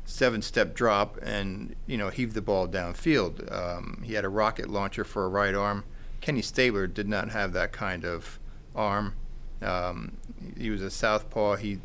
seven 0.06 0.42
step 0.42 0.76
drop 0.76 1.18
and 1.24 1.76
you 1.88 1.98
know 1.98 2.10
heave 2.10 2.34
the 2.34 2.42
ball 2.42 2.68
downfield. 2.68 3.52
Um, 3.52 4.02
he 4.04 4.14
had 4.14 4.26
a 4.26 4.30
rocket 4.30 4.70
launcher 4.70 5.04
for 5.04 5.26
a 5.26 5.30
right 5.30 5.56
arm. 5.56 5.84
Kenny 6.22 6.42
Stabler 6.42 6.88
did 6.88 7.08
not 7.08 7.30
have 7.32 7.54
that 7.54 7.72
kind 7.72 8.06
of 8.06 8.40
arm. 8.76 9.16
Um, 9.62 10.18
he 10.58 10.70
was 10.70 10.82
a 10.82 10.92
southpaw. 10.92 11.56
He 11.56 11.80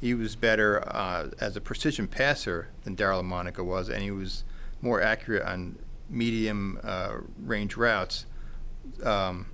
he 0.00 0.14
was 0.14 0.36
better 0.36 0.82
uh, 0.86 1.30
as 1.40 1.56
a 1.56 1.60
precision 1.60 2.06
passer 2.06 2.68
than 2.84 2.96
Daryle 2.96 3.22
Lamonica 3.22 3.64
was, 3.64 3.88
and 3.88 4.02
he 4.02 4.10
was 4.10 4.44
more 4.80 5.00
accurate 5.00 5.42
on 5.42 5.78
medium 6.08 6.78
uh, 6.82 7.18
range 7.38 7.76
routes. 7.76 8.26
Um, 9.02 9.46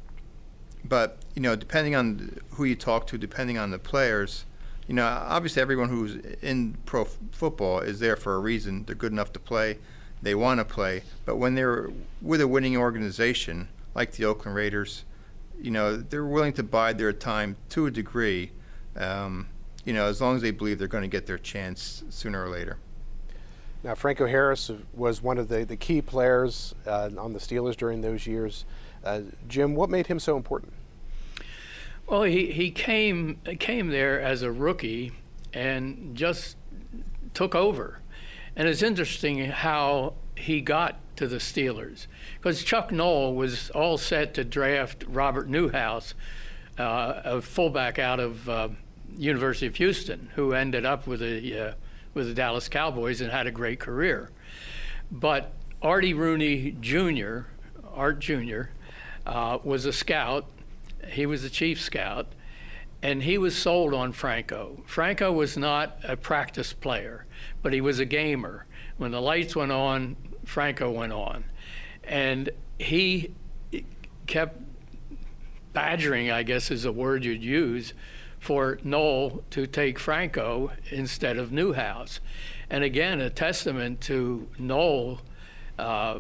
but 0.85 1.19
you 1.35 1.43
know, 1.43 1.57
depending 1.57 1.95
on 1.95 2.39
who 2.53 2.65
you 2.65 2.75
talk 2.75 3.07
to, 3.09 3.19
depending 3.19 3.59
on 3.59 3.71
the 3.71 3.79
players, 3.79 4.45
you 4.87 4.95
know, 4.95 5.07
obviously 5.07 5.63
everyone 5.63 5.89
who's 5.89 6.17
in 6.43 6.77
pro 6.85 7.03
f- 7.03 7.19
football 7.31 7.81
is 7.81 8.01
there 8.01 8.17
for 8.17 8.35
a 8.35 8.39
reason. 8.39 8.85
They're 8.85 8.95
good 8.95 9.13
enough 9.13 9.33
to 9.35 9.39
play. 9.39 9.79
They 10.21 10.35
want 10.35 10.59
to 10.61 10.65
play. 10.65 11.03
But 11.25 11.37
when 11.37 11.55
they're 11.55 11.91
with 12.21 12.41
a 12.41 12.49
winning 12.49 12.77
organization 12.77 13.69
like 13.95 14.13
the 14.13 14.25
Oakland 14.25 14.57
Raiders, 14.57 15.05
you 15.61 15.71
know, 15.71 15.97
they're 15.97 16.25
willing 16.25 16.53
to 16.55 16.63
bide 16.63 16.99
their 16.99 17.13
time 17.13 17.57
to 17.71 17.87
a 17.87 17.91
degree. 17.91 18.51
Um, 18.97 19.49
you 19.85 19.93
know, 19.93 20.07
as 20.07 20.21
long 20.21 20.37
as 20.37 20.43
they 20.43 20.51
believe 20.51 20.79
they're 20.79 20.89
going 20.89 21.03
to 21.03 21.09
get 21.09 21.27
their 21.27 21.39
chance 21.39 22.05
sooner 22.11 22.45
or 22.45 22.49
later. 22.49 22.79
Now, 23.83 23.97
Franco 23.97 24.27
Harris 24.27 24.71
was 24.95 25.21
one 25.21 25.39
of 25.39 25.49
the, 25.49 25.65
the 25.65 25.77
key 25.77 26.03
players 26.03 26.73
uh, 26.87 27.11
on 27.19 27.33
the 27.33 27.41
Steelers 27.41 27.77
during 27.77 28.01
those 28.01 28.27
years. 28.27 28.65
Uh, 29.05 29.21
Jim, 29.49 29.75
what 29.75 29.91
made 29.91 30.07
him 30.07 30.19
so 30.19 30.37
important? 30.37 30.73
Well, 32.07 32.23
he, 32.25 32.53
he 32.53 32.71
came 32.71 33.39
came 33.59 33.89
there 33.89 34.21
as 34.21 34.43
a 34.43 34.53
rookie 34.53 35.13
and 35.53 36.15
just 36.15 36.57
took 37.35 37.55
over. 37.55 38.01
And 38.55 38.69
it's 38.69 38.83
interesting 38.83 39.39
how 39.47 40.15
he 40.37 40.61
got 40.61 40.99
to 41.17 41.27
the 41.27 41.37
Steelers 41.37 42.07
because 42.39 42.63
Chuck 42.65 42.93
Noll 42.93 43.35
was 43.35 43.71
all 43.71 43.99
set 43.99 44.35
to 44.35 44.45
draft 44.45 45.05
Robert 45.09 45.49
Newhouse, 45.49 46.15
uh, 46.79 47.21
a 47.25 47.43
fullback 47.43 47.99
out 47.99 48.21
of 48.21 48.49
uh, 48.49 48.69
University 49.17 49.67
of 49.67 49.77
Houston, 49.77 50.31
who 50.35 50.53
ended 50.53 50.85
up 50.85 51.07
with 51.07 51.21
the 51.21 51.59
uh, 51.59 51.73
with 52.15 52.27
the 52.27 52.35
Dallas 52.35 52.69
Cowboys 52.69 53.21
and 53.21 53.31
had 53.31 53.47
a 53.47 53.51
great 53.51 53.81
career. 53.81 54.31
But 55.11 55.53
Artie 55.81 56.15
Rooney 56.15 56.77
Jr., 56.81 57.41
Art 57.95 58.19
Jr., 58.19 58.65
uh, 59.27 59.59
was 59.63 59.87
a 59.87 59.93
scout 59.93 60.47
he 61.09 61.27
was 61.27 61.43
the 61.43 61.51
chief 61.51 61.81
scout, 61.81 62.27
and 63.03 63.23
he 63.23 63.37
was 63.37 63.57
sold 63.57 63.95
on 63.95 64.13
Franco. 64.13 64.83
Franco 64.87 65.33
was 65.33 65.57
not 65.57 65.99
a 66.05 66.17
practice 66.17 66.73
player, 66.73 67.27
but 67.63 67.73
he 67.73 67.81
was 67.81 67.99
a 67.99 68.05
gamer. 68.05 68.67
When 68.97 69.11
the 69.11 69.21
lights 69.21 69.57
went 69.57 69.73
on, 69.73 70.17
Franco 70.45 70.91
went 70.91 71.13
on. 71.13 71.45
And 72.05 72.51
he 72.79 73.33
kept 74.27 74.61
badgering, 75.73 76.31
I 76.31 76.43
guess 76.43 76.71
is 76.71 76.85
a 76.85 76.93
word 76.93 77.25
you'd 77.25 77.43
use, 77.43 77.93
for 78.39 78.79
Noll 78.83 79.43
to 79.51 79.67
take 79.67 79.99
Franco 79.99 80.73
instead 80.91 81.37
of 81.39 81.53
Newhouse. 81.53 82.21
And 82.69 82.85
again, 82.85 83.21
a 83.21 83.31
testament 83.31 84.01
to 84.03 84.49
Noll, 84.59 85.21
uh, 85.79 86.19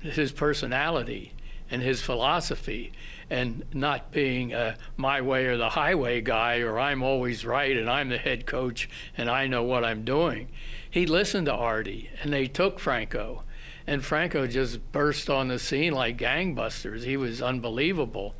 his 0.00 0.32
personality 0.32 1.34
and 1.70 1.82
his 1.82 2.02
philosophy 2.02 2.92
and 3.30 3.64
not 3.72 4.12
being 4.12 4.52
a 4.52 4.76
my 4.96 5.20
way 5.20 5.46
or 5.46 5.56
the 5.56 5.70
highway 5.70 6.20
guy 6.20 6.58
or 6.58 6.78
I'm 6.78 7.02
always 7.02 7.44
right 7.44 7.76
and 7.76 7.88
I'm 7.88 8.08
the 8.08 8.18
head 8.18 8.46
coach 8.46 8.88
and 9.16 9.30
I 9.30 9.46
know 9.46 9.62
what 9.62 9.84
I'm 9.84 10.04
doing. 10.04 10.48
He 10.88 11.06
listened 11.06 11.46
to 11.46 11.54
Artie 11.54 12.10
and 12.22 12.32
they 12.32 12.46
took 12.46 12.78
Franco. 12.78 13.42
And 13.86 14.02
Franco 14.02 14.46
just 14.46 14.92
burst 14.92 15.28
on 15.28 15.48
the 15.48 15.58
scene 15.58 15.92
like 15.92 16.16
gangbusters. 16.16 17.04
He 17.04 17.18
was 17.18 17.42
unbelievable. 17.42 18.34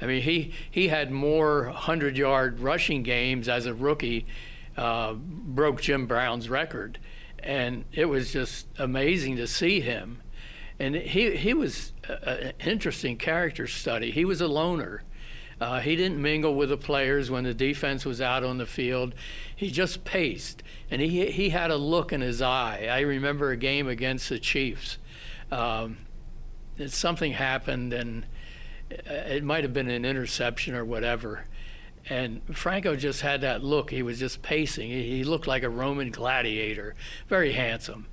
I 0.00 0.06
mean, 0.06 0.22
he, 0.22 0.52
he 0.70 0.88
had 0.88 1.10
more 1.10 1.64
100 1.66 2.18
yard 2.18 2.60
rushing 2.60 3.02
games 3.02 3.48
as 3.48 3.64
a 3.64 3.72
rookie, 3.72 4.26
uh, 4.76 5.14
broke 5.14 5.80
Jim 5.80 6.06
Brown's 6.06 6.50
record. 6.50 6.98
And 7.38 7.84
it 7.92 8.06
was 8.06 8.32
just 8.32 8.66
amazing 8.78 9.36
to 9.36 9.46
see 9.46 9.80
him 9.80 10.20
and 10.78 10.94
he 10.94 11.36
he 11.36 11.54
was 11.54 11.92
an 12.08 12.52
interesting 12.64 13.16
character 13.16 13.66
study. 13.66 14.10
He 14.10 14.24
was 14.24 14.40
a 14.40 14.48
loner. 14.48 15.02
Uh, 15.60 15.80
he 15.80 15.96
didn't 15.96 16.20
mingle 16.20 16.54
with 16.54 16.68
the 16.68 16.76
players 16.76 17.30
when 17.30 17.44
the 17.44 17.54
defense 17.54 18.04
was 18.04 18.20
out 18.20 18.44
on 18.44 18.58
the 18.58 18.66
field. 18.66 19.14
He 19.54 19.70
just 19.70 20.04
paced, 20.04 20.62
and 20.90 21.00
he 21.00 21.30
he 21.30 21.50
had 21.50 21.70
a 21.70 21.76
look 21.76 22.12
in 22.12 22.20
his 22.20 22.42
eye. 22.42 22.88
I 22.90 23.00
remember 23.00 23.50
a 23.50 23.56
game 23.56 23.88
against 23.88 24.28
the 24.28 24.38
Chiefs. 24.38 24.98
Um, 25.50 25.98
something 26.88 27.32
happened, 27.32 27.92
and 27.92 28.26
it 28.90 29.44
might 29.44 29.64
have 29.64 29.72
been 29.72 29.88
an 29.88 30.04
interception 30.04 30.74
or 30.74 30.84
whatever. 30.84 31.46
And 32.06 32.42
Franco 32.54 32.96
just 32.96 33.22
had 33.22 33.40
that 33.40 33.64
look. 33.64 33.90
He 33.90 34.02
was 34.02 34.18
just 34.18 34.42
pacing. 34.42 34.90
He, 34.90 35.24
looked 35.24 35.46
like 35.46 35.62
a 35.62 35.70
Roman 35.70 36.10
gladiator, 36.10 36.94
very 37.28 37.52
handsome, 37.52 38.08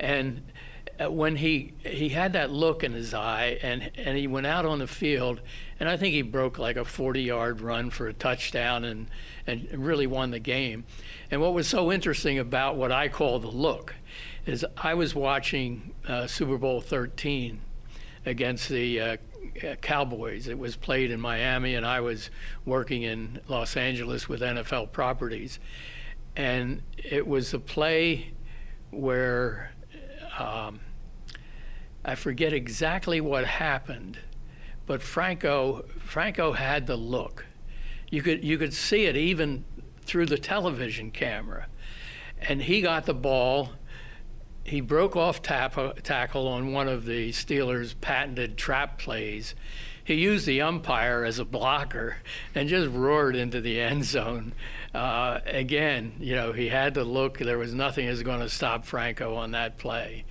and 0.00 0.38
uh, 0.38 0.55
when 1.00 1.36
he 1.36 1.72
he 1.84 2.08
had 2.10 2.32
that 2.32 2.50
look 2.50 2.82
in 2.82 2.92
his 2.92 3.12
eye 3.12 3.58
and 3.62 3.90
and 3.96 4.16
he 4.16 4.26
went 4.26 4.46
out 4.46 4.64
on 4.64 4.78
the 4.78 4.86
field 4.86 5.40
and 5.78 5.88
I 5.88 5.96
think 5.96 6.14
he 6.14 6.22
broke 6.22 6.58
like 6.58 6.76
a 6.76 6.84
40 6.84 7.22
yard 7.22 7.60
run 7.60 7.90
for 7.90 8.08
a 8.08 8.12
touchdown 8.12 8.84
and 8.84 9.08
and 9.46 9.68
really 9.72 10.06
won 10.06 10.30
the 10.30 10.38
game. 10.38 10.84
And 11.30 11.40
what 11.40 11.54
was 11.54 11.66
so 11.66 11.92
interesting 11.92 12.38
about 12.38 12.76
what 12.76 12.90
I 12.90 13.08
call 13.08 13.38
the 13.38 13.48
look 13.48 13.94
is 14.46 14.64
I 14.76 14.94
was 14.94 15.14
watching 15.14 15.94
uh, 16.06 16.26
Super 16.26 16.56
Bowl 16.56 16.80
13 16.80 17.60
against 18.24 18.68
the 18.68 19.00
uh, 19.00 19.16
Cowboys. 19.80 20.48
It 20.48 20.58
was 20.58 20.76
played 20.76 21.10
in 21.10 21.20
Miami 21.20 21.74
and 21.74 21.84
I 21.84 22.00
was 22.00 22.30
working 22.64 23.02
in 23.02 23.40
Los 23.48 23.76
Angeles 23.76 24.28
with 24.28 24.40
NFL 24.40 24.92
properties. 24.92 25.58
And 26.36 26.82
it 26.96 27.26
was 27.26 27.54
a 27.54 27.58
play 27.58 28.32
where 28.90 29.72
um, 30.38 30.80
I 32.06 32.14
forget 32.14 32.52
exactly 32.52 33.20
what 33.20 33.44
happened, 33.44 34.20
but 34.86 35.02
Franco 35.02 35.84
Franco 35.98 36.52
had 36.52 36.86
the 36.86 36.94
look. 36.94 37.46
You 38.10 38.22
could 38.22 38.44
you 38.44 38.58
could 38.58 38.72
see 38.72 39.06
it 39.06 39.16
even 39.16 39.64
through 40.02 40.26
the 40.26 40.38
television 40.38 41.10
camera, 41.10 41.66
and 42.40 42.62
he 42.62 42.80
got 42.80 43.06
the 43.06 43.14
ball. 43.14 43.70
He 44.62 44.80
broke 44.80 45.16
off 45.16 45.42
tap, 45.42 45.76
tackle 46.04 46.46
on 46.46 46.72
one 46.72 46.86
of 46.86 47.06
the 47.06 47.30
Steelers' 47.30 47.94
patented 48.00 48.56
trap 48.56 48.98
plays. 48.98 49.56
He 50.04 50.14
used 50.14 50.46
the 50.46 50.62
umpire 50.62 51.24
as 51.24 51.40
a 51.40 51.44
blocker 51.44 52.18
and 52.54 52.68
just 52.68 52.88
roared 52.92 53.34
into 53.34 53.60
the 53.60 53.80
end 53.80 54.04
zone. 54.04 54.52
Uh, 54.94 55.40
again, 55.46 56.14
you 56.20 56.36
know, 56.36 56.52
he 56.52 56.68
had 56.68 56.94
to 56.94 57.02
look. 57.02 57.38
There 57.38 57.58
was 57.58 57.74
nothing 57.74 58.06
that 58.06 58.12
was 58.12 58.22
going 58.22 58.38
to 58.38 58.48
stop 58.48 58.86
Franco 58.86 59.34
on 59.34 59.50
that 59.50 59.78
play. 59.78 60.24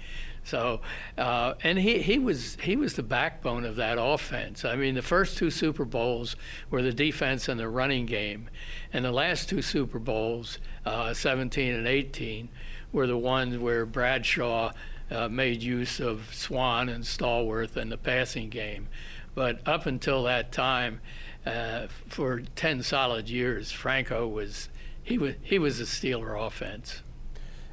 So, 0.46 0.82
uh, 1.18 1.56
and 1.64 1.80
he, 1.80 2.04
he 2.04 2.20
was 2.20 2.56
he 2.62 2.76
was 2.76 2.94
the 2.94 3.04
backbone 3.04 3.66
of 3.66 3.78
that 3.78 3.98
offense. 4.00 4.64
I 4.64 4.76
mean, 4.76 4.94
the 4.94 5.02
first 5.02 5.38
two 5.40 5.50
Super 5.50 5.86
Bowls 5.86 6.36
were 6.70 6.84
the 6.84 6.94
defense 6.94 7.50
and 7.50 7.60
the 7.60 7.68
running 7.68 8.06
game, 8.06 8.50
and 8.94 9.04
the 9.04 9.12
last 9.12 9.50
two 9.50 9.64
Super 9.64 9.98
Bowls, 9.98 10.60
uh, 10.86 11.16
17 11.16 11.74
and 11.74 11.88
18, 11.88 12.50
were 12.92 13.08
the 13.08 13.18
ones 13.18 13.58
where 13.58 13.88
Bradshaw 13.88 14.72
uh, 15.10 15.28
made 15.30 15.64
use 15.64 16.00
of 16.00 16.30
Swann 16.32 16.90
and 16.90 17.04
Stallworth 17.04 17.76
in 17.76 17.90
the 17.90 17.98
passing 17.98 18.50
game. 18.50 18.88
But 19.34 19.68
up 19.68 19.88
until 19.88 20.24
that 20.24 20.52
time, 20.52 21.02
uh, 21.44 21.88
for 22.08 22.42
10 22.56 22.84
solid 22.84 23.30
years, 23.30 23.72
Franco 23.72 24.28
was 24.28 24.70
he 25.02 25.18
was 25.18 25.34
he 25.42 25.58
was 25.58 25.80
a 25.80 25.86
Steeler 25.86 26.40
offense. 26.40 27.02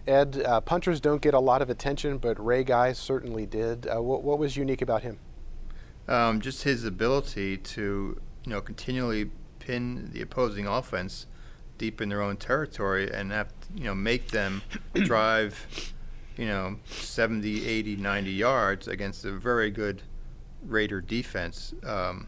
Ed, 0.06 0.42
uh, 0.44 0.60
punters 0.60 1.00
don't 1.00 1.22
get 1.22 1.34
a 1.34 1.38
lot 1.38 1.62
of 1.62 1.70
attention, 1.70 2.18
but 2.18 2.42
Ray 2.44 2.64
Guy 2.64 2.92
certainly 2.92 3.46
did. 3.46 3.86
Uh, 3.86 4.02
what, 4.02 4.22
what, 4.22 4.38
was 4.38 4.56
unique 4.56 4.82
about 4.82 5.02
him? 5.02 5.18
Um, 6.08 6.40
just 6.40 6.64
his 6.64 6.84
ability 6.84 7.56
to, 7.58 8.20
you 8.44 8.50
know, 8.50 8.60
continually 8.60 9.30
pin 9.60 10.10
the 10.12 10.20
opposing 10.20 10.66
offense 10.66 11.26
deep 11.78 12.00
in 12.00 12.08
their 12.08 12.20
own 12.20 12.36
territory 12.36 13.12
and 13.12 13.30
have, 13.30 13.52
you 13.74 13.84
know, 13.84 13.94
make 13.94 14.28
them 14.28 14.62
drive, 14.94 15.94
you 16.36 16.46
know, 16.46 16.78
70, 16.86 17.66
80, 17.66 17.96
90 17.96 18.30
yards 18.30 18.88
against 18.88 19.24
a 19.24 19.30
very 19.30 19.70
good 19.70 20.02
Raider 20.64 21.00
defense. 21.00 21.74
Um, 21.84 22.26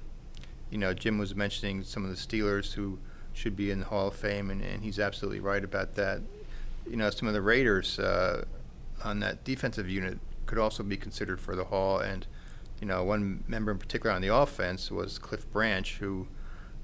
you 0.70 0.78
know, 0.78 0.94
Jim 0.94 1.18
was 1.18 1.34
mentioning 1.34 1.82
some 1.82 2.04
of 2.04 2.10
the 2.10 2.16
Steelers 2.16 2.74
who 2.74 2.98
should 3.32 3.56
be 3.56 3.72
in 3.72 3.80
the 3.80 3.86
Hall 3.86 4.08
of 4.08 4.14
Fame, 4.14 4.50
and, 4.50 4.62
and 4.62 4.84
he's 4.84 5.00
absolutely 5.00 5.40
right 5.40 5.64
about 5.64 5.94
that 5.96 6.22
you 6.88 6.96
know, 6.96 7.10
some 7.10 7.28
of 7.28 7.34
the 7.34 7.42
Raiders 7.42 7.98
uh, 7.98 8.44
on 9.02 9.20
that 9.20 9.44
defensive 9.44 9.88
unit 9.88 10.18
could 10.46 10.58
also 10.58 10.82
be 10.82 10.96
considered 10.96 11.40
for 11.40 11.56
the 11.56 11.64
Hall. 11.64 11.98
And, 11.98 12.26
you 12.80 12.86
know, 12.86 13.02
one 13.04 13.44
member 13.48 13.72
in 13.72 13.78
particular 13.78 14.14
on 14.14 14.22
the 14.22 14.34
offense 14.34 14.90
was 14.90 15.18
Cliff 15.18 15.50
Branch, 15.50 15.96
who, 15.96 16.26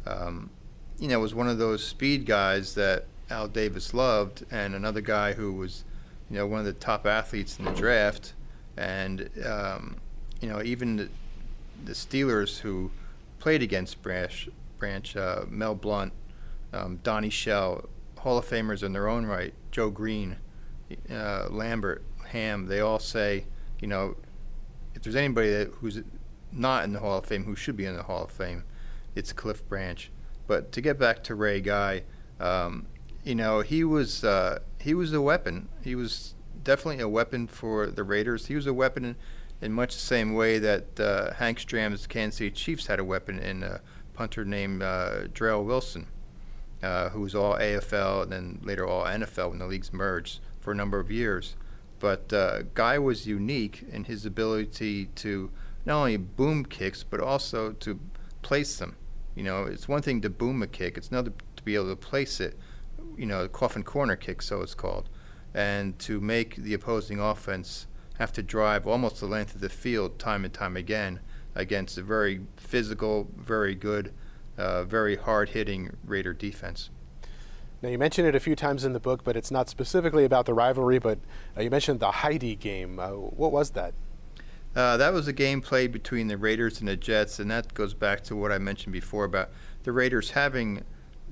um, 0.06 0.50
you 0.98 1.08
know, 1.08 1.20
was 1.20 1.34
one 1.34 1.48
of 1.48 1.58
those 1.58 1.84
speed 1.84 2.26
guys 2.26 2.74
that 2.74 3.06
Al 3.30 3.48
Davis 3.48 3.94
loved, 3.94 4.44
and 4.50 4.74
another 4.74 5.00
guy 5.00 5.34
who 5.34 5.52
was, 5.52 5.84
you 6.28 6.36
know, 6.36 6.46
one 6.46 6.60
of 6.60 6.66
the 6.66 6.72
top 6.72 7.06
athletes 7.06 7.58
in 7.58 7.64
the 7.64 7.72
draft. 7.72 8.34
And, 8.76 9.30
um, 9.44 9.96
you 10.40 10.48
know, 10.48 10.62
even 10.62 11.10
the, 11.84 11.92
Steelers 11.92 12.60
who 12.60 12.90
played 13.38 13.62
against 13.62 14.02
Branch, 14.02 14.48
Branch 14.78 15.16
uh, 15.16 15.44
Mel 15.48 15.74
Blount, 15.74 16.12
um, 16.72 16.98
Donnie 17.02 17.30
Shell, 17.30 17.88
Hall 18.18 18.38
of 18.38 18.46
Famers 18.46 18.82
in 18.82 18.92
their 18.92 19.08
own 19.08 19.26
right, 19.26 19.54
Joe 19.70 19.90
Greene, 19.90 20.36
uh, 21.10 21.46
Lambert, 21.50 22.02
Ham, 22.28 22.66
they 22.66 22.80
all 22.80 22.98
say, 22.98 23.46
you 23.80 23.88
know, 23.88 24.16
if 24.94 25.02
there's 25.02 25.16
anybody 25.16 25.50
that, 25.50 25.68
who's 25.80 26.00
not 26.52 26.84
in 26.84 26.92
the 26.92 27.00
Hall 27.00 27.18
of 27.18 27.26
Fame 27.26 27.44
who 27.44 27.56
should 27.56 27.76
be 27.76 27.84
in 27.84 27.96
the 27.96 28.02
Hall 28.04 28.24
of 28.24 28.30
Fame, 28.30 28.64
it's 29.14 29.32
Cliff 29.32 29.66
Branch. 29.68 30.10
But 30.46 30.72
to 30.72 30.80
get 30.80 30.98
back 30.98 31.22
to 31.24 31.34
Ray 31.34 31.60
Guy, 31.60 32.04
um, 32.40 32.86
you 33.24 33.34
know, 33.34 33.60
he 33.60 33.84
was 33.84 34.24
uh, 34.24 34.60
he 34.80 34.94
was 34.94 35.12
a 35.12 35.20
weapon. 35.20 35.68
He 35.82 35.94
was 35.94 36.34
definitely 36.64 37.02
a 37.02 37.08
weapon 37.08 37.46
for 37.46 37.86
the 37.86 38.02
Raiders. 38.02 38.46
He 38.46 38.54
was 38.54 38.66
a 38.66 38.74
weapon 38.74 39.04
in, 39.04 39.16
in 39.60 39.72
much 39.72 39.94
the 39.94 40.00
same 40.00 40.34
way 40.34 40.58
that 40.58 40.98
uh, 40.98 41.34
Hank 41.34 41.58
Stram's 41.60 42.06
Kansas 42.06 42.38
City 42.38 42.50
Chiefs 42.50 42.86
had 42.86 42.98
a 42.98 43.04
weapon 43.04 43.38
in 43.38 43.62
a 43.62 43.80
punter 44.14 44.44
named 44.44 44.82
uh, 44.82 45.22
Wilson 45.38 46.08
uh, 46.82 47.10
who 47.10 47.20
was 47.20 47.34
all 47.34 47.54
AFL 47.56 48.22
and 48.22 48.32
then 48.32 48.60
later 48.62 48.86
all 48.86 49.04
NFL 49.04 49.50
when 49.50 49.58
the 49.58 49.66
leagues 49.66 49.92
merged 49.92 50.40
for 50.60 50.72
a 50.72 50.74
number 50.74 50.98
of 50.98 51.10
years. 51.10 51.56
But 51.98 52.32
uh, 52.32 52.62
Guy 52.74 52.98
was 52.98 53.26
unique 53.26 53.84
in 53.90 54.04
his 54.04 54.24
ability 54.24 55.06
to 55.16 55.50
not 55.84 55.98
only 55.98 56.16
boom 56.16 56.64
kicks 56.64 57.02
but 57.02 57.20
also 57.20 57.72
to 57.72 58.00
place 58.42 58.78
them. 58.78 58.96
You 59.34 59.44
know, 59.44 59.64
it's 59.64 59.88
one 59.88 60.02
thing 60.02 60.20
to 60.22 60.30
boom 60.30 60.62
a 60.62 60.66
kick; 60.66 60.96
it's 60.96 61.08
another 61.08 61.32
to 61.56 61.62
be 61.62 61.74
able 61.74 61.90
to 61.90 61.96
place 61.96 62.40
it. 62.40 62.58
You 63.16 63.26
know, 63.26 63.44
a 63.44 63.48
coffin 63.48 63.82
corner 63.82 64.16
kick, 64.16 64.42
so 64.42 64.62
it's 64.62 64.74
called, 64.74 65.08
and 65.54 65.98
to 66.00 66.20
make 66.20 66.56
the 66.56 66.74
opposing 66.74 67.20
offense 67.20 67.86
have 68.18 68.32
to 68.32 68.42
drive 68.42 68.86
almost 68.86 69.20
the 69.20 69.26
length 69.26 69.54
of 69.54 69.60
the 69.60 69.68
field 69.68 70.18
time 70.18 70.44
and 70.44 70.52
time 70.52 70.76
again 70.76 71.20
against 71.54 71.96
a 71.96 72.02
very 72.02 72.40
physical, 72.56 73.28
very 73.36 73.74
good 73.74 74.12
uh, 74.56 74.84
very 74.84 75.16
hard 75.16 75.50
hitting 75.50 75.96
Raider 76.04 76.32
defense. 76.32 76.90
Now, 77.82 77.88
you 77.88 77.98
mentioned 77.98 78.28
it 78.28 78.34
a 78.34 78.40
few 78.40 78.54
times 78.54 78.84
in 78.84 78.92
the 78.92 79.00
book, 79.00 79.24
but 79.24 79.36
it's 79.36 79.50
not 79.50 79.70
specifically 79.70 80.24
about 80.24 80.44
the 80.44 80.52
rivalry, 80.52 80.98
but 80.98 81.18
uh, 81.56 81.62
you 81.62 81.70
mentioned 81.70 82.00
the 82.00 82.10
Heidi 82.10 82.54
game. 82.54 82.98
Uh, 82.98 83.08
what 83.08 83.52
was 83.52 83.70
that? 83.70 83.94
Uh, 84.76 84.96
that 84.98 85.12
was 85.12 85.26
a 85.26 85.32
game 85.32 85.60
played 85.60 85.90
between 85.90 86.28
the 86.28 86.36
Raiders 86.36 86.78
and 86.78 86.88
the 86.88 86.96
Jets, 86.96 87.38
and 87.38 87.50
that 87.50 87.72
goes 87.72 87.94
back 87.94 88.22
to 88.24 88.36
what 88.36 88.52
I 88.52 88.58
mentioned 88.58 88.92
before 88.92 89.24
about 89.24 89.50
the 89.82 89.92
Raiders 89.92 90.32
having 90.32 90.84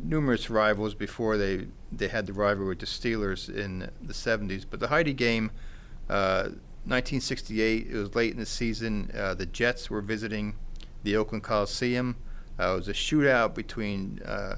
numerous 0.02 0.48
rivals 0.48 0.94
before 0.94 1.36
they, 1.36 1.66
they 1.92 2.08
had 2.08 2.26
the 2.26 2.32
rivalry 2.32 2.68
with 2.68 2.78
the 2.78 2.86
Steelers 2.86 3.54
in 3.54 3.90
the 4.00 4.14
70s. 4.14 4.64
But 4.68 4.80
the 4.80 4.88
Heidi 4.88 5.12
game, 5.12 5.50
1968, 6.06 7.86
uh, 7.86 7.90
it 7.90 8.00
was 8.00 8.14
late 8.14 8.32
in 8.32 8.38
the 8.38 8.46
season. 8.46 9.10
Uh, 9.14 9.34
the 9.34 9.46
Jets 9.46 9.90
were 9.90 10.00
visiting 10.00 10.56
the 11.02 11.16
Oakland 11.16 11.44
Coliseum. 11.44 12.16
Uh, 12.58 12.72
it 12.72 12.76
was 12.76 12.88
a 12.88 12.92
shootout 12.92 13.54
between 13.54 14.20
uh, 14.24 14.56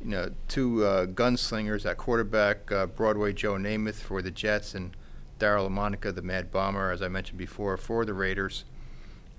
you 0.00 0.10
know 0.10 0.30
two 0.48 0.84
uh, 0.84 1.06
gunslingers 1.06 1.88
at 1.88 1.98
quarterback, 1.98 2.70
uh, 2.72 2.86
Broadway 2.86 3.32
Joe 3.32 3.54
Namath 3.54 3.96
for 3.96 4.22
the 4.22 4.30
Jets 4.30 4.74
and 4.74 4.96
Daryle 5.38 5.68
Lamonica, 5.68 6.14
the 6.14 6.22
Mad 6.22 6.50
Bomber, 6.50 6.90
as 6.90 7.02
I 7.02 7.08
mentioned 7.08 7.38
before, 7.38 7.76
for 7.76 8.04
the 8.04 8.14
Raiders. 8.14 8.64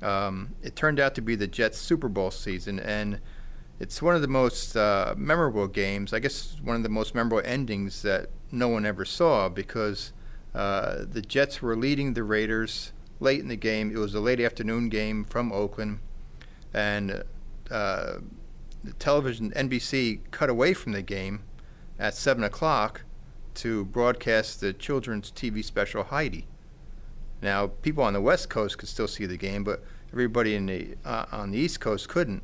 Um, 0.02 0.56
it 0.62 0.76
turned 0.76 1.00
out 1.00 1.16
to 1.16 1.22
be 1.22 1.36
the 1.36 1.48
Jets' 1.48 1.80
Super 1.80 2.10
Bowl 2.10 2.30
season, 2.30 2.80
and 2.80 3.22
it's 3.80 4.02
one 4.02 4.14
of 4.14 4.22
the 4.22 4.28
most 4.28 4.76
uh, 4.76 5.16
memorable 5.18 5.68
games. 5.68 6.14
I 6.14 6.20
guess 6.20 6.58
one 6.62 6.76
of 6.76 6.84
the 6.84 6.90
most 6.90 7.16
memorable 7.16 7.42
endings 7.46 8.02
that 8.04 8.30
no 8.52 8.68
one 8.68 8.86
ever 8.86 9.06
saw 9.06 9.50
because 9.50 10.12
the 10.54 11.24
Jets 11.26 11.62
were 11.62 11.76
leading 11.76 12.14
the 12.14 12.24
Raiders 12.24 12.92
late 13.20 13.40
in 13.40 13.48
the 13.48 13.56
game. 13.56 13.92
It 13.92 13.98
was 13.98 14.14
a 14.14 14.20
late 14.20 14.40
afternoon 14.40 14.90
game 14.90 15.24
from 15.24 15.52
Oakland, 15.52 16.00
and 16.74 17.24
uh, 17.72 18.20
the 18.84 18.94
television 18.94 19.52
NBC 19.52 20.20
cut 20.32 20.50
away 20.50 20.74
from 20.74 20.92
the 20.92 21.02
game 21.02 21.44
at 21.98 22.14
seven 22.14 22.44
o'clock 22.44 23.04
to 23.56 23.86
broadcast 23.86 24.60
the 24.62 24.74
children's 24.74 25.32
TV 25.32 25.64
special 25.64 26.04
Heidi. 26.04 26.46
Now, 27.42 27.68
people 27.68 28.04
on 28.04 28.14
the 28.14 28.22
West 28.22 28.50
Coast 28.50 28.78
could 28.78 28.90
still 28.90 29.08
see 29.08 29.26
the 29.26 29.38
game, 29.38 29.64
but 29.64 29.84
everybody 30.12 30.56
in 30.56 30.66
the 30.66 30.96
uh, 31.04 31.26
on 31.32 31.52
the 31.52 31.60
East 31.60 31.80
Coast 31.80 32.08
couldn't. 32.10 32.44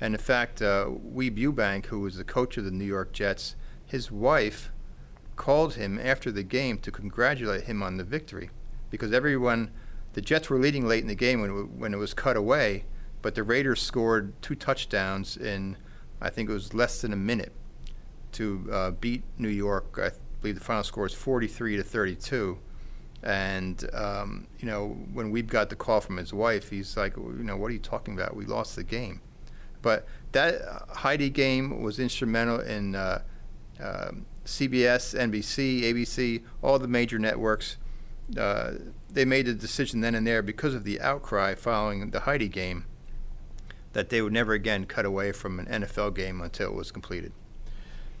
And 0.00 0.14
in 0.14 0.20
fact, 0.20 0.60
uh, 0.60 0.86
Weeb 0.86 1.38
Ewbank, 1.38 1.86
who 1.86 2.00
was 2.00 2.16
the 2.16 2.24
coach 2.24 2.56
of 2.56 2.64
the 2.64 2.70
New 2.70 2.84
York 2.84 3.12
Jets, 3.12 3.56
his 3.86 4.10
wife 4.10 4.70
called 5.36 5.74
him 5.74 5.98
after 5.98 6.30
the 6.30 6.42
game 6.42 6.78
to 6.78 6.90
congratulate 6.90 7.64
him 7.64 7.82
on 7.82 7.96
the 7.96 8.04
victory, 8.04 8.50
because 8.90 9.12
everyone, 9.12 9.70
the 10.12 10.20
Jets 10.20 10.50
were 10.50 10.58
leading 10.58 10.86
late 10.86 11.02
in 11.02 11.08
the 11.08 11.14
game 11.14 11.40
when 11.40 11.78
when 11.78 11.94
it 11.94 11.98
was 11.98 12.14
cut 12.14 12.36
away, 12.36 12.84
but 13.24 13.34
the 13.34 13.42
Raiders 13.42 13.80
scored 13.80 14.34
two 14.42 14.54
touchdowns 14.54 15.34
in, 15.34 15.78
I 16.20 16.28
think 16.28 16.50
it 16.50 16.52
was 16.52 16.74
less 16.74 17.00
than 17.00 17.10
a 17.10 17.16
minute, 17.16 17.52
to 18.32 18.68
uh, 18.70 18.90
beat 18.90 19.22
New 19.38 19.48
York. 19.48 19.98
I 19.98 20.10
believe 20.42 20.56
the 20.56 20.60
final 20.62 20.84
score 20.84 21.06
is 21.06 21.14
43 21.14 21.78
to 21.78 21.82
32. 21.82 22.58
And 23.22 23.88
um, 23.94 24.46
you 24.58 24.66
know, 24.66 24.88
when 25.14 25.30
we 25.30 25.40
got 25.40 25.70
the 25.70 25.74
call 25.74 26.02
from 26.02 26.18
his 26.18 26.34
wife, 26.34 26.68
he's 26.68 26.98
like, 26.98 27.16
you 27.16 27.42
know, 27.42 27.56
what 27.56 27.70
are 27.70 27.72
you 27.72 27.78
talking 27.78 28.12
about? 28.12 28.36
We 28.36 28.44
lost 28.44 28.76
the 28.76 28.84
game. 28.84 29.22
But 29.80 30.06
that 30.32 30.60
uh, 30.60 30.80
Heidi 30.94 31.30
game 31.30 31.80
was 31.80 31.98
instrumental 31.98 32.60
in 32.60 32.94
uh, 32.94 33.22
uh, 33.82 34.10
CBS, 34.44 35.18
NBC, 35.18 35.80
ABC, 35.80 36.42
all 36.62 36.78
the 36.78 36.88
major 36.88 37.18
networks. 37.18 37.78
Uh, 38.36 38.72
they 39.10 39.24
made 39.24 39.48
a 39.48 39.54
decision 39.54 40.02
then 40.02 40.14
and 40.14 40.26
there 40.26 40.42
because 40.42 40.74
of 40.74 40.84
the 40.84 41.00
outcry 41.00 41.54
following 41.54 42.10
the 42.10 42.20
Heidi 42.20 42.48
game 42.48 42.84
that 43.94 44.10
they 44.10 44.20
would 44.20 44.32
never 44.32 44.52
again 44.52 44.84
cut 44.84 45.06
away 45.06 45.32
from 45.32 45.58
an 45.58 45.66
NFL 45.66 46.14
game 46.14 46.40
until 46.40 46.70
it 46.70 46.74
was 46.74 46.92
completed. 46.92 47.32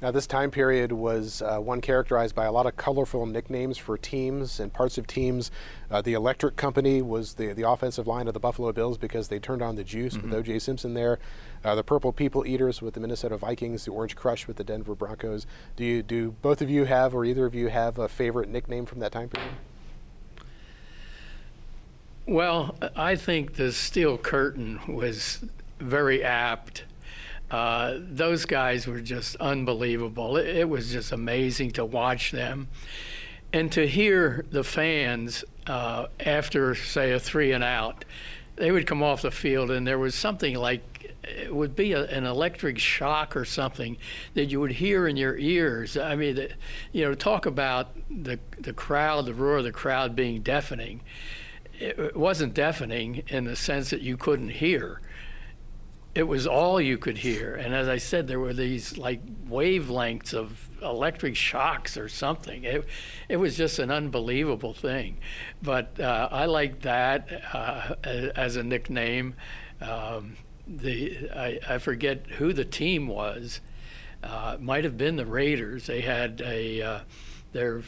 Now, 0.02 0.10
this 0.10 0.26
time 0.26 0.50
period 0.50 0.92
was 0.92 1.40
uh, 1.40 1.58
one 1.58 1.80
characterized 1.80 2.34
by 2.34 2.44
a 2.44 2.52
lot 2.52 2.66
of 2.66 2.76
colorful 2.76 3.24
nicknames 3.24 3.78
for 3.78 3.96
teams 3.96 4.60
and 4.60 4.70
parts 4.70 4.98
of 4.98 5.06
teams. 5.06 5.50
Uh, 5.90 6.02
the 6.02 6.12
Electric 6.12 6.56
Company 6.56 7.00
was 7.00 7.34
the, 7.34 7.54
the 7.54 7.66
offensive 7.66 8.06
line 8.06 8.28
of 8.28 8.34
the 8.34 8.40
Buffalo 8.40 8.70
Bills 8.72 8.98
because 8.98 9.28
they 9.28 9.38
turned 9.38 9.62
on 9.62 9.76
the 9.76 9.84
juice 9.84 10.14
mm-hmm. 10.14 10.28
with 10.28 10.40
O.J. 10.40 10.58
Simpson 10.58 10.92
there. 10.92 11.18
Uh, 11.64 11.74
the 11.74 11.82
Purple 11.82 12.12
People 12.12 12.46
Eaters 12.46 12.82
with 12.82 12.92
the 12.92 13.00
Minnesota 13.00 13.38
Vikings, 13.38 13.86
the 13.86 13.92
Orange 13.92 14.14
Crush 14.14 14.46
with 14.46 14.56
the 14.56 14.64
Denver 14.64 14.94
Broncos. 14.94 15.46
Do 15.76 15.84
you 15.84 16.02
do 16.02 16.34
both 16.42 16.60
of 16.60 16.68
you 16.68 16.84
have, 16.84 17.14
or 17.14 17.24
either 17.24 17.46
of 17.46 17.54
you 17.54 17.68
have, 17.68 17.98
a 17.98 18.08
favorite 18.08 18.50
nickname 18.50 18.84
from 18.84 18.98
that 19.00 19.12
time 19.12 19.30
period? 19.30 19.54
Well, 22.26 22.76
I 22.96 23.16
think 23.16 23.54
the 23.54 23.72
Steel 23.72 24.18
Curtain 24.18 24.80
was 24.86 25.44
very 25.78 26.22
apt. 26.22 26.84
Uh, 27.50 27.98
those 27.98 28.46
guys 28.46 28.86
were 28.86 29.00
just 29.00 29.36
unbelievable. 29.36 30.36
It, 30.36 30.56
it, 30.56 30.68
was 30.68 30.90
just 30.90 31.12
amazing 31.12 31.72
to 31.72 31.84
watch 31.84 32.32
them. 32.32 32.68
And 33.52 33.70
to 33.72 33.86
hear 33.86 34.44
the 34.50 34.64
fans 34.64 35.44
uh, 35.66 36.06
after, 36.18 36.74
say, 36.74 37.12
a 37.12 37.20
three 37.20 37.52
and 37.52 37.62
out, 37.62 38.04
they 38.56 38.72
would 38.72 38.86
come 38.86 39.02
off 39.02 39.22
the 39.22 39.30
field 39.30 39.70
and 39.70 39.86
there 39.86 39.98
was 39.98 40.14
something 40.14 40.56
like 40.56 41.14
it 41.22 41.54
would 41.54 41.74
be 41.74 41.92
a, 41.92 42.04
an 42.06 42.24
electric 42.24 42.78
shock 42.78 43.36
or 43.36 43.44
something 43.44 43.96
that 44.34 44.46
you 44.46 44.60
would 44.60 44.72
hear 44.72 45.06
in 45.06 45.16
your 45.16 45.36
ears. 45.36 45.96
I 45.96 46.14
mean, 46.14 46.36
the, 46.36 46.50
you 46.92 47.04
know, 47.04 47.14
talk 47.14 47.46
about 47.46 47.88
the 48.10 48.38
the 48.58 48.72
crowd, 48.72 49.26
the 49.26 49.34
roar 49.34 49.58
of 49.58 49.64
the 49.64 49.72
crowd 49.72 50.14
being 50.14 50.42
deafening. 50.42 51.02
It, 51.78 51.98
it 51.98 52.16
wasn't 52.16 52.54
deafening 52.54 53.22
in 53.28 53.44
the 53.44 53.56
sense 53.56 53.90
that 53.90 54.00
you 54.00 54.16
couldn't 54.16 54.50
hear 54.50 55.00
it 56.14 56.24
was 56.24 56.46
all 56.46 56.80
you 56.80 56.96
could 56.96 57.18
hear. 57.18 57.54
And 57.54 57.74
as 57.74 57.88
I 57.88 57.98
said, 57.98 58.28
there 58.28 58.38
were 58.38 58.54
these 58.54 58.96
like 58.96 59.20
wavelengths 59.48 60.32
of 60.32 60.68
electric 60.80 61.34
shocks 61.34 61.96
or 61.96 62.08
something. 62.08 62.64
It, 62.64 62.86
it 63.28 63.36
was 63.36 63.56
just 63.56 63.78
an 63.78 63.90
unbelievable 63.90 64.74
thing. 64.74 65.18
But 65.60 65.98
uh, 65.98 66.28
I 66.30 66.46
like 66.46 66.82
that 66.82 67.28
uh, 67.52 67.94
as 68.36 68.56
a 68.56 68.62
nickname. 68.62 69.34
Um, 69.80 70.36
the 70.66 71.30
I, 71.34 71.58
I, 71.68 71.78
forget 71.78 72.26
who 72.38 72.52
the 72.52 72.64
team 72.64 73.08
was. 73.08 73.60
Uh, 74.22 74.56
might 74.58 74.84
have 74.84 74.96
been 74.96 75.16
the 75.16 75.26
Raiders. 75.26 75.86
They 75.86 76.00
had 76.00 76.40
a 76.40 76.80
uh, 76.80 77.00
their 77.52 77.82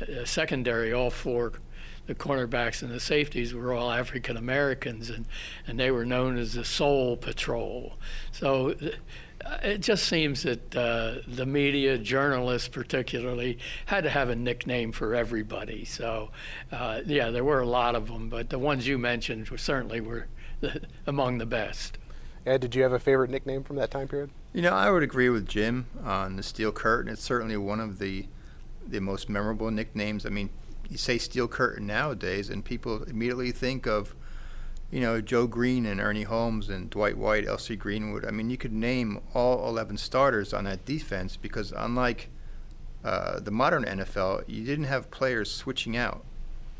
uh, 0.00 0.24
secondary, 0.24 0.92
all 0.92 1.10
four 1.10 1.54
the 2.06 2.14
cornerbacks 2.14 2.82
and 2.82 2.90
the 2.90 3.00
safeties 3.00 3.54
were 3.54 3.72
all 3.72 3.90
African 3.90 4.36
Americans, 4.36 5.10
and, 5.10 5.26
and 5.66 5.78
they 5.78 5.90
were 5.90 6.04
known 6.04 6.36
as 6.36 6.52
the 6.54 6.64
Soul 6.64 7.16
Patrol. 7.16 7.94
So 8.32 8.74
uh, 9.44 9.58
it 9.62 9.78
just 9.78 10.04
seems 10.06 10.42
that 10.42 10.76
uh, 10.76 11.14
the 11.26 11.46
media, 11.46 11.98
journalists 11.98 12.68
particularly, 12.68 13.58
had 13.86 14.04
to 14.04 14.10
have 14.10 14.28
a 14.28 14.36
nickname 14.36 14.92
for 14.92 15.14
everybody. 15.14 15.84
So, 15.84 16.30
uh, 16.72 17.00
yeah, 17.06 17.30
there 17.30 17.44
were 17.44 17.60
a 17.60 17.66
lot 17.66 17.94
of 17.94 18.08
them, 18.08 18.28
but 18.28 18.50
the 18.50 18.58
ones 18.58 18.86
you 18.86 18.98
mentioned 18.98 19.48
were 19.48 19.58
certainly 19.58 20.00
were 20.00 20.26
among 21.06 21.38
the 21.38 21.46
best. 21.46 21.98
Ed, 22.46 22.60
did 22.60 22.74
you 22.74 22.82
have 22.82 22.92
a 22.92 22.98
favorite 22.98 23.30
nickname 23.30 23.64
from 23.64 23.76
that 23.76 23.90
time 23.90 24.08
period? 24.08 24.30
You 24.52 24.62
know, 24.62 24.74
I 24.74 24.90
would 24.90 25.02
agree 25.02 25.30
with 25.30 25.48
Jim 25.48 25.86
on 26.04 26.36
the 26.36 26.42
Steel 26.42 26.72
Curtain. 26.72 27.10
It's 27.10 27.22
certainly 27.22 27.56
one 27.56 27.80
of 27.80 27.98
the 27.98 28.26
the 28.86 29.00
most 29.00 29.30
memorable 29.30 29.70
nicknames. 29.70 30.26
I 30.26 30.28
mean, 30.28 30.50
you 30.88 30.98
say 30.98 31.18
steel 31.18 31.48
curtain 31.48 31.86
nowadays, 31.86 32.50
and 32.50 32.64
people 32.64 33.02
immediately 33.04 33.52
think 33.52 33.86
of, 33.86 34.14
you 34.90 35.00
know, 35.00 35.20
Joe 35.20 35.46
Greene 35.46 35.86
and 35.86 36.00
Ernie 36.00 36.22
Holmes 36.22 36.68
and 36.68 36.90
Dwight 36.90 37.16
White, 37.16 37.46
L.C. 37.46 37.76
Greenwood. 37.76 38.24
I 38.24 38.30
mean, 38.30 38.50
you 38.50 38.56
could 38.56 38.72
name 38.72 39.20
all 39.32 39.68
11 39.68 39.98
starters 39.98 40.52
on 40.52 40.64
that 40.64 40.84
defense 40.84 41.36
because 41.36 41.72
unlike 41.76 42.28
uh, 43.04 43.40
the 43.40 43.50
modern 43.50 43.84
NFL, 43.84 44.44
you 44.46 44.64
didn't 44.64 44.86
have 44.86 45.10
players 45.10 45.50
switching 45.50 45.96
out 45.96 46.24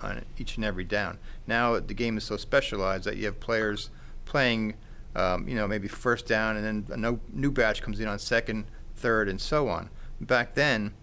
on 0.00 0.24
each 0.38 0.56
and 0.56 0.64
every 0.64 0.84
down. 0.84 1.18
Now 1.46 1.78
the 1.78 1.94
game 1.94 2.16
is 2.16 2.24
so 2.24 2.36
specialized 2.36 3.04
that 3.04 3.16
you 3.16 3.26
have 3.26 3.40
players 3.40 3.90
playing, 4.24 4.74
um, 5.14 5.48
you 5.48 5.54
know, 5.54 5.66
maybe 5.66 5.88
first 5.88 6.26
down, 6.26 6.56
and 6.56 6.86
then 6.86 7.04
a 7.04 7.18
new 7.32 7.50
batch 7.50 7.82
comes 7.82 8.00
in 8.00 8.08
on 8.08 8.18
second, 8.18 8.66
third, 8.96 9.28
and 9.28 9.40
so 9.40 9.68
on. 9.68 9.90
Back 10.20 10.54
then, 10.54 10.94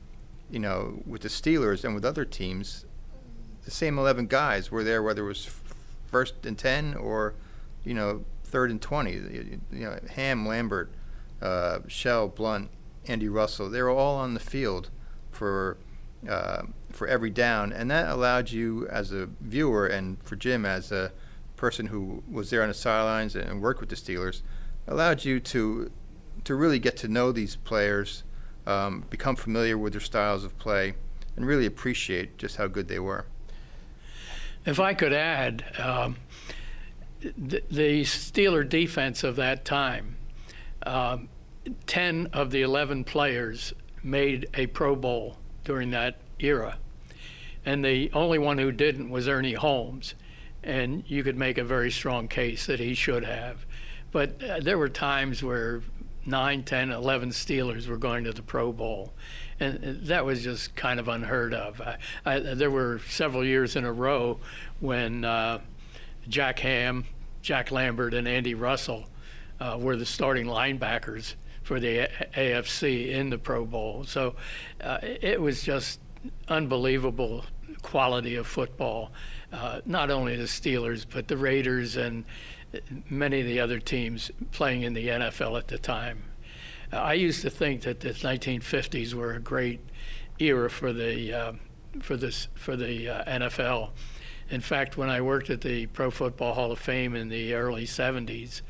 you 0.49 0.59
know, 0.59 1.01
with 1.05 1.21
the 1.21 1.29
Steelers 1.29 1.83
and 1.83 1.93
with 1.93 2.05
other 2.05 2.25
teams, 2.25 2.85
the 3.65 3.71
same 3.71 3.97
11 3.97 4.27
guys 4.27 4.71
were 4.71 4.83
there, 4.83 5.03
whether 5.03 5.23
it 5.23 5.27
was 5.27 5.49
first 6.07 6.45
and 6.45 6.57
10 6.57 6.95
or, 6.95 7.33
you 7.83 7.93
know, 7.93 8.25
third 8.43 8.71
and 8.71 8.81
20. 8.81 9.11
You 9.11 9.59
know, 9.71 9.99
Ham, 10.11 10.47
Lambert, 10.47 10.91
uh, 11.41 11.79
Shell, 11.87 12.29
Blount, 12.29 12.69
Andy 13.07 13.29
Russell, 13.29 13.69
they 13.69 13.81
were 13.81 13.89
all 13.89 14.17
on 14.17 14.33
the 14.33 14.39
field 14.39 14.89
for 15.31 15.77
uh, 16.29 16.63
for 16.91 17.07
every 17.07 17.31
down, 17.31 17.73
and 17.73 17.89
that 17.89 18.09
allowed 18.09 18.51
you 18.51 18.87
as 18.89 19.11
a 19.11 19.27
viewer 19.39 19.87
and 19.87 20.21
for 20.23 20.35
Jim 20.35 20.65
as 20.65 20.91
a 20.91 21.11
person 21.55 21.87
who 21.87 22.21
was 22.29 22.49
there 22.51 22.61
on 22.61 22.67
the 22.67 22.73
sidelines 22.73 23.35
and 23.35 23.61
worked 23.61 23.79
with 23.79 23.89
the 23.89 23.95
Steelers, 23.95 24.41
allowed 24.87 25.25
you 25.25 25.39
to 25.39 25.91
to 26.43 26.55
really 26.55 26.79
get 26.79 26.97
to 26.97 27.07
know 27.07 27.31
these 27.31 27.55
players, 27.55 28.23
um, 28.65 29.05
become 29.09 29.35
familiar 29.35 29.77
with 29.77 29.93
their 29.93 30.01
styles 30.01 30.43
of 30.43 30.57
play, 30.59 30.93
and 31.35 31.45
really 31.45 31.65
appreciate 31.65 32.37
just 32.37 32.57
how 32.57 32.67
good 32.67 32.87
they 32.87 32.99
were. 32.99 33.25
If 34.65 34.79
I 34.79 34.93
could 34.93 35.13
add, 35.13 35.63
um, 35.79 36.17
the, 37.21 37.63
the 37.69 38.01
Steeler 38.01 38.67
defense 38.67 39.23
of 39.23 39.35
that 39.37 39.65
time, 39.65 40.17
um, 40.85 41.29
10 41.87 42.27
of 42.33 42.51
the 42.51 42.61
11 42.61 43.03
players 43.03 43.73
made 44.03 44.47
a 44.53 44.67
Pro 44.67 44.95
Bowl 44.95 45.37
during 45.63 45.91
that 45.91 46.17
era. 46.39 46.77
And 47.65 47.85
the 47.85 48.11
only 48.13 48.39
one 48.39 48.57
who 48.57 48.71
didn't 48.71 49.09
was 49.09 49.27
Ernie 49.27 49.53
Holmes. 49.53 50.15
And 50.63 51.03
you 51.07 51.23
could 51.23 51.37
make 51.37 51.57
a 51.57 51.63
very 51.63 51.91
strong 51.91 52.27
case 52.27 52.65
that 52.67 52.79
he 52.79 52.93
should 52.93 53.23
have. 53.23 53.65
But 54.11 54.43
uh, 54.43 54.59
there 54.59 54.77
were 54.77 54.89
times 54.89 55.41
where 55.43 55.81
9, 56.25 56.63
10, 56.63 56.91
11 56.91 57.29
Steelers 57.29 57.87
were 57.87 57.97
going 57.97 58.23
to 58.25 58.31
the 58.31 58.43
Pro 58.43 58.71
Bowl 58.71 59.13
and 59.61 60.07
that 60.07 60.25
was 60.25 60.43
just 60.43 60.75
kind 60.75 60.99
of 60.99 61.07
unheard 61.07 61.53
of. 61.53 61.79
I, 61.81 61.97
I, 62.25 62.39
there 62.39 62.71
were 62.71 62.99
several 63.07 63.45
years 63.45 63.75
in 63.75 63.85
a 63.85 63.93
row 63.93 64.39
when 64.79 65.23
uh, 65.23 65.59
Jack 66.27 66.59
Ham, 66.59 67.05
Jack 67.43 67.71
Lambert, 67.71 68.15
and 68.15 68.27
Andy 68.27 68.55
Russell 68.55 69.05
uh, 69.59 69.77
were 69.79 69.95
the 69.95 70.05
starting 70.05 70.47
linebackers 70.47 71.35
for 71.61 71.79
the 71.79 72.09
AFC 72.33 73.09
in 73.09 73.29
the 73.29 73.37
Pro 73.37 73.63
Bowl. 73.65 74.03
So 74.03 74.35
uh, 74.83 74.97
it 75.01 75.39
was 75.39 75.61
just 75.61 75.99
unbelievable 76.47 77.45
quality 77.83 78.35
of 78.35 78.47
football. 78.47 79.11
Uh, 79.53 79.81
not 79.85 80.09
only 80.09 80.35
the 80.35 80.43
Steelers, 80.43 81.05
but 81.07 81.27
the 81.27 81.37
Raiders 81.37 81.97
and 81.97 82.25
many 83.09 83.41
of 83.41 83.45
the 83.45 83.59
other 83.59 83.79
teams 83.79 84.31
playing 84.51 84.81
in 84.81 84.93
the 84.93 85.07
NFL 85.07 85.59
at 85.59 85.67
the 85.67 85.77
time. 85.77 86.23
I 86.91 87.13
used 87.13 87.41
to 87.43 87.49
think 87.49 87.81
that 87.81 88.01
the 88.01 88.09
1950s 88.09 89.13
were 89.13 89.33
a 89.33 89.39
great 89.39 89.79
era 90.39 90.69
for 90.69 90.91
the 90.91 91.33
uh, 91.33 91.53
for 92.01 92.17
this 92.17 92.47
for 92.53 92.75
the 92.75 93.09
uh, 93.09 93.23
NFL. 93.39 93.91
In 94.49 94.61
fact, 94.61 94.97
when 94.97 95.09
I 95.09 95.21
worked 95.21 95.49
at 95.49 95.61
the 95.61 95.85
Pro 95.87 96.11
Football 96.11 96.53
Hall 96.53 96.71
of 96.71 96.79
Fame 96.79 97.15
in 97.15 97.29
the 97.29 97.53
early 97.53 97.85
70s, 97.85 98.61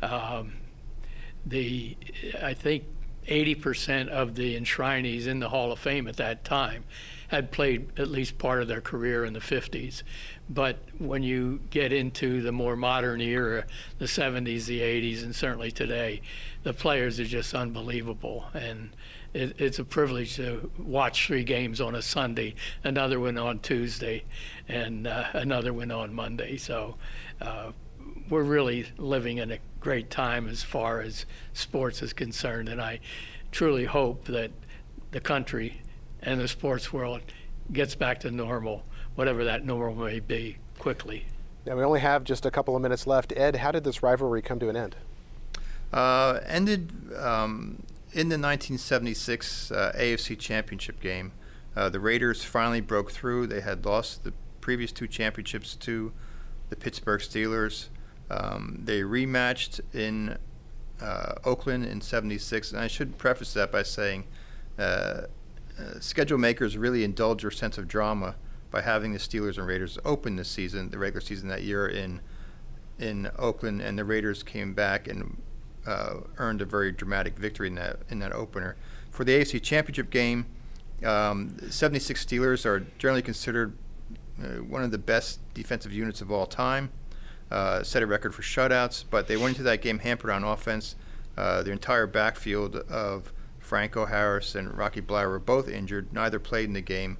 um, 0.00 0.54
the 1.44 1.96
I 2.42 2.54
think 2.54 2.84
80% 3.26 4.08
of 4.08 4.34
the 4.34 4.58
enshrinees 4.58 5.26
in 5.26 5.40
the 5.40 5.50
Hall 5.50 5.70
of 5.70 5.78
Fame 5.78 6.08
at 6.08 6.16
that 6.16 6.44
time 6.44 6.84
had 7.28 7.52
played 7.52 7.98
at 7.98 8.08
least 8.08 8.38
part 8.38 8.62
of 8.62 8.68
their 8.68 8.80
career 8.80 9.24
in 9.24 9.34
the 9.34 9.40
50s. 9.40 10.02
But 10.50 10.78
when 10.98 11.22
you 11.22 11.60
get 11.70 11.92
into 11.92 12.40
the 12.40 12.52
more 12.52 12.74
modern 12.74 13.20
era, 13.20 13.66
the 13.98 14.06
70s, 14.06 14.66
the 14.66 14.80
80s, 14.80 15.22
and 15.22 15.34
certainly 15.34 15.70
today, 15.70 16.22
the 16.62 16.72
players 16.72 17.20
are 17.20 17.24
just 17.24 17.54
unbelievable. 17.54 18.46
And 18.54 18.90
it, 19.34 19.60
it's 19.60 19.78
a 19.78 19.84
privilege 19.84 20.36
to 20.36 20.70
watch 20.78 21.26
three 21.26 21.44
games 21.44 21.80
on 21.80 21.94
a 21.94 22.02
Sunday, 22.02 22.54
another 22.82 23.20
one 23.20 23.36
on 23.36 23.58
Tuesday, 23.58 24.24
and 24.68 25.06
uh, 25.06 25.26
another 25.34 25.72
one 25.72 25.90
on 25.90 26.14
Monday. 26.14 26.56
So 26.56 26.96
uh, 27.42 27.72
we're 28.30 28.42
really 28.42 28.86
living 28.96 29.38
in 29.38 29.50
a 29.50 29.58
great 29.80 30.10
time 30.10 30.48
as 30.48 30.62
far 30.62 31.00
as 31.00 31.26
sports 31.52 32.02
is 32.02 32.12
concerned. 32.12 32.68
And 32.68 32.80
I 32.80 33.00
truly 33.50 33.84
hope 33.84 34.24
that 34.26 34.50
the 35.10 35.20
country 35.20 35.80
and 36.22 36.40
the 36.40 36.48
sports 36.48 36.92
world 36.92 37.20
gets 37.72 37.94
back 37.94 38.20
to 38.20 38.30
normal, 38.30 38.84
whatever 39.18 39.42
that 39.42 39.66
normal 39.66 39.96
may 39.96 40.20
be, 40.20 40.58
quickly. 40.78 41.24
Now, 41.66 41.74
we 41.74 41.82
only 41.82 41.98
have 41.98 42.22
just 42.22 42.46
a 42.46 42.52
couple 42.52 42.76
of 42.76 42.82
minutes 42.82 43.04
left. 43.04 43.32
Ed, 43.36 43.56
how 43.56 43.72
did 43.72 43.82
this 43.82 44.00
rivalry 44.00 44.40
come 44.40 44.60
to 44.60 44.68
an 44.68 44.76
end? 44.76 44.94
Uh, 45.92 46.38
ended 46.46 46.92
um, 47.16 47.82
in 48.12 48.28
the 48.28 48.38
1976 48.38 49.72
uh, 49.72 49.92
AFC 49.98 50.38
Championship 50.38 51.00
game. 51.00 51.32
Uh, 51.74 51.88
the 51.88 51.98
Raiders 51.98 52.44
finally 52.44 52.80
broke 52.80 53.10
through. 53.10 53.48
They 53.48 53.60
had 53.60 53.84
lost 53.84 54.22
the 54.22 54.32
previous 54.60 54.92
two 54.92 55.08
championships 55.08 55.74
to 55.74 56.12
the 56.70 56.76
Pittsburgh 56.76 57.20
Steelers. 57.20 57.88
Um, 58.30 58.82
they 58.84 59.00
rematched 59.00 59.80
in 59.92 60.38
uh, 61.02 61.32
Oakland 61.44 61.84
in 61.86 62.00
76. 62.02 62.70
And 62.70 62.80
I 62.80 62.86
should 62.86 63.18
preface 63.18 63.52
that 63.54 63.72
by 63.72 63.82
saying 63.82 64.28
uh, 64.78 64.82
uh, 64.82 65.22
schedule 65.98 66.38
makers 66.38 66.76
really 66.76 67.02
indulge 67.02 67.42
your 67.42 67.50
sense 67.50 67.78
of 67.78 67.88
drama 67.88 68.36
by 68.70 68.82
having 68.82 69.12
the 69.12 69.18
Steelers 69.18 69.58
and 69.58 69.66
Raiders 69.66 69.98
open 70.04 70.36
this 70.36 70.48
season, 70.48 70.90
the 70.90 70.98
regular 70.98 71.20
season 71.20 71.48
that 71.48 71.62
year 71.62 71.86
in 71.86 72.20
in 72.98 73.30
Oakland, 73.38 73.80
and 73.80 73.96
the 73.96 74.04
Raiders 74.04 74.42
came 74.42 74.74
back 74.74 75.06
and 75.06 75.40
uh, 75.86 76.14
earned 76.38 76.60
a 76.60 76.64
very 76.64 76.90
dramatic 76.92 77.38
victory 77.38 77.68
in 77.68 77.74
that 77.76 78.00
in 78.10 78.18
that 78.18 78.32
opener. 78.32 78.76
For 79.10 79.24
the 79.24 79.32
AFC 79.32 79.62
Championship 79.62 80.10
game, 80.10 80.46
um, 81.04 81.56
76 81.70 82.24
Steelers 82.24 82.66
are 82.66 82.80
generally 82.98 83.22
considered 83.22 83.76
uh, 84.42 84.62
one 84.62 84.82
of 84.82 84.90
the 84.90 84.98
best 84.98 85.40
defensive 85.54 85.92
units 85.92 86.20
of 86.20 86.30
all 86.30 86.46
time. 86.46 86.90
Uh, 87.50 87.82
set 87.82 88.02
a 88.02 88.06
record 88.06 88.34
for 88.34 88.42
shutouts, 88.42 89.04
but 89.08 89.26
they 89.26 89.36
went 89.36 89.50
into 89.50 89.62
that 89.62 89.80
game 89.80 90.00
hampered 90.00 90.30
on 90.30 90.44
offense. 90.44 90.96
Uh, 91.36 91.62
their 91.62 91.72
entire 91.72 92.06
backfield 92.06 92.76
of 92.76 93.32
Franco 93.58 94.06
Harris 94.06 94.54
and 94.54 94.76
Rocky 94.76 95.00
Bleier 95.00 95.28
were 95.28 95.38
both 95.38 95.68
injured. 95.68 96.12
Neither 96.12 96.38
played 96.38 96.66
in 96.66 96.74
the 96.74 96.80
game. 96.80 97.16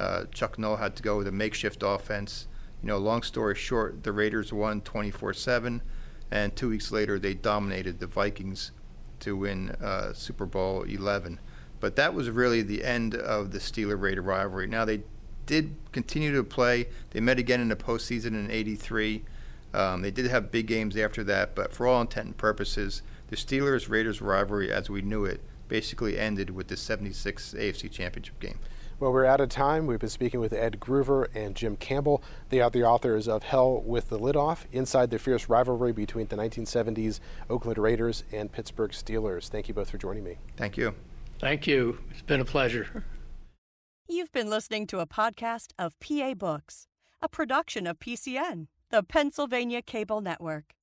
Uh, 0.00 0.24
Chuck 0.32 0.58
Noll 0.58 0.76
had 0.76 0.96
to 0.96 1.02
go 1.02 1.18
with 1.18 1.26
a 1.26 1.32
makeshift 1.32 1.82
offense. 1.84 2.48
You 2.82 2.88
know, 2.88 2.96
long 2.96 3.22
story 3.22 3.54
short, 3.54 4.02
the 4.02 4.12
Raiders 4.12 4.50
won 4.50 4.80
24-7, 4.80 5.82
and 6.30 6.56
two 6.56 6.70
weeks 6.70 6.90
later 6.90 7.18
they 7.18 7.34
dominated 7.34 8.00
the 8.00 8.06
Vikings 8.06 8.72
to 9.20 9.36
win 9.36 9.70
uh, 9.82 10.14
Super 10.14 10.46
Bowl 10.46 10.84
11. 10.84 11.38
But 11.80 11.96
that 11.96 12.14
was 12.14 12.30
really 12.30 12.62
the 12.62 12.82
end 12.82 13.14
of 13.14 13.52
the 13.52 13.58
Steeler-Raider 13.58 14.22
rivalry. 14.22 14.66
Now 14.66 14.86
they 14.86 15.02
did 15.44 15.76
continue 15.92 16.32
to 16.34 16.44
play. 16.44 16.88
They 17.10 17.20
met 17.20 17.38
again 17.38 17.60
in 17.60 17.68
the 17.68 17.76
postseason 17.76 18.28
in 18.28 18.50
'83. 18.50 19.24
Um, 19.74 20.02
they 20.02 20.10
did 20.10 20.26
have 20.26 20.50
big 20.50 20.66
games 20.66 20.96
after 20.96 21.22
that, 21.24 21.54
but 21.54 21.72
for 21.72 21.86
all 21.86 22.00
intent 22.00 22.26
and 22.26 22.36
purposes, 22.36 23.02
the 23.28 23.36
Steelers 23.36 23.88
Raiders 23.88 24.20
rivalry, 24.20 24.72
as 24.72 24.88
we 24.88 25.02
knew 25.02 25.24
it, 25.24 25.42
basically 25.68 26.18
ended 26.18 26.50
with 26.50 26.68
the 26.68 26.76
76 26.76 27.54
AFC 27.54 27.90
Championship 27.90 28.38
game. 28.40 28.58
Well, 29.00 29.14
we're 29.14 29.24
out 29.24 29.40
of 29.40 29.48
time. 29.48 29.86
We've 29.86 29.98
been 29.98 30.10
speaking 30.10 30.40
with 30.40 30.52
Ed 30.52 30.78
Gruver 30.78 31.26
and 31.34 31.56
Jim 31.56 31.76
Campbell. 31.76 32.22
They 32.50 32.60
are 32.60 32.68
the 32.68 32.84
authors 32.84 33.28
of 33.28 33.44
Hell 33.44 33.80
with 33.80 34.10
the 34.10 34.18
Lid 34.18 34.36
Off 34.36 34.66
Inside 34.72 35.08
the 35.08 35.18
Fierce 35.18 35.48
Rivalry 35.48 35.92
Between 35.92 36.26
the 36.26 36.36
1970s 36.36 37.18
Oakland 37.48 37.78
Raiders 37.78 38.24
and 38.30 38.52
Pittsburgh 38.52 38.90
Steelers. 38.90 39.48
Thank 39.48 39.68
you 39.68 39.74
both 39.74 39.88
for 39.88 39.96
joining 39.96 40.22
me. 40.22 40.36
Thank 40.58 40.76
you. 40.76 40.94
Thank 41.38 41.66
you. 41.66 41.98
It's 42.10 42.20
been 42.20 42.42
a 42.42 42.44
pleasure. 42.44 43.06
You've 44.06 44.32
been 44.32 44.50
listening 44.50 44.86
to 44.88 44.98
a 44.98 45.06
podcast 45.06 45.68
of 45.78 45.98
PA 46.00 46.34
Books, 46.34 46.86
a 47.22 47.28
production 47.30 47.86
of 47.86 47.98
PCN, 48.00 48.66
the 48.90 49.02
Pennsylvania 49.02 49.80
Cable 49.80 50.20
Network. 50.20 50.74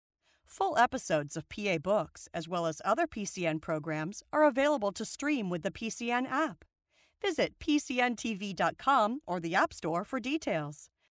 Full 0.43 0.75
episodes 0.79 1.37
of 1.37 1.47
PA 1.49 1.77
Books, 1.77 2.27
as 2.33 2.47
well 2.47 2.65
as 2.65 2.81
other 2.83 3.05
PCN 3.05 3.61
programs, 3.61 4.23
are 4.33 4.47
available 4.47 4.91
to 4.93 5.05
stream 5.05 5.51
with 5.51 5.61
the 5.61 5.69
PCN 5.69 6.27
app. 6.27 6.65
Visit 7.21 7.57
PCNTV.com 7.59 9.21
or 9.25 9.39
the 9.39 9.55
App 9.55 9.73
Store 9.73 10.03
for 10.03 10.19
details. 10.19 10.89